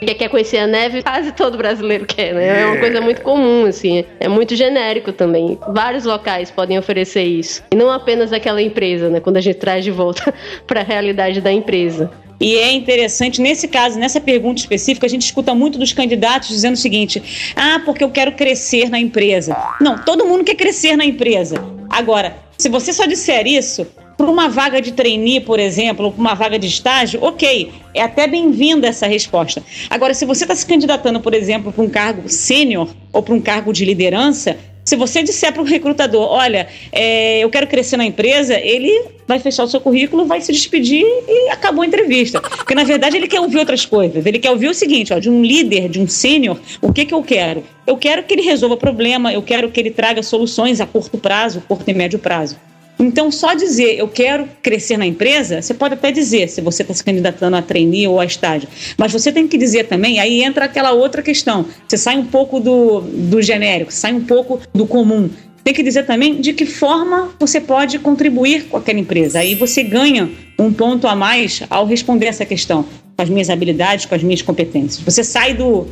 que 0.04 0.14
quer 0.14 0.28
conhecer 0.28 0.58
a 0.58 0.66
neve, 0.66 1.02
quase 1.02 1.32
todo 1.32 1.56
brasileiro 1.56 2.04
quer, 2.04 2.34
né? 2.34 2.62
É 2.62 2.66
uma 2.66 2.76
coisa 2.76 3.00
muito 3.00 3.22
comum, 3.22 3.66
assim. 3.66 4.04
É 4.20 4.28
muito 4.28 4.54
genérico 4.54 5.12
também. 5.12 5.58
Vários 5.68 6.04
locais 6.04 6.50
podem 6.50 6.78
oferecer 6.78 7.22
isso. 7.22 7.62
E 7.72 7.76
não 7.76 7.90
apenas 7.90 8.32
aquela 8.32 8.60
empresa, 8.60 9.08
né? 9.08 9.20
Quando 9.20 9.36
a 9.36 9.40
gente 9.40 9.58
traz 9.58 9.84
de 9.84 9.90
volta 9.90 10.34
para 10.66 10.80
a 10.80 10.84
realidade 10.84 11.40
da 11.40 11.52
empresa. 11.52 12.10
E 12.40 12.56
é 12.56 12.72
interessante, 12.72 13.40
nesse 13.40 13.68
caso, 13.68 13.98
nessa 13.98 14.20
pergunta 14.20 14.60
específica, 14.60 15.06
a 15.06 15.08
gente 15.08 15.22
escuta 15.22 15.54
muito 15.54 15.78
dos 15.78 15.92
candidatos 15.92 16.48
dizendo 16.48 16.74
o 16.74 16.78
seguinte: 16.78 17.52
ah, 17.54 17.80
porque 17.84 18.02
eu 18.02 18.10
quero 18.10 18.32
crescer 18.32 18.90
na 18.90 18.98
empresa. 18.98 19.56
Não, 19.80 19.98
todo 19.98 20.26
mundo 20.26 20.44
quer 20.44 20.54
crescer 20.54 20.96
na 20.96 21.04
empresa. 21.04 21.56
Agora, 21.88 22.36
se 22.58 22.68
você 22.68 22.92
só 22.92 23.06
disser 23.06 23.46
isso, 23.46 23.86
para 24.16 24.30
uma 24.30 24.48
vaga 24.48 24.80
de 24.80 24.92
trainee, 24.92 25.40
por 25.40 25.58
exemplo, 25.58 26.06
ou 26.06 26.12
para 26.12 26.20
uma 26.20 26.34
vaga 26.34 26.58
de 26.58 26.66
estágio, 26.66 27.22
ok, 27.22 27.72
é 27.92 28.02
até 28.02 28.26
bem-vinda 28.26 28.86
essa 28.86 29.06
resposta. 29.06 29.62
Agora, 29.90 30.14
se 30.14 30.24
você 30.24 30.44
está 30.44 30.54
se 30.54 30.66
candidatando, 30.66 31.20
por 31.20 31.34
exemplo, 31.34 31.72
para 31.72 31.82
um 31.82 31.88
cargo 31.88 32.28
sênior 32.28 32.88
ou 33.12 33.22
para 33.22 33.34
um 33.34 33.40
cargo 33.40 33.72
de 33.72 33.84
liderança, 33.84 34.56
se 34.84 34.96
você 34.96 35.22
disser 35.22 35.52
para 35.52 35.62
o 35.62 35.64
recrutador, 35.64 36.28
olha, 36.30 36.68
é, 36.92 37.40
eu 37.40 37.48
quero 37.48 37.66
crescer 37.66 37.96
na 37.96 38.04
empresa, 38.04 38.58
ele 38.58 39.04
vai 39.26 39.38
fechar 39.38 39.64
o 39.64 39.68
seu 39.68 39.80
currículo, 39.80 40.26
vai 40.26 40.40
se 40.42 40.52
despedir 40.52 41.04
e 41.26 41.48
acabou 41.48 41.82
a 41.82 41.86
entrevista. 41.86 42.40
Porque, 42.40 42.74
na 42.74 42.84
verdade, 42.84 43.16
ele 43.16 43.26
quer 43.26 43.40
ouvir 43.40 43.58
outras 43.58 43.86
coisas. 43.86 44.26
Ele 44.26 44.38
quer 44.38 44.50
ouvir 44.50 44.68
o 44.68 44.74
seguinte, 44.74 45.12
ó, 45.14 45.18
de 45.18 45.30
um 45.30 45.42
líder, 45.42 45.88
de 45.88 46.00
um 46.00 46.06
sênior, 46.06 46.58
o 46.82 46.92
que, 46.92 47.06
que 47.06 47.14
eu 47.14 47.22
quero? 47.22 47.64
Eu 47.86 47.96
quero 47.96 48.22
que 48.24 48.34
ele 48.34 48.42
resolva 48.42 48.76
problema, 48.76 49.32
eu 49.32 49.42
quero 49.42 49.70
que 49.70 49.80
ele 49.80 49.90
traga 49.90 50.22
soluções 50.22 50.80
a 50.80 50.86
curto 50.86 51.16
prazo, 51.16 51.62
curto 51.66 51.88
e 51.90 51.94
médio 51.94 52.18
prazo. 52.18 52.56
Então, 52.98 53.30
só 53.30 53.54
dizer 53.54 53.98
eu 53.98 54.08
quero 54.08 54.48
crescer 54.62 54.96
na 54.96 55.06
empresa, 55.06 55.60
você 55.60 55.74
pode 55.74 55.94
até 55.94 56.12
dizer 56.12 56.48
se 56.48 56.60
você 56.60 56.82
está 56.82 56.94
se 56.94 57.02
candidatando 57.02 57.56
a 57.56 57.62
trainee 57.62 58.06
ou 58.06 58.20
a 58.20 58.24
estágio. 58.24 58.68
Mas 58.96 59.12
você 59.12 59.32
tem 59.32 59.48
que 59.48 59.58
dizer 59.58 59.84
também, 59.84 60.20
aí 60.20 60.42
entra 60.42 60.66
aquela 60.66 60.92
outra 60.92 61.22
questão. 61.22 61.66
Você 61.86 61.96
sai 61.96 62.16
um 62.16 62.26
pouco 62.26 62.60
do, 62.60 63.00
do 63.00 63.42
genérico, 63.42 63.92
sai 63.92 64.12
um 64.12 64.24
pouco 64.24 64.60
do 64.72 64.86
comum. 64.86 65.28
Tem 65.64 65.72
que 65.72 65.82
dizer 65.82 66.04
também 66.04 66.40
de 66.40 66.52
que 66.52 66.66
forma 66.66 67.30
você 67.40 67.58
pode 67.58 67.98
contribuir 67.98 68.64
com 68.64 68.76
aquela 68.76 68.98
empresa. 68.98 69.38
Aí 69.38 69.54
você 69.54 69.82
ganha 69.82 70.30
um 70.58 70.70
ponto 70.72 71.08
a 71.08 71.16
mais 71.16 71.62
ao 71.70 71.86
responder 71.86 72.26
essa 72.26 72.44
questão, 72.44 72.84
com 73.16 73.22
as 73.22 73.30
minhas 73.30 73.48
habilidades, 73.48 74.04
com 74.04 74.14
as 74.14 74.22
minhas 74.22 74.42
competências. 74.42 75.02
Você 75.02 75.24
sai 75.24 75.54
do, 75.54 75.86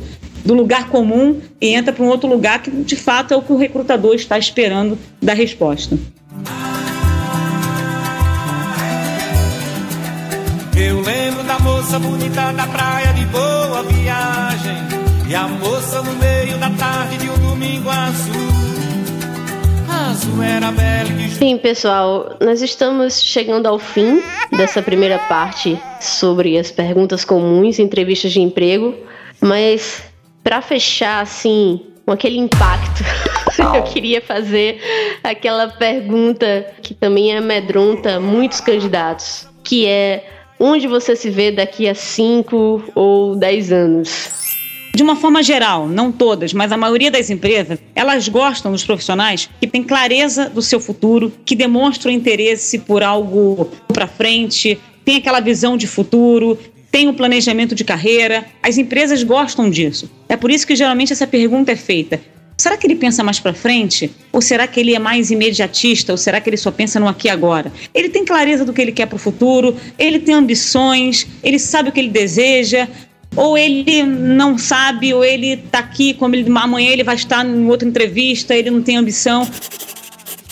do 0.45 0.53
lugar 0.53 0.89
comum 0.89 1.39
e 1.59 1.69
entra 1.69 1.91
para 1.91 2.03
um 2.03 2.07
outro 2.07 2.29
lugar 2.29 2.61
que 2.61 2.69
de 2.69 2.95
fato 2.95 3.33
é 3.33 3.37
o 3.37 3.41
que 3.41 3.51
o 3.51 3.57
recrutador 3.57 4.13
está 4.13 4.37
esperando 4.37 4.97
da 5.19 5.33
resposta. 5.33 5.97
Moça 11.63 11.97
bonita 11.97 12.51
da 12.51 12.67
praia 12.67 13.13
de 13.13 13.25
boa 13.27 13.83
viagem. 13.83 14.75
E 15.27 15.33
a 15.33 15.47
moça 15.47 16.01
no 16.01 16.13
meio 16.15 16.57
da 16.57 16.69
tarde 16.71 17.17
de 17.17 17.29
um 17.29 17.37
domingo 17.37 17.89
azul. 17.89 18.33
Azul 19.89 20.43
era 20.43 20.71
bela 20.71 21.09
e 21.09 21.29
Sim, 21.31 21.57
pessoal, 21.57 22.37
nós 22.41 22.61
estamos 22.61 23.21
chegando 23.21 23.67
ao 23.67 23.79
fim 23.79 24.21
dessa 24.51 24.81
primeira 24.81 25.17
parte 25.17 25.79
sobre 26.01 26.57
as 26.57 26.69
perguntas 26.69 27.23
comuns 27.23 27.79
em 27.79 27.83
entrevistas 27.83 28.33
de 28.33 28.41
emprego, 28.41 28.93
mas 29.41 30.03
para 30.43 30.61
fechar 30.61 31.21
assim, 31.21 31.81
com 32.05 32.11
aquele 32.11 32.37
impacto, 32.37 33.03
eu 33.75 33.83
queria 33.83 34.21
fazer 34.21 34.81
aquela 35.23 35.69
pergunta 35.69 36.67
que 36.81 36.93
também 36.93 37.35
amedronta 37.35 38.19
muitos 38.19 38.59
candidatos, 38.59 39.47
que 39.63 39.87
é 39.87 40.42
onde 40.63 40.87
você 40.87 41.13
se 41.13 41.29
vê 41.29 41.51
daqui 41.51 41.89
a 41.89 41.93
5 41.93 42.91
ou 42.95 43.35
10 43.35 43.71
anos? 43.73 44.29
De 44.95 45.03
uma 45.03 45.15
forma 45.15 45.43
geral, 45.43 45.89
não 45.89 46.09
todas, 46.11 46.53
mas 46.53 46.71
a 46.71 46.77
maioria 46.77 47.11
das 47.11 47.29
empresas, 47.29 47.79
elas 47.93 48.29
gostam 48.29 48.71
dos 48.71 48.85
profissionais 48.85 49.49
que 49.59 49.67
têm 49.67 49.83
clareza 49.83 50.49
do 50.49 50.61
seu 50.61 50.79
futuro, 50.79 51.33
que 51.43 51.55
demonstram 51.55 52.13
interesse 52.13 52.79
por 52.79 53.03
algo 53.03 53.69
para 53.91 54.07
frente, 54.07 54.79
tem 55.03 55.17
aquela 55.17 55.41
visão 55.41 55.75
de 55.75 55.87
futuro, 55.87 56.57
tem 56.89 57.09
um 57.09 57.13
planejamento 57.13 57.75
de 57.75 57.83
carreira. 57.83 58.45
As 58.61 58.77
empresas 58.77 59.23
gostam 59.23 59.69
disso. 59.69 60.09
É 60.29 60.37
por 60.37 60.49
isso 60.51 60.65
que 60.65 60.75
geralmente 60.75 61.11
essa 61.11 61.27
pergunta 61.27 61.71
é 61.71 61.75
feita. 61.75 62.21
Será 62.57 62.77
que 62.77 62.85
ele 62.87 62.95
pensa 62.95 63.23
mais 63.23 63.39
para 63.39 63.53
frente? 63.53 64.11
Ou 64.31 64.41
será 64.41 64.67
que 64.67 64.79
ele 64.79 64.95
é 64.95 64.99
mais 64.99 65.31
imediatista? 65.31 66.11
Ou 66.11 66.17
será 66.17 66.39
que 66.39 66.49
ele 66.49 66.57
só 66.57 66.71
pensa 66.71 66.99
no 66.99 67.07
aqui 67.07 67.27
e 67.27 67.31
agora? 67.31 67.71
Ele 67.93 68.09
tem 68.09 68.23
clareza 68.23 68.63
do 68.63 68.71
que 68.71 68.81
ele 68.81 68.91
quer 68.91 69.07
para 69.07 69.15
o 69.15 69.19
futuro? 69.19 69.75
Ele 69.97 70.19
tem 70.19 70.35
ambições? 70.35 71.27
Ele 71.43 71.59
sabe 71.59 71.89
o 71.89 71.91
que 71.91 71.99
ele 71.99 72.09
deseja? 72.09 72.87
Ou 73.35 73.57
ele 73.57 74.03
não 74.03 74.57
sabe, 74.57 75.13
ou 75.13 75.25
ele 75.25 75.53
está 75.53 75.79
aqui, 75.79 76.13
como 76.13 76.35
ele, 76.35 76.51
amanhã 76.55 76.91
ele 76.91 77.03
vai 77.03 77.15
estar 77.15 77.43
em 77.43 77.65
outra 77.65 77.87
entrevista, 77.87 78.55
ele 78.55 78.69
não 78.69 78.81
tem 78.81 78.95
ambição. 78.95 79.47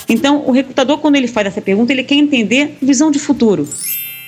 Então, 0.10 0.43
o 0.45 0.52
recrutador, 0.52 0.97
quando 0.97 1.16
ele 1.16 1.28
faz 1.28 1.47
essa 1.47 1.62
pergunta, 1.62 1.93
ele 1.93 2.04
quer 2.04 2.16
entender 2.16 2.76
visão 2.82 3.12
de 3.12 3.20
futuro. 3.20 3.70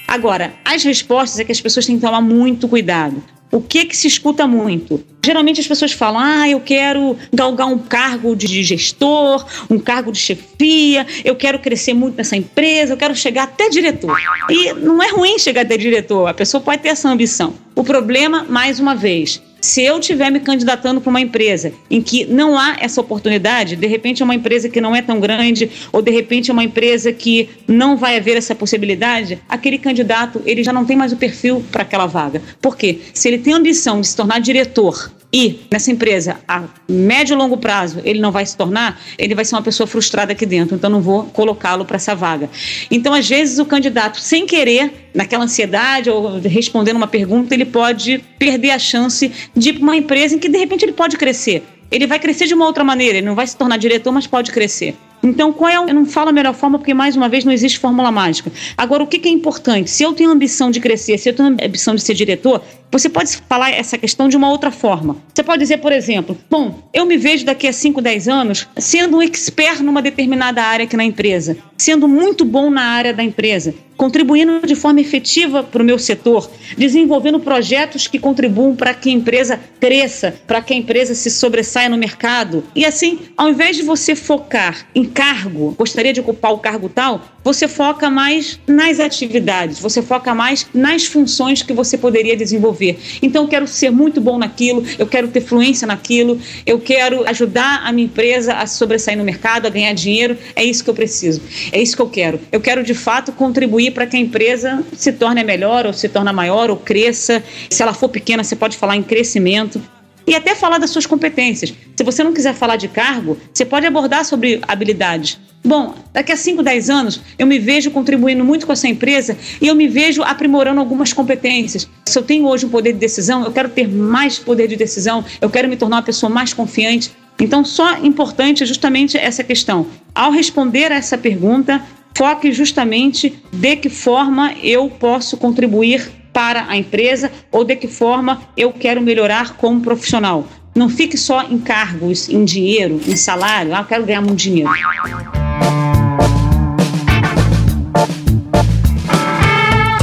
Agora, 0.07 0.53
as 0.63 0.83
respostas 0.83 1.39
é 1.39 1.43
que 1.43 1.51
as 1.51 1.59
pessoas 1.59 1.85
têm 1.85 1.95
que 1.95 2.05
tomar 2.05 2.21
muito 2.21 2.67
cuidado. 2.67 3.23
O 3.53 3.61
que 3.61 3.85
que 3.85 3.95
se 3.95 4.07
escuta 4.07 4.47
muito? 4.47 5.03
Geralmente 5.23 5.61
as 5.61 5.67
pessoas 5.67 5.91
falam: 5.91 6.19
"Ah, 6.19 6.49
eu 6.49 6.59
quero 6.59 7.15
galgar 7.31 7.67
um 7.67 7.77
cargo 7.77 8.35
de 8.35 8.63
gestor, 8.63 9.45
um 9.69 9.77
cargo 9.77 10.11
de 10.11 10.17
chefia, 10.17 11.05
eu 11.23 11.35
quero 11.35 11.59
crescer 11.59 11.93
muito 11.93 12.17
nessa 12.17 12.35
empresa, 12.35 12.93
eu 12.93 12.97
quero 12.97 13.15
chegar 13.15 13.43
até 13.43 13.69
diretor". 13.69 14.17
E 14.49 14.73
não 14.73 15.03
é 15.03 15.11
ruim 15.11 15.37
chegar 15.37 15.61
até 15.61 15.77
diretor, 15.77 16.25
a 16.25 16.33
pessoa 16.33 16.59
pode 16.61 16.81
ter 16.81 16.89
essa 16.89 17.07
ambição. 17.07 17.53
O 17.75 17.83
problema, 17.83 18.43
mais 18.49 18.79
uma 18.79 18.95
vez, 18.95 19.39
se 19.63 19.81
eu 19.81 19.97
estiver 19.97 20.29
me 20.29 20.41
candidatando 20.41 20.99
para 20.99 21.09
uma 21.09 21.21
empresa 21.21 21.71
em 21.89 22.01
que 22.01 22.25
não 22.25 22.59
há 22.59 22.75
essa 22.81 22.99
oportunidade, 22.99 23.77
de 23.77 23.87
repente 23.87 24.21
é 24.21 24.25
uma 24.25 24.35
empresa 24.35 24.67
que 24.67 24.81
não 24.81 24.93
é 24.93 25.01
tão 25.01 25.21
grande, 25.21 25.71
ou 25.89 26.01
de 26.01 26.11
repente 26.11 26.51
é 26.51 26.53
uma 26.53 26.65
empresa 26.65 27.13
que 27.13 27.49
não 27.65 27.95
vai 27.95 28.17
haver 28.17 28.35
essa 28.35 28.53
possibilidade, 28.53 29.41
aquele 29.47 29.77
candidato 29.77 30.41
ele 30.45 30.65
já 30.65 30.73
não 30.73 30.83
tem 30.83 30.97
mais 30.97 31.13
o 31.13 31.15
perfil 31.15 31.63
para 31.71 31.83
aquela 31.83 32.05
vaga. 32.05 32.41
Por 32.61 32.75
quê? 32.75 32.99
Se 33.13 33.29
ele 33.29 33.37
tem 33.37 33.53
a 33.53 33.57
ambição 33.57 34.01
de 34.01 34.07
se 34.07 34.17
tornar 34.17 34.39
diretor 34.39 35.09
e 35.33 35.61
nessa 35.71 35.91
empresa 35.91 36.37
a 36.47 36.63
médio 36.87 37.33
e 37.33 37.37
longo 37.37 37.57
prazo 37.57 38.01
ele 38.05 38.19
não 38.19 38.31
vai 38.31 38.45
se 38.45 38.55
tornar, 38.55 39.01
ele 39.17 39.33
vai 39.33 39.43
ser 39.43 39.55
uma 39.55 39.63
pessoa 39.63 39.87
frustrada 39.87 40.31
aqui 40.31 40.45
dentro, 40.45 40.75
então 40.75 40.89
não 40.89 41.01
vou 41.01 41.23
colocá-lo 41.23 41.83
para 41.85 41.95
essa 41.95 42.13
vaga. 42.13 42.49
Então, 42.91 43.13
às 43.13 43.27
vezes, 43.27 43.57
o 43.57 43.65
candidato, 43.65 44.19
sem 44.19 44.45
querer, 44.45 45.09
naquela 45.13 45.43
ansiedade 45.43 46.09
ou 46.09 46.39
respondendo 46.39 46.97
uma 46.97 47.07
pergunta, 47.07 47.53
ele 47.53 47.65
pode 47.65 48.23
perder 48.37 48.71
a 48.71 48.79
chance 48.79 49.31
de 49.55 49.69
ir 49.69 49.73
para 49.73 49.83
uma 49.83 49.97
empresa 49.97 50.35
em 50.35 50.39
que 50.39 50.49
de 50.49 50.57
repente 50.57 50.85
ele 50.85 50.93
pode 50.93 51.17
crescer. 51.17 51.63
Ele 51.89 52.05
vai 52.05 52.19
crescer 52.19 52.45
de 52.45 52.53
uma 52.53 52.65
outra 52.65 52.83
maneira, 52.83 53.17
ele 53.17 53.27
não 53.27 53.35
vai 53.35 53.47
se 53.47 53.57
tornar 53.57 53.77
diretor, 53.77 54.11
mas 54.11 54.27
pode 54.27 54.51
crescer. 54.51 54.95
Então, 55.23 55.53
qual 55.53 55.71
é 55.71 55.79
o... 55.79 55.87
Eu 55.87 55.93
não 55.93 56.05
falo 56.05 56.29
a 56.29 56.33
melhor 56.33 56.53
forma 56.53 56.77
porque, 56.77 56.93
mais 56.93 57.15
uma 57.15 57.29
vez, 57.29 57.45
não 57.45 57.53
existe 57.53 57.79
fórmula 57.79 58.11
mágica. 58.11 58.51
Agora, 58.77 59.03
o 59.03 59.07
que, 59.07 59.17
que 59.17 59.29
é 59.29 59.31
importante? 59.31 59.89
Se 59.89 60.03
eu 60.03 60.13
tenho 60.13 60.29
ambição 60.29 60.69
de 60.69 60.81
crescer, 60.81 61.17
se 61.17 61.29
eu 61.29 61.33
tenho 61.33 61.55
ambição 61.63 61.95
de 61.95 62.01
ser 62.01 62.13
diretor, 62.13 62.61
você 62.91 63.09
pode 63.09 63.37
falar 63.49 63.71
essa 63.71 63.97
questão 63.97 64.29
de 64.29 64.37
uma 64.37 64.49
outra 64.49 64.69
forma. 64.69 65.17
Você 65.33 65.41
pode 65.41 65.59
dizer, 65.59 65.77
por 65.77 65.91
exemplo, 65.91 66.37
bom, 66.49 66.83
eu 66.93 67.05
me 67.05 67.17
vejo 67.17 67.45
daqui 67.45 67.67
a 67.67 67.73
5, 67.73 68.01
10 68.01 68.27
anos 68.27 68.67
sendo 68.77 69.17
um 69.17 69.21
expert 69.21 69.81
numa 69.81 70.01
determinada 70.01 70.61
área 70.61 70.83
aqui 70.83 70.95
na 70.95 71.03
empresa, 71.03 71.57
sendo 71.77 72.07
muito 72.07 72.45
bom 72.45 72.69
na 72.69 72.83
área 72.83 73.13
da 73.13 73.23
empresa, 73.23 73.73
contribuindo 74.03 74.67
de 74.67 74.75
forma 74.75 74.99
efetiva 74.99 75.63
para 75.63 75.81
o 75.81 75.85
meu 75.85 75.97
setor, 75.97 76.51
desenvolvendo 76.77 77.39
projetos 77.39 78.05
que 78.05 78.19
contribuam 78.19 78.75
para 78.75 78.93
que 78.93 79.09
a 79.09 79.13
empresa 79.13 79.57
cresça, 79.79 80.35
para 80.45 80.61
que 80.61 80.73
a 80.73 80.75
empresa 80.75 81.15
se 81.15 81.31
sobressaia 81.31 81.87
no 81.87 81.97
mercado. 81.97 82.65
E 82.75 82.85
assim, 82.85 83.19
ao 83.37 83.47
invés 83.47 83.77
de 83.77 83.81
você 83.81 84.13
focar 84.13 84.85
em 84.93 85.05
cargo, 85.05 85.73
gostaria 85.77 86.11
de 86.11 86.19
ocupar 86.19 86.51
o 86.51 86.57
cargo 86.57 86.89
tal, 86.89 87.33
você 87.43 87.67
foca 87.67 88.09
mais 88.09 88.59
nas 88.65 88.99
atividades, 88.99 89.79
você 89.79 90.01
foca 90.01 90.33
mais 90.33 90.65
nas 90.73 91.05
funções 91.05 91.61
que 91.61 91.73
você 91.73 91.97
poderia 91.97 92.37
desenvolver. 92.37 92.97
Então, 93.21 93.43
eu 93.43 93.49
quero 93.49 93.67
ser 93.67 93.91
muito 93.91 94.21
bom 94.21 94.37
naquilo, 94.37 94.83
eu 94.97 95.05
quero 95.05 95.27
ter 95.27 95.41
fluência 95.41 95.85
naquilo, 95.85 96.39
eu 96.65 96.79
quero 96.79 97.27
ajudar 97.27 97.81
a 97.83 97.91
minha 97.91 98.05
empresa 98.05 98.53
a 98.53 98.65
sobressair 98.65 99.17
no 99.17 99.25
mercado, 99.25 99.65
a 99.65 99.69
ganhar 99.69 99.93
dinheiro. 99.93 100.37
É 100.55 100.63
isso 100.63 100.83
que 100.83 100.89
eu 100.89 100.93
preciso, 100.93 101.41
é 101.71 101.81
isso 101.81 101.95
que 101.95 102.01
eu 102.01 102.09
quero. 102.09 102.39
Eu 102.51 102.61
quero, 102.61 102.83
de 102.83 102.93
fato, 102.93 103.33
contribuir 103.33 103.91
para 103.93 104.05
que 104.05 104.17
a 104.17 104.19
empresa 104.19 104.83
se 104.95 105.13
torne 105.13 105.43
melhor, 105.43 105.85
ou 105.85 105.93
se 105.93 106.09
torne 106.09 106.31
maior, 106.33 106.69
ou 106.69 106.77
cresça. 106.77 107.43
Se 107.69 107.81
ela 107.81 107.93
for 107.93 108.09
pequena, 108.09 108.43
você 108.43 108.55
pode 108.55 108.75
falar 108.75 108.95
em 108.95 109.03
crescimento 109.03 109.81
e 110.25 110.35
até 110.35 110.55
falar 110.55 110.77
das 110.77 110.89
suas 110.89 111.05
competências. 111.05 111.73
Se 111.95 112.03
você 112.03 112.23
não 112.23 112.33
quiser 112.33 112.53
falar 112.53 112.75
de 112.75 112.87
cargo, 112.87 113.37
você 113.53 113.65
pode 113.65 113.85
abordar 113.85 114.25
sobre 114.25 114.61
habilidades. 114.67 115.39
Bom, 115.65 115.95
daqui 116.11 116.31
a 116.31 116.35
5, 116.35 116.61
10 116.61 116.89
anos, 116.89 117.21
eu 117.39 117.47
me 117.47 117.57
vejo 117.57 117.89
contribuindo 117.89 118.43
muito 118.43 118.65
com 118.65 118.73
essa 118.73 118.87
empresa 118.87 119.37
e 119.61 119.67
eu 119.67 119.75
me 119.75 119.87
vejo 119.87 120.21
aprimorando 120.21 120.81
algumas 120.81 121.13
competências. 121.13 121.87
Se 122.05 122.19
eu 122.19 122.23
tenho 122.23 122.45
hoje 122.45 122.65
um 122.65 122.69
poder 122.69 122.91
de 122.91 122.99
decisão, 122.99 123.45
eu 123.45 123.51
quero 123.51 123.69
ter 123.69 123.87
mais 123.87 124.37
poder 124.37 124.67
de 124.67 124.75
decisão, 124.75 125.23
eu 125.39 125.49
quero 125.49 125.69
me 125.69 125.77
tornar 125.77 125.97
uma 125.97 126.03
pessoa 126.03 126.29
mais 126.29 126.53
confiante. 126.53 127.11
Então, 127.39 127.63
só 127.63 127.97
importante 127.97 128.63
é 128.63 128.65
justamente 128.65 129.17
essa 129.17 129.43
questão. 129.43 129.87
Ao 130.13 130.31
responder 130.31 130.91
a 130.91 130.95
essa 130.95 131.17
pergunta, 131.17 131.81
foque 132.15 132.51
justamente 132.51 133.33
de 133.51 133.75
que 133.75 133.89
forma 133.89 134.53
eu 134.61 134.89
posso 134.89 135.37
contribuir 135.37 136.11
para 136.31 136.65
a 136.67 136.75
empresa 136.75 137.31
ou 137.51 137.63
de 137.63 137.75
que 137.75 137.87
forma 137.87 138.41
eu 138.57 138.71
quero 138.71 139.01
melhorar 139.01 139.55
como 139.55 139.81
profissional. 139.81 140.47
Não 140.75 140.89
fique 140.89 141.17
só 141.17 141.43
em 141.43 141.59
cargos, 141.59 142.27
em 142.29 142.43
dinheiro, 142.43 142.99
em 143.07 143.15
salário. 143.15 143.75
Ah, 143.75 143.81
eu 143.81 143.85
quero 143.85 144.05
ganhar 144.05 144.21
muito 144.21 144.39
dinheiro. 144.39 144.71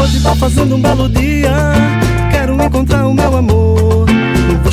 Hoje 0.00 0.22
tá 0.22 0.36
fazendo 0.36 0.76
um 0.76 0.80
belo 0.80 1.08
dia, 1.08 1.52
quero 2.30 2.54
encontrar 2.62 3.06
o 3.06 3.14
meu 3.14 3.36
amor. 3.36 3.69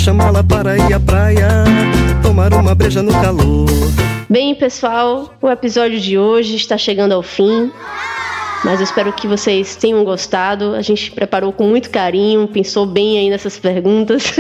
Chamá-la 0.08 0.42
para 0.42 0.78
ir 0.78 0.94
à 0.94 1.02
praia, 1.02 1.50
tomar 2.24 2.54
uma 2.54 2.74
breja 2.74 3.04
no 3.04 3.12
calor. 3.12 3.68
Bem, 4.30 4.56
pessoal, 4.56 5.36
o 5.42 5.50
episódio 5.50 6.00
de 6.00 6.18
hoje 6.18 6.56
está 6.56 6.78
chegando 6.78 7.12
ao 7.12 7.22
fim. 7.22 7.70
Mas 8.64 8.80
eu 8.80 8.86
espero 8.86 9.12
que 9.12 9.28
vocês 9.28 9.76
tenham 9.76 10.06
gostado. 10.06 10.76
A 10.76 10.82
gente 10.82 11.12
preparou 11.12 11.52
com 11.52 11.68
muito 11.68 11.90
carinho, 11.90 12.48
pensou 12.48 12.86
bem 12.86 13.20
aí 13.20 13.30
nessas 13.30 13.60
perguntas. 13.60 14.34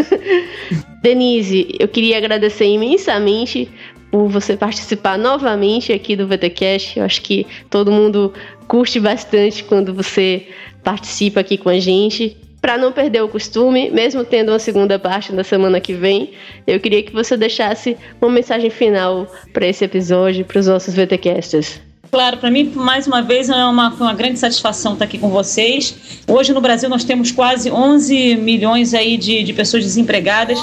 Denise, 1.03 1.75
eu 1.77 1.89
queria 1.89 2.17
agradecer 2.17 2.67
imensamente 2.67 3.69
por 4.09 4.29
você 4.29 4.55
participar 4.55 5.17
novamente 5.17 5.91
aqui 5.91 6.15
do 6.15 6.25
VTCast. 6.29 6.97
Eu 6.97 7.03
acho 7.03 7.21
que 7.21 7.45
todo 7.69 7.91
mundo 7.91 8.31
curte 8.69 9.01
bastante 9.01 9.65
quando 9.65 9.93
você 9.93 10.47
participa 10.81 11.41
aqui 11.41 11.57
com 11.57 11.67
a 11.67 11.77
gente. 11.77 12.46
Para 12.67 12.77
não 12.77 12.91
perder 12.91 13.23
o 13.23 13.29
costume, 13.29 13.89
mesmo 13.91 14.25
tendo 14.25 14.51
uma 14.51 14.59
segunda 14.59 14.99
parte 14.99 15.31
na 15.31 15.41
semana 15.41 15.79
que 15.79 15.93
vem, 15.93 16.31
eu 16.67 16.81
queria 16.81 17.01
que 17.01 17.13
você 17.13 17.37
deixasse 17.37 17.95
uma 18.21 18.29
mensagem 18.29 18.69
final 18.69 19.25
para 19.53 19.65
esse 19.65 19.85
episódio, 19.85 20.43
para 20.43 20.59
os 20.59 20.67
nossos 20.67 20.93
VTCasters. 20.93 21.79
Claro, 22.11 22.35
para 22.35 22.51
mim, 22.51 22.69
mais 22.75 23.07
uma 23.07 23.21
vez, 23.21 23.49
é 23.49 23.55
uma, 23.55 23.87
uma 23.93 24.13
grande 24.13 24.37
satisfação 24.37 24.91
estar 24.91 25.05
aqui 25.05 25.17
com 25.17 25.29
vocês. 25.29 26.19
Hoje 26.27 26.51
no 26.51 26.59
Brasil 26.59 26.89
nós 26.89 27.05
temos 27.05 27.31
quase 27.31 27.71
11 27.71 28.35
milhões 28.35 28.93
aí 28.93 29.15
de, 29.15 29.43
de 29.43 29.53
pessoas 29.53 29.85
desempregadas. 29.85 30.59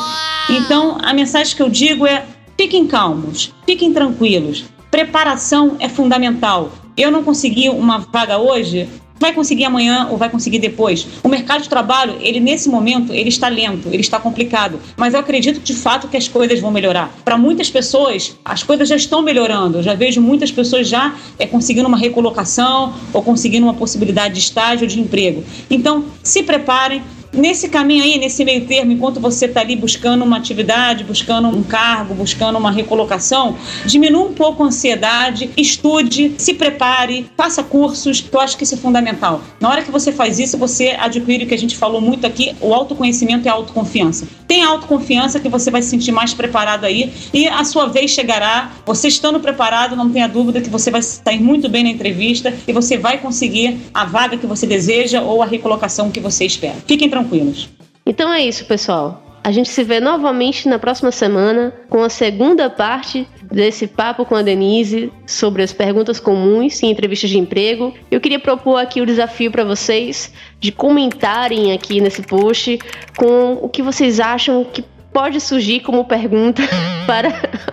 Então, 0.50 0.98
a 1.00 1.14
mensagem 1.14 1.56
que 1.56 1.62
eu 1.62 1.70
digo 1.70 2.06
é: 2.06 2.22
fiquem 2.54 2.86
calmos, 2.86 3.50
fiquem 3.64 3.94
tranquilos. 3.94 4.64
Preparação 4.90 5.78
é 5.80 5.88
fundamental. 5.88 6.70
Eu 6.98 7.10
não 7.10 7.24
consegui 7.24 7.70
uma 7.70 7.96
vaga 7.96 8.36
hoje, 8.36 8.90
vai 9.18 9.32
conseguir 9.32 9.64
amanhã 9.64 10.08
ou 10.10 10.16
vai 10.16 10.28
conseguir 10.28 10.58
depois. 10.58 11.06
O 11.22 11.28
mercado 11.28 11.62
de 11.62 11.68
trabalho, 11.68 12.16
ele 12.20 12.40
nesse 12.40 12.68
momento, 12.68 13.12
ele 13.12 13.28
está 13.28 13.48
lento, 13.48 13.88
ele 13.88 14.00
está 14.00 14.18
complicado, 14.18 14.80
mas 14.96 15.14
eu 15.14 15.20
acredito 15.20 15.60
de 15.60 15.74
fato 15.74 16.08
que 16.08 16.16
as 16.16 16.28
coisas 16.28 16.60
vão 16.60 16.70
melhorar. 16.70 17.12
Para 17.24 17.38
muitas 17.38 17.70
pessoas, 17.70 18.36
as 18.44 18.62
coisas 18.62 18.88
já 18.88 18.96
estão 18.96 19.22
melhorando. 19.22 19.78
Eu 19.78 19.82
já 19.82 19.94
vejo 19.94 20.20
muitas 20.20 20.50
pessoas 20.50 20.88
já 20.88 21.14
é, 21.38 21.46
conseguindo 21.46 21.88
uma 21.88 21.96
recolocação 21.96 22.94
ou 23.12 23.22
conseguindo 23.22 23.66
uma 23.66 23.74
possibilidade 23.74 24.34
de 24.34 24.40
estágio 24.40 24.86
de 24.86 25.00
emprego. 25.00 25.44
Então, 25.70 26.04
se 26.22 26.42
preparem, 26.42 27.02
Nesse 27.34 27.68
caminho 27.68 28.04
aí, 28.04 28.16
nesse 28.16 28.44
meio 28.44 28.64
termo, 28.64 28.92
enquanto 28.92 29.18
você 29.18 29.46
está 29.46 29.60
ali 29.60 29.74
buscando 29.74 30.24
uma 30.24 30.36
atividade, 30.36 31.02
buscando 31.02 31.48
um 31.48 31.64
cargo, 31.64 32.14
buscando 32.14 32.56
uma 32.56 32.70
recolocação, 32.70 33.56
diminua 33.84 34.28
um 34.28 34.32
pouco 34.32 34.62
a 34.62 34.66
ansiedade, 34.66 35.50
estude, 35.56 36.32
se 36.38 36.54
prepare, 36.54 37.26
faça 37.36 37.64
cursos, 37.64 38.20
que 38.20 38.34
eu 38.34 38.40
acho 38.40 38.56
que 38.56 38.62
isso 38.62 38.76
é 38.76 38.78
fundamental. 38.78 39.42
Na 39.60 39.68
hora 39.68 39.82
que 39.82 39.90
você 39.90 40.12
faz 40.12 40.38
isso, 40.38 40.56
você 40.56 40.96
adquire 40.96 41.44
o 41.44 41.48
que 41.48 41.54
a 41.54 41.58
gente 41.58 41.76
falou 41.76 42.00
muito 42.00 42.24
aqui, 42.24 42.54
o 42.60 42.72
autoconhecimento 42.72 43.46
e 43.46 43.48
a 43.48 43.52
autoconfiança. 43.52 44.28
Tem 44.46 44.62
autoconfiança 44.62 45.40
que 45.40 45.48
você 45.48 45.72
vai 45.72 45.82
se 45.82 45.88
sentir 45.88 46.12
mais 46.12 46.32
preparado 46.32 46.84
aí 46.84 47.12
e 47.32 47.48
a 47.48 47.64
sua 47.64 47.86
vez 47.86 48.12
chegará. 48.12 48.70
Você 48.86 49.08
estando 49.08 49.40
preparado, 49.40 49.96
não 49.96 50.08
tenha 50.08 50.28
dúvida 50.28 50.60
que 50.60 50.70
você 50.70 50.88
vai 50.88 51.02
sair 51.02 51.40
muito 51.40 51.68
bem 51.68 51.82
na 51.82 51.90
entrevista 51.90 52.54
e 52.68 52.72
você 52.72 52.96
vai 52.96 53.18
conseguir 53.18 53.80
a 53.92 54.04
vaga 54.04 54.36
que 54.36 54.46
você 54.46 54.68
deseja 54.68 55.20
ou 55.20 55.42
a 55.42 55.46
recolocação 55.46 56.12
que 56.12 56.20
você 56.20 56.44
espera. 56.44 56.76
Fiquem 56.86 57.10
tranquilos 57.10 57.23
tranquilos. 57.24 57.68
Então 58.06 58.32
é 58.32 58.44
isso, 58.44 58.64
pessoal. 58.66 59.22
A 59.42 59.52
gente 59.52 59.68
se 59.68 59.84
vê 59.84 60.00
novamente 60.00 60.66
na 60.68 60.78
próxima 60.78 61.12
semana 61.12 61.70
com 61.90 62.02
a 62.02 62.08
segunda 62.08 62.70
parte 62.70 63.28
desse 63.42 63.86
papo 63.86 64.24
com 64.24 64.34
a 64.34 64.40
Denise 64.40 65.12
sobre 65.26 65.62
as 65.62 65.70
perguntas 65.70 66.18
comuns 66.18 66.82
em 66.82 66.90
entrevistas 66.90 67.28
de 67.28 67.38
emprego. 67.38 67.92
Eu 68.10 68.22
queria 68.22 68.38
propor 68.38 68.78
aqui 68.78 69.02
o 69.02 69.06
desafio 69.06 69.50
para 69.50 69.62
vocês 69.62 70.32
de 70.58 70.72
comentarem 70.72 71.72
aqui 71.72 72.00
nesse 72.00 72.22
post 72.22 72.78
com 73.18 73.58
o 73.60 73.68
que 73.68 73.82
vocês 73.82 74.18
acham 74.18 74.64
que 74.64 74.82
pode 75.12 75.38
surgir 75.40 75.80
como 75.80 76.06
pergunta 76.06 76.62
para 77.06 77.28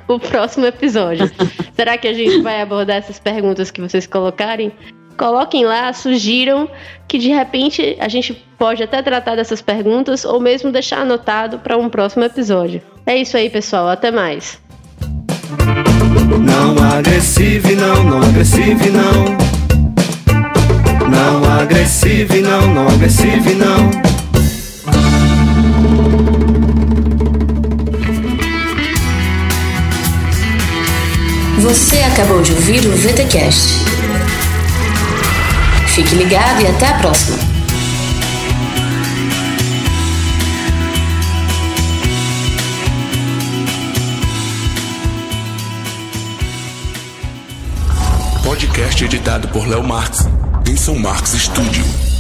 o 0.09 0.19
próximo 0.19 0.65
episódio. 0.65 1.31
Será 1.73 1.97
que 1.97 2.07
a 2.07 2.13
gente 2.13 2.41
vai 2.41 2.61
abordar 2.61 2.97
essas 2.97 3.17
perguntas 3.17 3.71
que 3.71 3.79
vocês 3.79 4.05
colocarem? 4.05 4.73
Coloquem 5.17 5.65
lá, 5.65 5.91
sugiram 5.93 6.69
que 7.07 7.17
de 7.17 7.29
repente 7.29 7.97
a 7.99 8.07
gente 8.07 8.33
pode 8.57 8.81
até 8.81 9.01
tratar 9.01 9.35
dessas 9.35 9.61
perguntas 9.61 10.23
ou 10.23 10.39
mesmo 10.39 10.71
deixar 10.71 11.01
anotado 11.01 11.59
para 11.59 11.77
um 11.77 11.89
próximo 11.89 12.23
episódio. 12.23 12.81
É 13.05 13.17
isso 13.17 13.35
aí, 13.35 13.49
pessoal. 13.49 13.89
Até 13.89 14.11
mais. 14.11 14.59
Não 16.39 16.75
agressive, 16.97 17.75
não, 17.75 18.03
não 18.03 18.21
agressive, 18.21 18.89
não. 18.89 19.51
Não 21.09 21.59
agressive, 21.59 22.41
não, 22.41 22.73
não 22.73 22.87
agressive, 22.87 23.53
não. 23.55 24.11
Você 31.59 31.99
acabou 31.99 32.41
de 32.41 32.53
ouvir 32.53 32.85
o 32.87 32.91
VTCast. 32.91 34.00
Fique 35.93 36.15
ligado 36.15 36.61
e 36.61 36.67
até 36.67 36.87
a 36.87 36.93
próxima. 36.99 37.37
Podcast 48.41 49.03
editado 49.03 49.49
por 49.49 49.67
Léo 49.67 49.83
Marx, 49.83 50.29
em 50.65 50.77
São 50.77 50.97
Marcos 50.97 51.31
Studio. 51.31 52.10